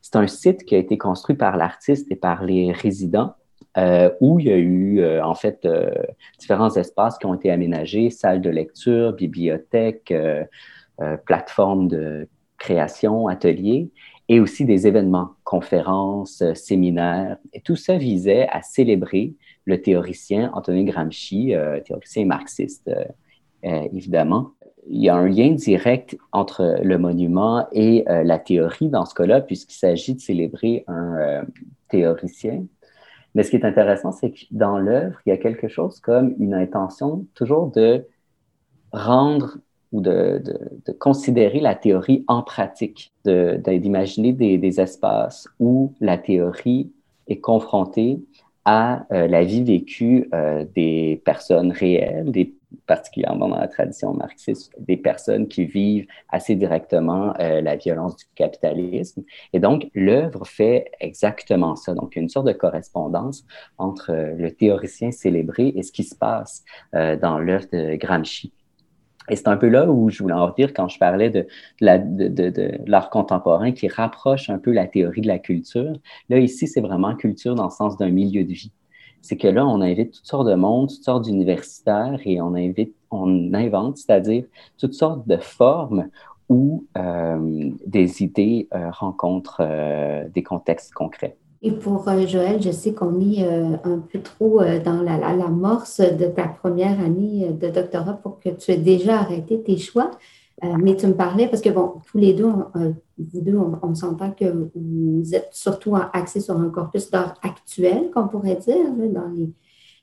C'est 0.00 0.16
un 0.16 0.26
site 0.26 0.64
qui 0.64 0.74
a 0.74 0.78
été 0.78 0.98
construit 0.98 1.36
par 1.36 1.56
l'artiste 1.56 2.06
et 2.10 2.16
par 2.16 2.44
les 2.44 2.72
résidents 2.72 3.34
euh, 3.78 4.10
où 4.20 4.38
il 4.38 4.46
y 4.46 4.52
a 4.52 4.58
eu 4.58 5.00
euh, 5.00 5.24
en 5.24 5.34
fait 5.34 5.64
euh, 5.64 5.90
différents 6.38 6.74
espaces 6.76 7.16
qui 7.16 7.24
ont 7.24 7.32
été 7.32 7.50
aménagés, 7.50 8.10
salles 8.10 8.42
de 8.42 8.50
lecture, 8.50 9.12
bibliothèques, 9.12 10.12
plateformes 11.24 11.88
de 11.88 12.28
création, 12.58 13.26
ateliers, 13.26 13.90
et 14.28 14.38
aussi 14.38 14.64
des 14.64 14.86
événements, 14.86 15.30
conférences, 15.42 16.44
séminaires. 16.54 17.38
Et 17.52 17.60
tout 17.60 17.74
ça 17.74 17.96
visait 17.96 18.46
à 18.50 18.62
célébrer 18.62 19.34
le 19.64 19.82
théoricien 19.82 20.52
Antonin 20.54 20.84
Gramsci, 20.84 21.54
théoricien 21.84 22.26
marxiste, 22.26 22.88
évidemment. 23.64 24.52
Il 24.88 25.02
y 25.02 25.08
a 25.08 25.16
un 25.16 25.26
lien 25.26 25.50
direct 25.50 26.16
entre 26.30 26.78
le 26.84 26.98
monument 26.98 27.66
et 27.72 28.04
la 28.06 28.38
théorie 28.38 28.90
dans 28.90 29.06
ce 29.06 29.14
cas-là, 29.14 29.40
puisqu'il 29.40 29.78
s'agit 29.78 30.14
de 30.14 30.20
célébrer 30.20 30.84
un 30.86 31.44
théoricien 31.88 32.64
mais 33.34 33.42
ce 33.42 33.50
qui 33.50 33.56
est 33.56 33.64
intéressant, 33.64 34.12
c'est 34.12 34.30
que 34.30 34.40
dans 34.50 34.78
l'œuvre, 34.78 35.18
il 35.26 35.30
y 35.30 35.32
a 35.32 35.38
quelque 35.38 35.68
chose 35.68 36.00
comme 36.00 36.34
une 36.38 36.54
intention 36.54 37.26
toujours 37.34 37.70
de 37.70 38.06
rendre 38.92 39.58
ou 39.92 40.00
de, 40.00 40.42
considérer 40.98 41.60
la 41.60 41.74
théorie 41.74 42.24
en 42.28 42.42
pratique, 42.42 43.12
d'imaginer 43.24 44.32
des, 44.32 44.58
des, 44.58 44.80
espaces 44.80 45.48
où 45.60 45.92
la 46.00 46.16
théorie 46.16 46.90
est 47.28 47.40
confrontée 47.40 48.20
à 48.64 49.06
euh, 49.12 49.26
la 49.26 49.44
vie 49.44 49.62
vécue 49.62 50.28
euh, 50.34 50.64
des 50.74 51.20
personnes 51.24 51.72
réelles, 51.72 52.30
des 52.30 52.54
particulièrement 52.86 53.48
dans 53.48 53.58
la 53.58 53.68
tradition 53.68 54.14
marxiste, 54.14 54.72
des 54.78 54.96
personnes 54.96 55.48
qui 55.48 55.64
vivent 55.64 56.06
assez 56.28 56.54
directement 56.54 57.34
euh, 57.40 57.60
la 57.60 57.76
violence 57.76 58.16
du 58.16 58.24
capitalisme. 58.34 59.22
Et 59.52 59.60
donc, 59.60 59.88
l'œuvre 59.94 60.46
fait 60.46 60.90
exactement 61.00 61.76
ça. 61.76 61.94
Donc, 61.94 62.16
une 62.16 62.28
sorte 62.28 62.46
de 62.46 62.52
correspondance 62.52 63.44
entre 63.78 64.12
euh, 64.12 64.34
le 64.36 64.50
théoricien 64.50 65.10
célébré 65.10 65.72
et 65.74 65.82
ce 65.82 65.92
qui 65.92 66.04
se 66.04 66.14
passe 66.14 66.64
euh, 66.94 67.16
dans 67.16 67.38
l'œuvre 67.38 67.66
de 67.72 67.96
Gramsci. 67.96 68.52
Et 69.28 69.36
c'est 69.36 69.48
un 69.48 69.56
peu 69.56 69.68
là 69.68 69.88
où 69.88 70.10
je 70.10 70.20
voulais 70.20 70.34
en 70.34 70.50
dire 70.50 70.74
quand 70.74 70.88
je 70.88 70.98
parlais 70.98 71.30
de, 71.30 71.46
de 71.80 72.78
l'art 72.86 73.08
contemporain 73.08 73.70
qui 73.70 73.86
rapproche 73.86 74.50
un 74.50 74.58
peu 74.58 74.72
la 74.72 74.88
théorie 74.88 75.20
de 75.20 75.28
la 75.28 75.38
culture. 75.38 75.92
Là, 76.28 76.38
ici, 76.38 76.66
c'est 76.66 76.80
vraiment 76.80 77.14
culture 77.14 77.54
dans 77.54 77.66
le 77.66 77.70
sens 77.70 77.96
d'un 77.96 78.10
milieu 78.10 78.42
de 78.42 78.52
vie 78.52 78.72
c'est 79.22 79.36
que 79.36 79.48
là, 79.48 79.66
on 79.66 79.80
invite 79.80 80.12
toutes 80.12 80.26
sortes 80.26 80.48
de 80.48 80.54
monde, 80.54 80.88
toutes 80.88 81.04
sortes 81.04 81.24
d'universitaires 81.24 82.20
et 82.24 82.40
on 82.40 82.54
invite, 82.54 82.94
on 83.10 83.54
invente, 83.54 83.96
c'est-à-dire 83.96 84.44
toutes 84.78 84.94
sortes 84.94 85.26
de 85.26 85.36
formes 85.36 86.08
où 86.48 86.84
euh, 86.98 87.70
des 87.86 88.22
idées 88.22 88.68
euh, 88.74 88.90
rencontrent 88.90 89.60
euh, 89.60 90.24
des 90.34 90.42
contextes 90.42 90.92
concrets. 90.92 91.36
Et 91.62 91.70
pour 91.70 92.04
Joël, 92.26 92.60
je 92.60 92.72
sais 92.72 92.92
qu'on 92.92 93.20
est 93.20 93.44
un 93.44 94.00
peu 94.12 94.20
trop 94.20 94.58
dans 94.84 95.00
la, 95.00 95.16
la, 95.16 95.36
l'amorce 95.36 96.00
de 96.00 96.26
ta 96.26 96.48
première 96.48 96.98
année 96.98 97.50
de 97.52 97.68
doctorat 97.68 98.14
pour 98.14 98.40
que 98.40 98.48
tu 98.48 98.72
aies 98.72 98.78
déjà 98.78 99.20
arrêté 99.20 99.62
tes 99.62 99.76
choix. 99.76 100.10
Euh, 100.64 100.76
mais 100.80 100.96
tu 100.96 101.06
me 101.06 101.14
parlais, 101.14 101.48
parce 101.48 101.62
que 101.62 101.70
bon, 101.70 101.94
tous 102.06 102.18
les 102.18 102.34
deux, 102.34 102.52
euh, 102.76 102.92
vous 103.18 103.40
deux, 103.40 103.56
on, 103.56 103.94
s'entend 103.94 104.30
que 104.30 104.70
vous 104.74 105.34
êtes 105.34 105.48
surtout 105.52 105.96
axés 106.12 106.40
sur 106.40 106.56
un 106.56 106.68
corpus 106.68 107.10
d'art 107.10 107.34
actuel, 107.42 108.10
qu'on 108.14 108.28
pourrait 108.28 108.56
dire, 108.56 108.92
dans 109.10 109.28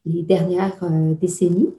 les, 0.06 0.24
dernières 0.24 0.84
euh, 0.84 1.14
décennies. 1.14 1.70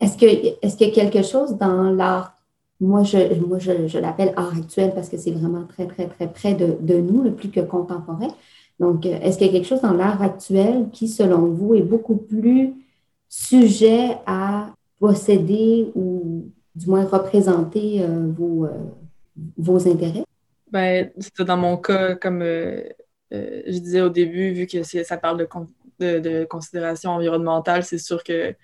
Est-ce 0.00 0.16
qu'il 0.16 0.28
est 0.28 0.80
y 0.80 0.84
a 0.84 0.90
quelque 0.90 1.22
chose 1.22 1.56
dans 1.56 1.90
l'art, 1.90 2.34
moi 2.80 3.02
je, 3.02 3.34
moi 3.40 3.58
je, 3.58 3.98
l'appelle 3.98 4.32
art 4.36 4.56
actuel 4.56 4.92
parce 4.94 5.08
que 5.08 5.16
c'est 5.16 5.30
vraiment 5.30 5.64
très, 5.66 5.86
très, 5.86 6.06
très 6.08 6.30
près 6.32 6.54
de, 6.54 6.76
de 6.80 7.00
nous, 7.00 7.22
le 7.22 7.34
plus 7.34 7.50
que 7.50 7.60
contemporain. 7.60 8.28
Donc, 8.80 9.06
est-ce 9.06 9.38
qu'il 9.38 9.46
y 9.46 9.50
a 9.50 9.52
quelque 9.52 9.66
chose 9.66 9.80
dans 9.82 9.94
l'art 9.94 10.22
actuel 10.22 10.88
qui, 10.92 11.08
selon 11.08 11.46
vous, 11.46 11.74
est 11.74 11.82
beaucoup 11.82 12.16
plus 12.16 12.74
sujet 13.28 14.18
à 14.26 14.72
posséder 14.98 15.90
ou 15.94 16.50
du 16.76 16.90
moins 16.90 17.04
représenter 17.06 18.02
euh, 18.02 18.30
vos, 18.36 18.66
euh, 18.66 18.70
vos 19.56 19.88
intérêts? 19.88 20.24
Ben, 20.70 21.10
dans 21.38 21.56
mon 21.56 21.78
cas, 21.78 22.14
comme 22.14 22.42
euh, 22.42 22.82
je 23.30 23.78
disais 23.78 24.02
au 24.02 24.10
début, 24.10 24.52
vu 24.52 24.66
que 24.66 24.82
ça 24.82 25.16
parle 25.16 25.38
de, 25.98 26.18
de, 26.18 26.44
considération 26.44 27.12
environnementale, 27.12 27.82
c'est 27.82 27.98
sûr 27.98 28.22
que 28.22 28.54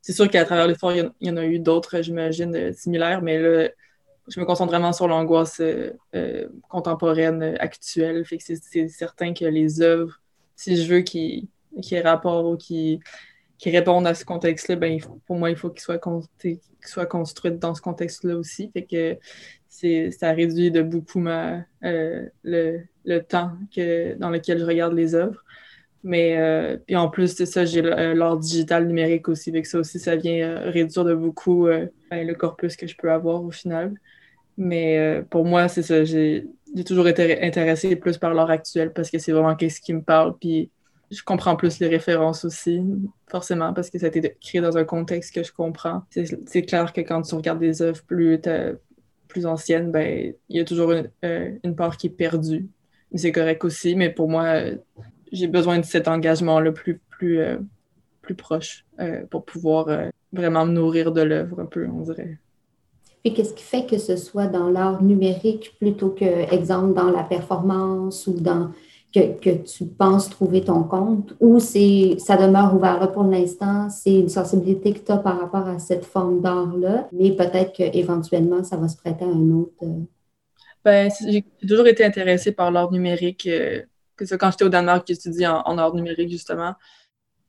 c'est 0.00 0.12
sûr 0.12 0.28
qu'à 0.28 0.44
travers 0.44 0.66
l'histoire, 0.66 0.96
il 0.96 1.12
y 1.20 1.30
en 1.30 1.36
a 1.36 1.44
eu 1.44 1.60
d'autres, 1.60 2.02
j'imagine, 2.02 2.72
similaires, 2.72 3.22
mais 3.22 3.38
là, 3.38 3.68
je 4.26 4.40
me 4.40 4.44
concentre 4.44 4.72
vraiment 4.72 4.92
sur 4.92 5.06
l'angoisse 5.06 5.62
contemporaine 6.68 7.56
actuelle. 7.60 8.24
C'est 8.40 8.88
certain 8.88 9.32
que 9.32 9.44
les 9.44 9.80
œuvres, 9.80 10.20
si 10.56 10.76
je 10.76 10.92
veux 10.92 11.02
qu'ils 11.02 11.46
qu 11.80 11.94
aient 11.94 12.00
rapport 12.00 12.46
ou 12.46 12.56
qui 12.56 12.98
qui 13.62 13.70
répondent 13.70 14.08
à 14.08 14.14
ce 14.14 14.24
contexte-là, 14.24 14.74
ben, 14.74 14.98
pour 15.24 15.36
moi, 15.36 15.48
il 15.48 15.54
faut 15.54 15.70
qu'ils 15.70 15.82
soient, 15.82 15.96
construites 17.06 17.60
dans 17.60 17.76
ce 17.76 17.80
contexte-là 17.80 18.34
aussi. 18.34 18.68
Fait 18.72 18.82
que 18.82 20.10
ça 20.10 20.32
réduit 20.32 20.72
de 20.72 20.82
beaucoup 20.82 21.24
euh, 21.28 21.60
le, 22.42 23.18
temps 23.20 23.52
que, 23.72 24.14
dans 24.14 24.30
lequel 24.30 24.58
je 24.58 24.64
regarde 24.64 24.94
les 24.94 25.14
œuvres. 25.14 25.44
Mais 26.02 26.36
euh, 26.38 26.76
puis 26.84 26.96
en 26.96 27.08
plus 27.08 27.36
de 27.36 27.44
ça, 27.44 27.64
j'ai 27.64 27.84
euh, 27.84 28.14
l'art 28.14 28.36
digital 28.36 28.88
numérique 28.88 29.28
aussi. 29.28 29.50
Avec 29.50 29.66
ça 29.66 29.78
aussi, 29.78 30.00
ça 30.00 30.16
vient 30.16 30.58
réduire 30.64 31.04
de 31.04 31.14
beaucoup 31.14 31.68
ben, 31.68 32.26
le 32.26 32.34
corpus 32.34 32.74
que 32.74 32.88
je 32.88 32.96
peux 32.96 33.12
avoir 33.12 33.44
au 33.44 33.52
final. 33.52 33.94
Mais 34.56 35.22
pour 35.30 35.44
moi, 35.44 35.68
c'est 35.68 35.82
ça. 35.82 36.02
J'ai 36.02 36.48
toujours 36.84 37.06
été 37.06 37.40
intéressée 37.40 37.94
plus 37.94 38.18
par 38.18 38.34
l'art 38.34 38.50
actuel 38.50 38.92
parce 38.92 39.08
que 39.08 39.20
c'est 39.20 39.30
vraiment 39.30 39.56
ce 39.56 39.80
qui 39.80 39.94
me 39.94 40.02
parle. 40.02 40.36
Puis 40.36 40.68
je 41.12 41.22
comprends 41.22 41.56
plus 41.56 41.78
les 41.78 41.88
références 41.88 42.44
aussi, 42.44 42.80
forcément, 43.28 43.72
parce 43.74 43.90
que 43.90 43.98
ça 43.98 44.06
a 44.06 44.08
été 44.08 44.36
créé 44.40 44.60
dans 44.60 44.76
un 44.78 44.84
contexte 44.84 45.34
que 45.34 45.42
je 45.42 45.52
comprends. 45.52 46.02
C'est 46.10 46.62
clair 46.62 46.92
que 46.92 47.02
quand 47.02 47.22
tu 47.22 47.34
regardes 47.34 47.60
des 47.60 47.82
œuvres 47.82 48.02
plus, 48.04 48.40
plus 49.28 49.46
anciennes, 49.46 49.90
ben, 49.90 50.34
il 50.48 50.56
y 50.56 50.60
a 50.60 50.64
toujours 50.64 50.92
une, 50.92 51.10
euh, 51.24 51.52
une 51.64 51.76
part 51.76 51.96
qui 51.96 52.06
est 52.06 52.10
perdue. 52.10 52.68
C'est 53.14 53.32
correct 53.32 53.64
aussi, 53.64 53.94
mais 53.94 54.08
pour 54.08 54.28
moi, 54.28 54.44
euh, 54.44 54.76
j'ai 55.32 55.48
besoin 55.48 55.78
de 55.78 55.84
cet 55.84 56.08
engagement 56.08 56.60
le 56.60 56.72
plus, 56.72 57.00
plus, 57.10 57.40
euh, 57.40 57.58
plus 58.22 58.34
proche 58.34 58.86
pour 59.30 59.44
pouvoir 59.44 59.88
vraiment 60.32 60.64
me 60.64 60.72
nourrir 60.72 61.10
de 61.10 61.22
l'œuvre 61.22 61.58
un 61.58 61.66
peu, 61.66 61.88
on 61.88 62.02
dirait. 62.02 62.38
Et 63.24 63.32
qu'est-ce 63.32 63.52
qui 63.52 63.64
fait 63.64 63.84
que 63.84 63.98
ce 63.98 64.16
soit 64.16 64.46
dans 64.46 64.68
l'art 64.68 65.02
numérique 65.02 65.74
plutôt 65.80 66.10
que, 66.10 66.52
exemple, 66.54 66.94
dans 66.94 67.10
la 67.10 67.24
performance 67.24 68.28
ou 68.28 68.34
dans 68.34 68.70
que, 69.12 69.62
tu 69.62 69.84
penses 69.86 70.30
trouver 70.30 70.62
ton 70.62 70.84
compte 70.84 71.34
ou 71.40 71.60
c'est 71.60 72.16
ça 72.18 72.36
demeure 72.36 72.74
ouvert 72.74 72.98
là 72.98 73.08
pour 73.08 73.24
l'instant, 73.24 73.90
c'est 73.90 74.14
une 74.14 74.28
sensibilité 74.28 74.92
que 74.92 75.00
tu 75.00 75.12
as 75.12 75.18
par 75.18 75.38
rapport 75.40 75.68
à 75.68 75.78
cette 75.78 76.04
forme 76.04 76.40
d'art-là, 76.40 77.08
mais 77.12 77.32
peut-être 77.32 77.72
qu'éventuellement, 77.72 78.64
ça 78.64 78.76
va 78.76 78.88
se 78.88 78.96
prêter 78.96 79.24
à 79.24 79.28
un 79.28 79.50
autre. 79.50 79.74
Euh. 79.82 80.00
Ben, 80.84 81.10
j'ai 81.28 81.44
toujours 81.66 81.86
été 81.86 82.04
intéressée 82.04 82.52
par 82.52 82.70
l'art 82.70 82.90
numérique. 82.90 83.46
Euh, 83.46 83.82
que 84.16 84.26
ça, 84.26 84.36
quand 84.36 84.50
j'étais 84.50 84.64
au 84.64 84.68
Danemark, 84.68 85.04
j'étudiais 85.06 85.46
en, 85.46 85.62
en 85.64 85.78
art 85.78 85.94
numérique, 85.94 86.30
justement. 86.30 86.74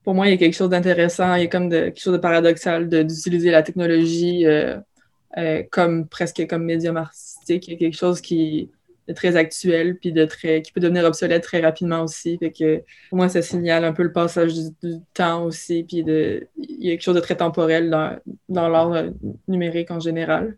Pour 0.03 0.13
moi, 0.13 0.27
il 0.27 0.31
y 0.31 0.33
a 0.33 0.37
quelque 0.37 0.55
chose 0.55 0.69
d'intéressant, 0.69 1.33
il 1.35 1.41
y 1.43 1.45
a 1.45 1.47
comme 1.47 1.69
quelque 1.69 1.99
chose 1.99 2.13
de 2.13 2.19
paradoxal 2.19 2.89
d'utiliser 2.89 3.51
la 3.51 3.63
technologie 3.63 4.45
euh, 5.37 5.63
comme 5.71 6.07
presque 6.07 6.45
comme 6.47 6.63
médium 6.63 6.97
artistique. 6.97 7.67
Il 7.67 7.73
y 7.73 7.75
a 7.75 7.79
quelque 7.79 7.97
chose 7.97 8.21
qui, 8.21 8.69
de 9.07 9.13
très 9.13 9.35
actuel, 9.35 9.97
puis 9.97 10.11
de 10.11 10.25
très, 10.25 10.61
qui 10.61 10.71
peut 10.71 10.79
devenir 10.79 11.03
obsolète 11.03 11.43
très 11.43 11.59
rapidement 11.59 12.03
aussi. 12.03 12.37
Fait 12.37 12.51
que 12.51 12.83
pour 13.09 13.17
moi, 13.17 13.29
ça 13.29 13.41
signale 13.41 13.83
un 13.83 13.93
peu 13.93 14.03
le 14.03 14.13
passage 14.13 14.53
du, 14.53 14.99
temps 15.13 15.45
aussi, 15.45 15.83
puis 15.83 16.03
de, 16.03 16.47
il 16.57 16.85
y 16.85 16.89
a 16.89 16.91
quelque 16.91 17.01
chose 17.01 17.15
de 17.15 17.19
très 17.19 17.35
temporel 17.35 17.89
dans, 17.89 18.17
dans 18.49 18.69
l'art 18.69 18.93
euh, 18.93 19.09
numérique 19.47 19.91
en 19.91 19.99
général. 19.99 20.57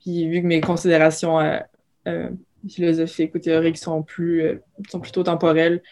Puis 0.00 0.28
vu 0.28 0.42
que 0.42 0.46
mes 0.46 0.60
considérations 0.60 1.40
euh, 1.40 1.58
euh, 2.08 2.28
philosophiques 2.68 3.34
ou 3.34 3.38
théoriques 3.38 3.78
sont, 3.78 4.02
plus, 4.02 4.60
sont 4.90 5.00
plutôt 5.00 5.22
temporelles, 5.22 5.82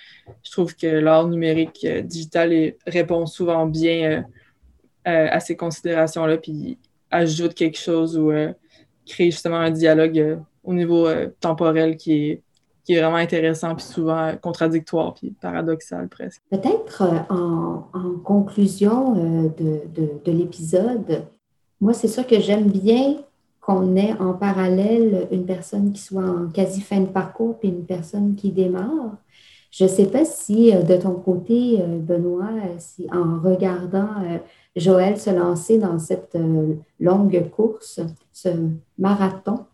je 0.42 0.50
trouve 0.50 0.76
que 0.76 0.86
l'art 0.86 1.28
numérique 1.28 1.86
digital 2.04 2.74
répond 2.86 3.26
souvent 3.26 3.66
bien 3.66 4.24
à 5.04 5.40
ces 5.40 5.56
considérations-là, 5.56 6.36
puis 6.36 6.78
ajoute 7.10 7.54
quelque 7.54 7.78
chose 7.78 8.16
ou 8.16 8.30
crée 9.06 9.30
justement 9.32 9.56
un 9.56 9.70
dialogue 9.70 10.38
au 10.70 10.74
niveau 10.74 11.06
euh, 11.06 11.28
temporel 11.40 11.96
qui 11.96 12.12
est, 12.12 12.42
qui 12.84 12.94
est 12.94 13.00
vraiment 13.00 13.16
intéressant, 13.16 13.74
puis 13.74 13.84
souvent 13.84 14.32
contradictoire, 14.40 15.14
puis 15.14 15.34
paradoxal 15.40 16.08
presque. 16.08 16.40
Peut-être 16.48 17.02
euh, 17.02 17.34
en, 17.34 18.18
conclusion 18.24 19.16
euh, 19.16 19.48
de, 19.58 19.80
de, 19.94 20.10
de 20.24 20.32
l'épisode, 20.32 21.24
moi, 21.80 21.92
c'est 21.92 22.08
sûr 22.08 22.26
que 22.26 22.38
j'aime 22.38 22.70
bien 22.70 23.16
qu'on 23.60 23.96
ait 23.96 24.14
en 24.20 24.32
parallèle 24.34 25.26
une 25.32 25.44
personne 25.44 25.92
qui 25.92 26.00
soit 26.00 26.24
en 26.24 26.48
quasi 26.48 26.80
fin 26.80 27.00
de 27.00 27.06
parcours, 27.06 27.58
puis 27.58 27.68
une 27.68 27.84
personne 27.84 28.36
qui 28.36 28.52
démarre. 28.52 29.16
Je 29.70 29.84
ne 29.84 29.88
sais 29.88 30.06
pas 30.06 30.24
si 30.24 30.72
de 30.72 30.96
ton 30.96 31.14
côté, 31.14 31.78
Benoît, 31.78 32.50
si 32.78 33.06
en 33.12 33.38
regardant 33.40 34.08
Joël 34.74 35.16
se 35.16 35.30
lancer 35.30 35.78
dans 35.78 35.98
cette 36.00 36.36
longue 36.98 37.50
course, 37.50 38.00
ce 38.32 38.48
marathon, 38.98 39.66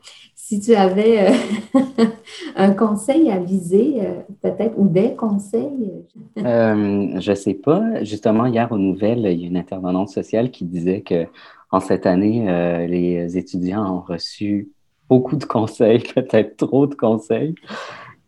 si 0.49 0.61
tu 0.61 0.77
avais 0.77 1.27
euh, 1.27 1.33
un 2.57 2.71
conseil 2.71 3.33
à 3.33 3.41
viser, 3.41 3.97
euh, 4.01 4.21
peut-être, 4.43 4.75
ou 4.77 4.87
des 4.87 5.17
conseils? 5.17 5.91
euh, 6.39 7.19
je 7.19 7.31
ne 7.31 7.35
sais 7.35 7.55
pas. 7.55 8.05
Justement, 8.05 8.47
hier 8.47 8.71
aux 8.71 8.79
nouvelles, 8.79 9.27
il 9.27 9.41
y 9.41 9.45
a 9.45 9.49
une 9.49 9.57
intervenante 9.57 10.09
sociale 10.09 10.53
qui 10.53 10.65
disait 10.65 11.01
que 11.01 11.27
en 11.73 11.81
cette 11.81 12.07
année, 12.07 12.87
les 12.87 13.37
étudiants 13.37 13.93
ont 13.93 14.01
reçu 14.01 14.71
beaucoup 15.09 15.35
de 15.35 15.45
conseils, 15.45 15.99
peut-être 16.15 16.57
trop 16.57 16.87
de 16.87 16.95
conseils 16.95 17.57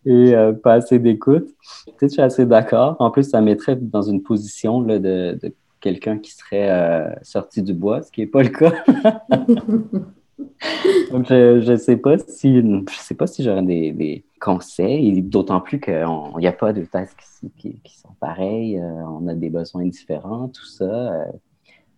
et 0.05 0.35
pas 0.65 0.75
assez 0.75 0.99
d'écoute. 0.99 1.47
Peut-être 1.87 2.11
je 2.11 2.15
suis 2.15 2.23
assez 2.23 2.47
d'accord. 2.47 2.97
En 2.99 3.13
plus, 3.13 3.31
ça 3.31 3.41
mettrait 3.41 3.77
dans 3.77 4.03
une 4.03 4.25
position 4.25 4.81
là, 4.81 4.99
de, 4.99 5.39
de 5.41 5.55
quelqu'un 5.81 6.19
qui 6.19 6.33
serait 6.33 7.17
sorti 7.23 7.63
du 7.63 7.75
bois, 7.75 8.03
ce 8.03 8.11
qui 8.11 8.23
n'est 8.23 8.27
pas 8.27 8.43
le 8.43 8.49
cas. 8.49 8.73
Donc, 11.11 11.27
je 11.29 11.71
ne 11.71 11.77
sais 11.77 11.97
pas 11.97 12.19
si 12.19 12.61
je 12.61 12.85
sais 12.97 13.15
pas 13.15 13.27
si 13.27 13.43
j'aurais 13.43 13.63
des, 13.63 13.93
des, 13.93 14.25
conseils, 14.41 15.21
d'autant 15.23 15.61
plus 15.61 15.81
qu'il 15.81 16.07
n'y 16.39 16.47
a 16.47 16.53
pas 16.53 16.73
de 16.73 16.85
tests 16.85 17.17
qui, 17.57 17.81
qui, 17.83 17.99
sont 17.99 18.15
pareils, 18.21 18.79
euh, 18.79 19.05
on 19.09 19.27
a 19.27 19.35
des 19.35 19.51
besoins 19.51 19.85
différents, 19.85 20.49
tout 20.49 20.65
ça. 20.65 20.85
Euh, 20.85 21.25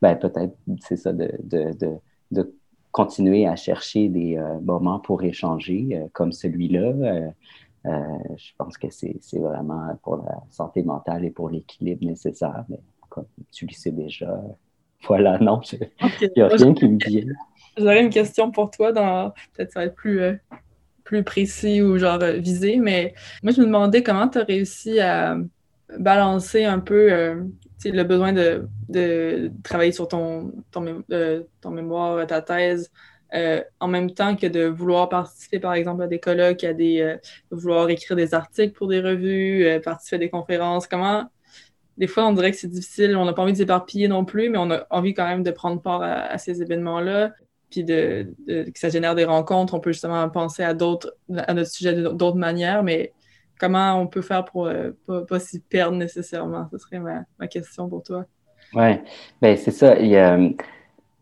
ben, 0.00 0.16
peut-être, 0.16 0.56
c'est 0.80 0.96
ça, 0.96 1.12
de, 1.12 1.30
de, 1.42 1.72
de, 1.78 1.98
de, 2.30 2.54
continuer 2.92 3.46
à 3.46 3.56
chercher 3.56 4.08
des 4.08 4.38
euh, 4.38 4.58
moments 4.60 4.98
pour 4.98 5.22
échanger, 5.22 6.02
comme 6.12 6.32
celui-là. 6.32 7.32
je 7.84 8.50
pense 8.56 8.78
que 8.78 8.88
c'est 8.90 9.20
vraiment 9.34 9.94
pour 10.02 10.16
la 10.16 10.42
santé 10.48 10.82
mentale 10.82 11.24
et 11.26 11.30
pour 11.30 11.50
l'équilibre 11.50 12.06
nécessaire. 12.06 12.64
Mais 12.70 12.80
comme 13.10 13.26
tu 13.52 13.66
le 13.66 13.74
sais 13.74 13.92
déjà, 13.92 14.42
voilà, 15.06 15.38
non, 15.38 15.60
il 15.62 16.30
n'y 16.36 16.42
a 16.42 16.48
rien 16.48 16.72
qui 16.72 16.88
me 16.88 16.98
vient. 16.98 17.26
J'aurais 17.80 18.02
une 18.02 18.10
question 18.10 18.50
pour 18.50 18.70
toi, 18.70 18.92
dans 18.92 19.30
peut-être 19.54 19.72
ça 19.72 19.80
va 19.80 19.86
être 19.86 19.94
plus, 19.94 20.20
euh, 20.20 20.34
plus 21.04 21.24
précis 21.24 21.80
ou 21.80 21.96
genre 21.98 22.22
euh, 22.22 22.32
visé, 22.32 22.76
mais 22.76 23.14
moi 23.42 23.52
je 23.52 23.60
me 23.60 23.66
demandais 23.66 24.02
comment 24.02 24.28
tu 24.28 24.38
as 24.38 24.44
réussi 24.44 25.00
à 25.00 25.36
balancer 25.98 26.64
un 26.64 26.78
peu 26.78 27.12
euh, 27.12 27.42
le 27.84 28.02
besoin 28.02 28.32
de, 28.32 28.68
de, 28.88 29.50
travailler 29.64 29.92
sur 29.92 30.08
ton, 30.08 30.52
ton, 30.70 31.04
mémoire, 31.70 32.26
ta 32.26 32.42
thèse, 32.42 32.90
en 33.80 33.88
même 33.88 34.10
temps 34.12 34.36
que 34.36 34.46
de 34.46 34.64
vouloir 34.66 35.08
participer 35.08 35.58
par 35.58 35.72
exemple 35.72 36.02
à 36.02 36.06
des 36.06 36.20
colloques, 36.20 36.64
à 36.64 36.74
des 36.74 37.16
vouloir 37.50 37.88
écrire 37.88 38.16
des 38.16 38.34
articles 38.34 38.74
pour 38.74 38.88
des 38.88 39.00
revues, 39.00 39.80
participer 39.82 40.16
à 40.16 40.18
des 40.18 40.30
conférences. 40.30 40.86
Comment 40.86 41.30
des 41.96 42.06
fois, 42.06 42.26
on 42.26 42.32
dirait 42.32 42.50
que 42.50 42.56
c'est 42.56 42.68
difficile, 42.68 43.14
on 43.16 43.26
n'a 43.26 43.34
pas 43.34 43.42
envie 43.42 43.52
de 43.52 43.58
s'éparpiller 43.58 44.08
non 44.08 44.24
plus, 44.24 44.48
mais 44.48 44.58
on 44.58 44.70
a 44.70 44.86
envie 44.90 45.12
quand 45.12 45.26
même 45.26 45.42
de 45.42 45.50
prendre 45.50 45.82
part 45.82 46.02
à 46.02 46.38
ces 46.38 46.62
événements-là 46.62 47.32
puis 47.70 47.84
de, 47.84 48.34
que 48.46 48.78
ça 48.78 48.88
génère 48.88 49.14
des 49.14 49.24
rencontres. 49.24 49.74
On 49.74 49.80
peut 49.80 49.92
justement 49.92 50.28
penser 50.28 50.62
à 50.62 50.74
d'autres, 50.74 51.14
à 51.34 51.54
notre 51.54 51.70
sujet 51.70 51.94
d'autres 51.94 52.36
manières, 52.36 52.82
mais 52.82 53.12
comment 53.58 53.94
on 53.94 54.06
peut 54.06 54.22
faire 54.22 54.44
pour 54.44 54.66
ne 54.66 54.92
euh, 55.08 55.24
pas, 55.24 55.38
s'y 55.38 55.60
perdre 55.60 55.96
nécessairement? 55.96 56.68
Ce 56.72 56.78
serait 56.78 56.98
ma, 56.98 57.46
question 57.46 57.88
pour 57.88 58.02
toi. 58.02 58.24
Oui, 58.74 58.98
ben 59.40 59.56
c'est 59.56 59.70
ça. 59.70 59.98
Il 59.98 60.08
y 60.08 60.16
a 60.16 60.34
euh, 60.34 60.50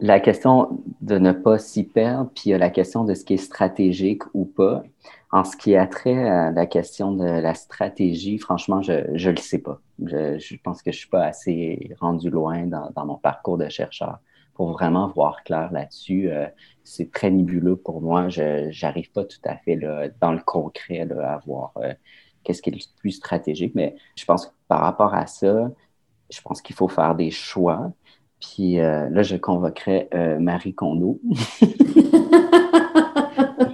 la 0.00 0.20
question 0.20 0.82
de 1.00 1.18
ne 1.18 1.32
pas 1.32 1.58
s'y 1.58 1.84
perdre, 1.84 2.30
puis 2.34 2.44
il 2.46 2.50
y 2.50 2.54
a 2.54 2.58
la 2.58 2.70
question 2.70 3.04
de 3.04 3.14
ce 3.14 3.24
qui 3.24 3.34
est 3.34 3.38
stratégique 3.38 4.22
ou 4.34 4.44
pas. 4.44 4.82
En 5.30 5.44
ce 5.44 5.58
qui 5.58 5.76
a 5.76 5.86
trait 5.86 6.26
à 6.26 6.50
la 6.50 6.64
question 6.64 7.12
de 7.12 7.24
la 7.24 7.54
stratégie, 7.54 8.38
franchement, 8.38 8.80
je 8.80 8.92
ne 8.92 9.30
le 9.30 9.36
sais 9.36 9.58
pas. 9.58 9.78
Je, 10.02 10.56
pense 10.62 10.78
que 10.78 10.90
je 10.90 10.96
ne 10.96 11.00
suis 11.00 11.08
pas 11.10 11.24
assez 11.24 11.90
rendu 12.00 12.30
loin 12.30 12.64
dans 12.64 13.04
mon 13.04 13.16
parcours 13.16 13.58
de 13.58 13.68
chercheur 13.68 14.20
pour 14.58 14.72
vraiment 14.72 15.08
voir 15.08 15.44
clair 15.44 15.70
là-dessus. 15.72 16.30
Euh, 16.32 16.48
c'est 16.82 17.12
très 17.12 17.30
nébuleux 17.30 17.76
pour 17.76 18.02
moi. 18.02 18.28
Je 18.28 18.76
n'arrive 18.84 19.12
pas 19.12 19.24
tout 19.24 19.38
à 19.44 19.56
fait 19.56 19.76
dans 20.20 20.32
le 20.32 20.40
concret 20.44 21.08
à 21.22 21.38
voir 21.46 21.72
euh, 21.76 21.94
qu'est-ce 22.42 22.60
qui 22.60 22.70
est 22.70 22.72
le 22.72 22.80
plus 22.98 23.12
stratégique. 23.12 23.76
Mais 23.76 23.94
je 24.16 24.24
pense 24.24 24.46
que 24.46 24.52
par 24.66 24.80
rapport 24.80 25.14
à 25.14 25.28
ça, 25.28 25.70
je 26.28 26.40
pense 26.42 26.60
qu'il 26.60 26.74
faut 26.74 26.88
faire 26.88 27.14
des 27.14 27.30
choix. 27.30 27.92
Puis 28.40 28.80
euh, 28.80 29.08
là, 29.10 29.22
je 29.22 29.36
convoquerai 29.36 30.08
Marie 30.40 30.74
Kondo. 30.74 31.20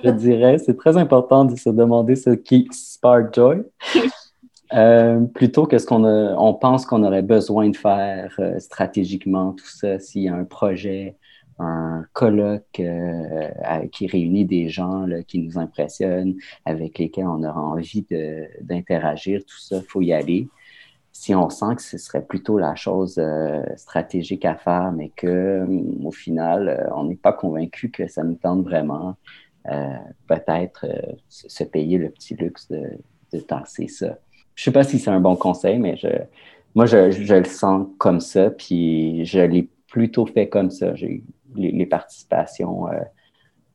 je 0.04 0.10
dirais, 0.10 0.58
c'est 0.58 0.76
très 0.76 0.98
important 0.98 1.46
de 1.46 1.56
se 1.56 1.70
demander 1.70 2.14
ce 2.14 2.28
qui 2.28 2.68
spark 2.72 3.34
joy. 3.34 3.62
Euh, 4.72 5.20
plutôt 5.20 5.66
que 5.66 5.78
ce 5.78 5.86
qu'on 5.86 6.04
on 6.04 6.54
pense 6.54 6.86
qu'on 6.86 7.04
aurait 7.04 7.22
besoin 7.22 7.68
de 7.68 7.76
faire 7.76 8.38
stratégiquement, 8.58 9.52
tout 9.52 9.66
ça, 9.66 9.98
s'il 9.98 10.22
y 10.22 10.28
a 10.28 10.34
un 10.34 10.44
projet, 10.44 11.16
un 11.58 12.04
colloque 12.12 12.80
qui 13.92 14.06
réunit 14.06 14.44
des 14.44 14.68
gens 14.68 15.06
qui 15.28 15.38
nous 15.38 15.58
impressionnent, 15.58 16.34
avec 16.64 16.98
lesquels 16.98 17.26
on 17.26 17.44
aura 17.44 17.60
envie 17.60 18.06
d'interagir, 18.60 19.40
tout 19.46 19.60
ça, 19.60 19.76
il 19.76 19.84
faut 19.84 20.02
y 20.02 20.12
aller 20.12 20.48
si 21.14 21.34
on 21.34 21.48
sent 21.48 21.76
que 21.76 21.82
ce 21.82 21.96
serait 21.96 22.26
plutôt 22.26 22.58
la 22.58 22.74
chose 22.74 23.18
euh, 23.18 23.62
stratégique 23.76 24.44
à 24.44 24.56
faire, 24.56 24.92
mais 24.92 25.10
que 25.10 25.26
euh, 25.26 25.82
au 26.02 26.10
final, 26.10 26.68
euh, 26.68 26.94
on 26.94 27.04
n'est 27.04 27.16
pas 27.16 27.32
convaincu 27.32 27.90
que 27.90 28.08
ça 28.08 28.24
nous 28.24 28.34
tente 28.34 28.62
vraiment, 28.62 29.16
peut-être 30.26 30.84
se 31.30 31.64
payer 31.64 31.96
le 31.96 32.10
petit 32.10 32.34
luxe 32.34 32.68
de, 32.68 32.82
de 33.32 33.40
tasser 33.40 33.88
ça. 33.88 34.18
Je 34.54 34.64
sais 34.64 34.72
pas 34.72 34.84
si 34.84 34.98
c'est 34.98 35.10
un 35.10 35.20
bon 35.20 35.36
conseil, 35.36 35.78
mais 35.78 35.96
je, 35.96 36.08
moi, 36.74 36.86
je, 36.86 37.10
je, 37.10 37.34
le 37.34 37.44
sens 37.44 37.86
comme 37.98 38.20
ça, 38.20 38.50
puis 38.50 39.24
je 39.24 39.40
l'ai 39.40 39.68
plutôt 39.88 40.26
fait 40.26 40.48
comme 40.48 40.70
ça. 40.70 40.94
J'ai 40.94 41.22
les, 41.56 41.70
les, 41.72 41.86
participations, 41.86 42.86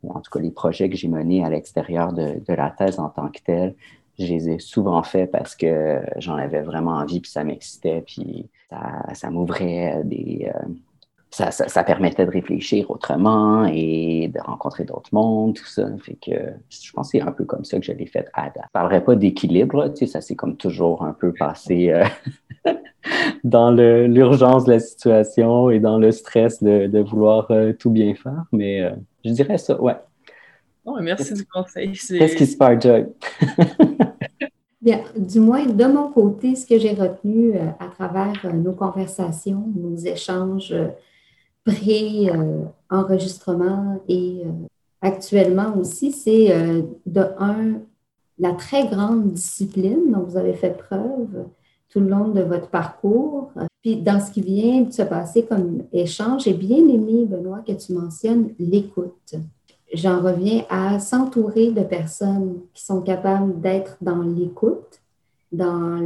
ou 0.04 0.12
en 0.12 0.20
tout 0.22 0.32
cas 0.32 0.40
les 0.40 0.52
projets 0.52 0.90
que 0.90 0.96
j'ai 0.96 1.08
menés 1.08 1.44
à 1.44 1.50
l'extérieur 1.50 2.14
de, 2.14 2.40
de, 2.46 2.54
la 2.54 2.70
thèse 2.70 3.00
en 3.00 3.10
tant 3.10 3.30
que 3.30 3.40
telle, 3.44 3.76
je 4.18 4.26
les 4.26 4.50
ai 4.50 4.60
souvent 4.60 5.02
faits 5.04 5.32
parce 5.32 5.56
que 5.56 6.02
j'en 6.18 6.36
avais 6.36 6.62
vraiment 6.62 6.98
envie, 6.98 7.22
puis 7.22 7.32
ça 7.32 7.44
m'excitait, 7.44 8.04
puis 8.06 8.50
ça, 9.14 9.30
m'ouvrait 9.30 10.02
des... 10.04 10.52
Euh, 10.54 10.68
ça, 11.32 11.52
ça, 11.52 11.84
permettait 11.84 12.26
de 12.26 12.32
réfléchir 12.32 12.90
autrement 12.90 13.66
et 13.66 14.32
de 14.34 14.40
rencontrer 14.40 14.84
d'autres 14.84 15.10
mondes, 15.12 15.56
tout 15.56 15.66
ça. 15.66 15.88
Fait 16.04 16.16
que 16.16 16.32
je 16.70 16.92
pense 16.92 17.12
que 17.12 17.18
c'est 17.18 17.24
un 17.24 17.32
peu 17.32 17.46
comme 17.46 17.64
ça 17.64 17.80
que 17.80 17.86
je 17.86 17.92
l'ai 17.92 18.08
fait 18.08 18.28
à 18.34 18.48
Je 18.48 18.62
parlerai 18.74 19.04
pas 19.04 19.16
d'équilibre, 19.16 19.90
tu 19.90 19.98
sais, 19.98 20.08
ça 20.08 20.22
s'est 20.22 20.36
comme 20.36 20.58
toujours 20.58 21.04
un 21.04 21.14
peu 21.14 21.34
passé 21.34 21.92
euh, 21.92 22.04
dans 23.44 23.72
l'urgence 23.72 24.66
de 24.66 24.74
la 24.74 24.80
situation 24.80 25.70
et 25.70 25.80
dans 25.80 26.00
le 26.00 26.12
stress 26.12 26.64
de, 26.64 26.88
de 26.88 27.00
vouloir 27.00 27.50
euh, 27.52 27.74
tout 27.74 27.92
bien 27.92 28.16
faire. 28.16 28.46
Mais 28.52 28.92
je 29.24 29.32
dirais 29.32 29.58
ça, 29.58 29.80
ouais. 29.82 29.96
merci 31.02 31.34
du 31.34 31.46
conseil. 31.46 31.92
Qu'est-ce 31.92 32.36
qui 32.36 32.48
se 32.48 32.58
passe, 32.58 32.82
Joy? 32.82 33.06
Bien, 34.82 35.04
du 35.18 35.42
moins 35.42 35.66
de 35.66 35.86
mon 35.86 36.10
côté, 36.10 36.56
ce 36.56 36.66
que 36.66 36.80
j'ai 36.80 36.94
retenu 36.94 37.54
euh, 37.54 37.68
à 37.80 37.88
travers 37.88 38.34
euh, 38.46 38.54
nos 38.54 38.72
conversations, 38.72 39.66
nos 39.76 39.98
échanges 39.98 40.72
euh, 40.72 40.88
pré-enregistrement 41.66 44.02
et 44.08 44.44
actuellement 45.02 45.76
aussi, 45.78 46.12
c'est 46.12 46.54
de 47.06 47.22
un, 47.38 47.82
la 48.38 48.54
très 48.54 48.88
grande 48.88 49.34
discipline 49.34 50.12
dont 50.12 50.24
vous 50.24 50.38
avez 50.38 50.54
fait 50.54 50.78
preuve 50.78 51.46
tout 51.90 52.00
le 52.00 52.08
long 52.08 52.30
de 52.30 52.42
votre 52.42 52.70
parcours. 52.70 53.52
Puis 53.82 53.98
dans 53.98 54.20
ce 54.20 54.32
qui 54.32 54.42
vient 54.42 54.82
de 54.82 54.92
se 54.92 55.04
passer 55.04 55.44
comme 55.44 55.84
échange, 55.94 56.44
j'ai 56.44 56.54
bien 56.54 56.78
aimé, 56.78 57.26
Benoît, 57.26 57.62
que 57.66 57.72
tu 57.74 57.94
mentionnes 57.94 58.50
l'écoute 58.60 59.36
j'en 59.94 60.22
reviens 60.22 60.64
à 60.70 61.00
s'entourer 61.00 61.72
de 61.72 61.82
personnes 61.82 62.60
qui 62.74 62.84
sont 62.84 63.02
capables 63.02 63.60
d'être 63.60 63.98
dans 64.02 64.22
l'écoute, 64.22 65.02
dans 65.52 66.00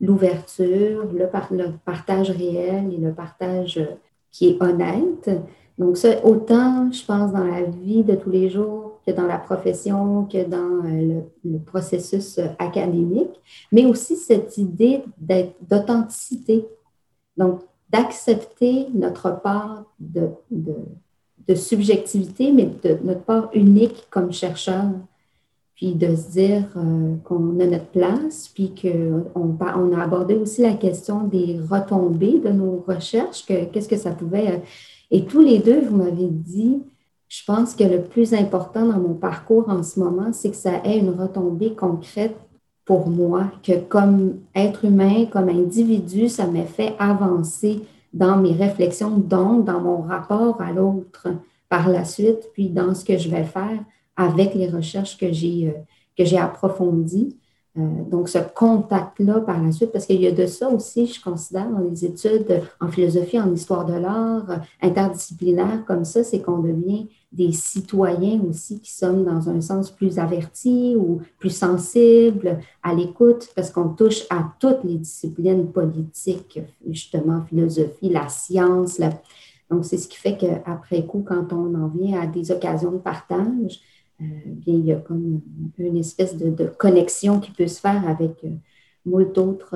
l'ouverture, 0.00 1.04
le, 1.12 1.28
le, 1.56 1.72
partage 1.84 2.30
réel 2.30 2.92
et 2.92 2.96
le 2.96 3.12
partage 3.12 3.80
qui 4.30 4.48
est 4.50 4.62
honnête. 4.62 5.30
Donc 5.78 5.96
ça, 5.96 6.24
autant, 6.24 6.90
je 6.92 7.04
pense, 7.04 7.32
dans 7.32 7.44
la 7.44 7.62
vie 7.62 8.04
de 8.04 8.14
tous 8.14 8.30
les 8.30 8.50
jours 8.50 9.00
que 9.06 9.12
dans 9.12 9.26
la 9.26 9.38
profession, 9.38 10.24
que 10.24 10.44
dans 10.44 10.84
euh, 10.84 11.20
le, 11.44 11.58
processus 11.58 12.38
académique, 12.58 13.40
mais 13.72 13.86
aussi 13.86 14.16
cette 14.16 14.58
idée 14.58 15.02
d'authenticité. 15.18 16.66
Donc, 17.36 17.60
d'accepter 17.88 18.88
notre 18.94 19.40
part 19.40 19.84
de, 19.98 20.28
de, 20.50 20.74
de 21.48 21.54
subjectivité, 21.54 22.52
mais 22.52 22.70
de 22.82 22.98
notre 23.02 23.22
part 23.22 23.50
unique 23.54 24.06
comme 24.10 24.32
chercheur. 24.32 24.84
Puis 25.80 25.94
de 25.94 26.14
se 26.14 26.30
dire 26.32 26.64
euh, 26.76 27.14
qu'on 27.24 27.58
a 27.58 27.64
notre 27.64 27.86
place, 27.86 28.50
puis 28.54 28.74
qu'on 28.74 29.24
on 29.34 29.92
a 29.94 30.02
abordé 30.02 30.34
aussi 30.34 30.60
la 30.60 30.74
question 30.74 31.24
des 31.24 31.58
retombées 31.70 32.38
de 32.38 32.50
nos 32.50 32.84
recherches, 32.86 33.46
qu'est-ce 33.46 33.88
que 33.88 33.96
ça 33.96 34.10
pouvait. 34.10 34.48
Euh, 34.48 34.58
et 35.10 35.24
tous 35.24 35.40
les 35.40 35.58
deux, 35.58 35.80
vous 35.80 35.96
m'avez 35.96 36.28
dit, 36.28 36.82
je 37.28 37.42
pense 37.46 37.74
que 37.74 37.84
le 37.84 38.02
plus 38.02 38.34
important 38.34 38.84
dans 38.84 38.98
mon 38.98 39.14
parcours 39.14 39.70
en 39.70 39.82
ce 39.82 39.98
moment, 39.98 40.34
c'est 40.34 40.50
que 40.50 40.56
ça 40.56 40.82
ait 40.84 40.98
une 40.98 41.18
retombée 41.18 41.72
concrète 41.72 42.36
pour 42.84 43.08
moi, 43.08 43.44
que 43.62 43.78
comme 43.78 44.34
être 44.54 44.84
humain, 44.84 45.24
comme 45.32 45.48
individu, 45.48 46.28
ça 46.28 46.46
m'a 46.46 46.64
fait 46.64 46.94
avancer 46.98 47.80
dans 48.12 48.36
mes 48.36 48.52
réflexions, 48.52 49.16
donc 49.16 49.64
dans 49.64 49.80
mon 49.80 50.02
rapport 50.02 50.60
à 50.60 50.72
l'autre 50.72 51.28
par 51.70 51.88
la 51.88 52.04
suite, 52.04 52.50
puis 52.52 52.68
dans 52.68 52.94
ce 52.94 53.02
que 53.02 53.16
je 53.16 53.30
vais 53.30 53.44
faire 53.44 53.78
avec 54.20 54.54
les 54.54 54.68
recherches 54.68 55.16
que 55.16 55.32
j'ai 55.32 55.68
euh, 55.68 55.80
j'ai 56.24 56.38
approfondies. 56.38 57.36
Euh, 57.78 57.80
donc, 58.10 58.28
ce 58.28 58.38
contact-là 58.38 59.40
par 59.40 59.62
la 59.62 59.70
suite, 59.70 59.92
parce 59.92 60.04
qu'il 60.04 60.20
y 60.20 60.26
a 60.26 60.32
de 60.32 60.46
ça 60.46 60.68
aussi, 60.68 61.06
je 61.06 61.22
considère, 61.22 61.70
dans 61.70 61.78
les 61.78 62.04
études 62.04 62.62
en 62.80 62.88
philosophie, 62.88 63.40
en 63.40 63.54
histoire 63.54 63.86
de 63.86 63.94
l'art, 63.94 64.50
euh, 64.50 64.56
interdisciplinaire 64.82 65.84
comme 65.86 66.04
ça, 66.04 66.24
c'est 66.24 66.40
qu'on 66.40 66.58
devient 66.58 67.08
des 67.30 67.52
citoyens 67.52 68.40
aussi 68.48 68.80
qui 68.80 68.90
sommes 68.90 69.24
dans 69.24 69.48
un 69.48 69.60
sens 69.60 69.92
plus 69.92 70.18
avertis 70.18 70.96
ou 70.96 71.20
plus 71.38 71.56
sensibles 71.56 72.58
à 72.82 72.92
l'écoute, 72.92 73.48
parce 73.54 73.70
qu'on 73.70 73.90
touche 73.90 74.24
à 74.30 74.52
toutes 74.58 74.82
les 74.82 74.96
disciplines 74.96 75.70
politiques, 75.70 76.60
justement, 76.88 77.42
philosophie, 77.42 78.08
la 78.08 78.28
science. 78.28 79.00
Donc, 79.70 79.84
c'est 79.84 79.96
ce 79.96 80.08
qui 80.08 80.16
fait 80.18 80.36
qu'après 80.36 81.06
coup, 81.06 81.24
quand 81.24 81.52
on 81.52 81.72
en 81.76 81.86
vient 81.86 82.20
à 82.20 82.26
des 82.26 82.50
occasions 82.50 82.90
de 82.90 82.98
partage, 82.98 83.80
bien, 84.20 84.74
il 84.74 84.84
y 84.86 84.92
a 84.92 84.96
comme 84.96 85.40
une 85.78 85.96
espèce 85.96 86.36
de, 86.36 86.66
connexion 86.78 87.40
qui 87.40 87.50
peut 87.50 87.66
se 87.66 87.80
faire 87.80 88.08
avec 88.08 88.44
euh, 88.44 88.50
moult 89.04 89.34
d'autres 89.34 89.74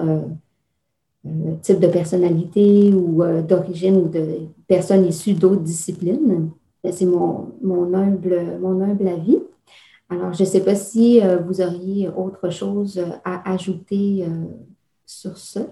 euh, 1.27 1.55
types 1.63 1.81
de 1.81 1.89
personnalités 1.89 2.93
ou 2.93 3.23
d'origine 3.43 3.97
ou 3.97 4.09
de 4.09 4.41
personnes 4.67 5.07
issues 5.07 5.35
d'autres 5.35 5.63
disciplines. 5.63 6.51
Ben, 6.85 6.93
c'est 6.93 7.07
mon, 7.07 7.51
humble, 7.95 8.59
mon 8.61 8.83
humble 8.83 9.09
avis. 9.09 9.39
Alors, 10.11 10.35
je 10.35 10.43
ne 10.43 10.49
sais 10.49 10.63
pas 10.63 10.75
si 10.75 11.23
euh, 11.23 11.39
vous 11.39 11.63
auriez 11.63 12.09
autre 12.09 12.51
chose 12.51 13.03
à 13.25 13.51
ajouter 13.51 14.25
euh, 14.29 14.45
sur 15.07 15.39
ça. 15.39 15.63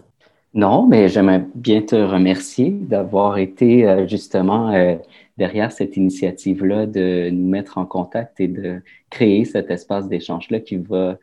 Non, 0.55 0.87
mais 0.87 1.09
j'aimerais 1.09 1.45
bien 1.55 1.81
te 1.83 1.97
remercier 1.97 2.71
d'avoir 2.71 3.39
été 3.39 3.89
euh, 3.89 4.07
justement 4.07 4.99
derrière 5.39 5.73
cette 5.73 5.97
initiative-là 5.97 6.87
de 6.87 7.31
nous 7.31 7.49
mettre 7.49 7.79
en 7.79 7.87
contact 7.87 8.39
et 8.41 8.49
de 8.49 8.83
créer 9.09 9.45
cet 9.45 9.71
espace 9.71 10.09
d'échange-là 10.09 10.61
qui 10.61 10.77
va, 10.77 11.19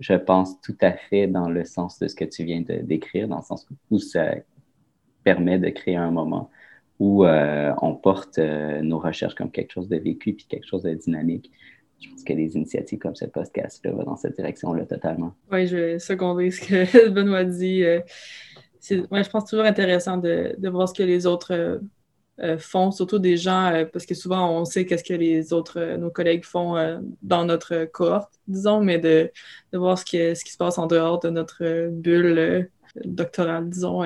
je 0.00 0.14
pense, 0.14 0.60
tout 0.60 0.76
à 0.80 0.92
fait 0.92 1.26
dans 1.26 1.48
le 1.48 1.64
sens 1.64 1.98
de 1.98 2.08
ce 2.08 2.14
que 2.14 2.24
tu 2.24 2.44
viens 2.44 2.60
de 2.60 2.74
décrire, 2.82 3.28
dans 3.28 3.36
le 3.36 3.42
sens 3.42 3.66
où 3.90 3.98
ça 3.98 4.34
permet 5.24 5.58
de 5.58 5.68
créer 5.68 5.96
un 5.96 6.10
moment 6.10 6.50
où 6.98 7.24
euh, 7.24 7.72
on 7.82 7.94
porte 7.94 8.38
euh, 8.38 8.80
nos 8.82 8.98
recherches 8.98 9.34
comme 9.34 9.50
quelque 9.50 9.72
chose 9.72 9.88
de 9.88 9.96
vécu 9.96 10.34
puis 10.34 10.46
quelque 10.48 10.66
chose 10.66 10.82
de 10.82 10.94
dynamique. 10.94 11.50
Je 12.00 12.08
pense 12.08 12.24
que 12.24 12.32
des 12.32 12.56
initiatives 12.56 12.98
comme 12.98 13.14
ce 13.14 13.24
podcast-là 13.24 13.92
vont 13.92 14.04
dans 14.04 14.16
cette 14.16 14.36
direction-là 14.36 14.86
totalement. 14.86 15.34
Oui, 15.50 15.66
je 15.66 15.76
vais 15.76 15.98
seconder 15.98 16.50
ce 16.50 16.60
que 16.60 17.08
Benoît 17.10 17.44
dit. 17.44 17.84
Euh, 17.84 18.00
ouais, 18.90 19.24
je 19.24 19.30
pense 19.30 19.44
toujours 19.46 19.64
intéressant 19.64 20.16
de, 20.16 20.54
de, 20.58 20.68
voir 20.68 20.88
ce 20.88 20.94
que 20.94 21.02
les 21.02 21.26
autres 21.26 21.80
font, 22.58 22.90
surtout 22.90 23.18
des 23.18 23.36
gens, 23.36 23.84
parce 23.92 24.04
que 24.06 24.14
souvent 24.14 24.50
on 24.50 24.64
sait 24.64 24.84
qu'est-ce 24.84 25.04
que 25.04 25.14
les 25.14 25.52
autres, 25.52 25.96
nos 25.96 26.10
collègues 26.10 26.44
font 26.44 27.00
dans 27.22 27.44
notre 27.44 27.84
cohorte, 27.84 28.32
disons, 28.48 28.80
mais 28.80 28.98
de, 28.98 29.30
de 29.72 29.78
voir 29.78 29.98
ce 29.98 30.04
qui, 30.04 30.16
ce 30.16 30.44
qui 30.44 30.50
se 30.50 30.56
passe 30.56 30.78
en 30.78 30.86
dehors 30.86 31.20
de 31.20 31.30
notre 31.30 31.88
bulle 31.90 32.68
doctorale, 33.04 33.68
disons, 33.68 34.02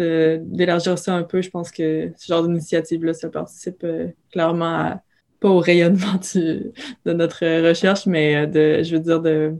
euh, 0.00 0.38
d'élargir 0.42 0.98
ça 0.98 1.14
un 1.14 1.22
peu. 1.22 1.42
Je 1.42 1.50
pense 1.50 1.70
que 1.70 2.12
ce 2.16 2.26
genre 2.26 2.42
d'initiative-là, 2.42 3.14
ça 3.14 3.28
participe 3.28 3.84
euh, 3.84 4.08
clairement 4.30 5.00
pas 5.40 5.48
au 5.48 5.58
rayonnement 5.58 6.18
de 6.34 7.12
notre 7.12 7.68
recherche, 7.68 8.06
mais 8.06 8.36
euh, 8.36 8.46
de, 8.46 8.82
je 8.82 8.96
veux 8.96 9.02
dire, 9.02 9.20
de 9.20 9.54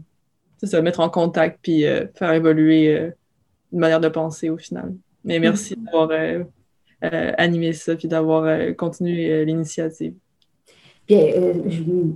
se 0.63 0.77
mettre 0.77 1.01
en 1.01 1.11
contact 1.11 1.59
puis 1.63 1.85
faire 2.15 2.33
évoluer 2.33 3.11
une 3.73 3.79
manière 3.79 4.01
de 4.01 4.09
penser 4.09 4.51
au 4.51 4.57
final. 4.57 4.95
Mais 5.25 5.39
merci 5.39 5.77
mm. 5.77 5.85
d'avoir 5.85 6.11
animé 7.39 7.73
ça 7.73 7.97
puis 7.97 8.09
d'avoir 8.09 8.77
continué 8.77 9.45
l'initiative. 9.45 10.15
Bien, 11.09 11.27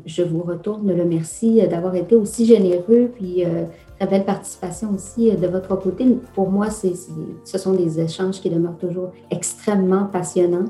je, 0.07 0.23
vous 0.23 0.43
retourne 0.43 0.93
le 0.93 1.05
merci 1.05 1.61
d'avoir 1.69 1.97
été 1.97 2.15
aussi 2.15 2.47
généreux 2.47 3.11
puis 3.15 3.43
très 3.99 4.07
belle 4.07 4.25
participation 4.25 4.95
aussi 4.95 5.33
de 5.33 5.47
votre 5.49 5.77
côté. 5.77 6.05
Pour 6.35 6.51
moi, 6.51 6.71
c'est, 6.71 6.93
ce 7.45 7.59
sont 7.59 7.73
des 7.73 8.01
échanges 8.01 8.41
qui 8.41 8.51
demeurent 8.51 8.79
toujours 8.79 9.13
extrêmement 9.31 10.05
passionnants. 10.05 10.67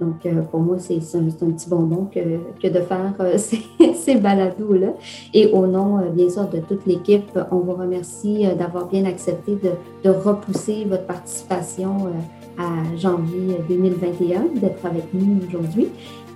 Donc, 0.00 0.24
euh, 0.26 0.42
pour 0.42 0.60
moi, 0.60 0.76
c'est 0.78 0.96
un, 1.16 1.50
petit 1.50 1.68
bonbon 1.68 2.08
que, 2.12 2.68
de 2.68 2.80
faire 2.80 3.14
euh, 3.20 3.34
ces, 3.36 3.62
ces 3.94 4.14
balados-là. 4.16 4.92
Et 5.34 5.48
au 5.52 5.66
nom, 5.66 5.98
euh, 5.98 6.10
bien 6.10 6.30
sûr, 6.30 6.48
de 6.48 6.58
toute 6.58 6.86
l'équipe, 6.86 7.38
on 7.50 7.58
vous 7.58 7.74
remercie 7.74 8.46
d'avoir 8.58 8.86
bien 8.86 9.04
accepté 9.04 9.56
de, 9.56 9.72
de, 10.04 10.10
repousser 10.10 10.84
votre 10.84 11.04
participation 11.04 12.08
à 12.58 12.96
janvier 12.96 13.58
2021, 13.68 14.60
d'être 14.60 14.84
avec 14.86 15.12
nous 15.12 15.40
aujourd'hui. 15.46 15.88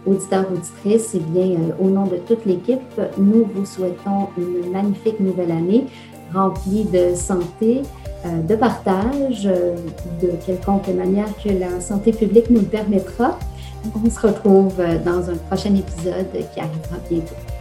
Auditeurs, 0.04 0.46
auditrices, 0.52 1.14
et 1.14 1.20
eh 1.20 1.30
bien, 1.30 1.58
au 1.80 1.88
nom 1.88 2.06
de 2.06 2.16
toute 2.16 2.44
l'équipe, 2.44 2.80
nous 3.18 3.46
vous 3.54 3.64
souhaitons 3.64 4.28
une 4.36 4.72
magnifique 4.72 5.20
nouvelle 5.20 5.52
année 5.52 5.86
remplie 6.34 6.84
de 6.84 7.14
santé, 7.14 7.82
de 8.24 8.56
partage, 8.56 9.44
de 9.44 10.30
quelconque 10.44 10.88
manière 10.88 11.28
que 11.44 11.50
la 11.50 11.80
santé 11.80 12.10
publique 12.10 12.50
nous 12.50 12.60
le 12.60 12.66
permettra. 12.66 13.38
On 13.85 14.11
se 14.11 14.26
retrouve 14.26 14.76
dans 15.05 15.30
un 15.30 15.37
prochain 15.49 15.74
épisode 15.74 16.30
qui 16.53 16.61
arrivera 16.61 16.97
bientôt. 17.09 17.51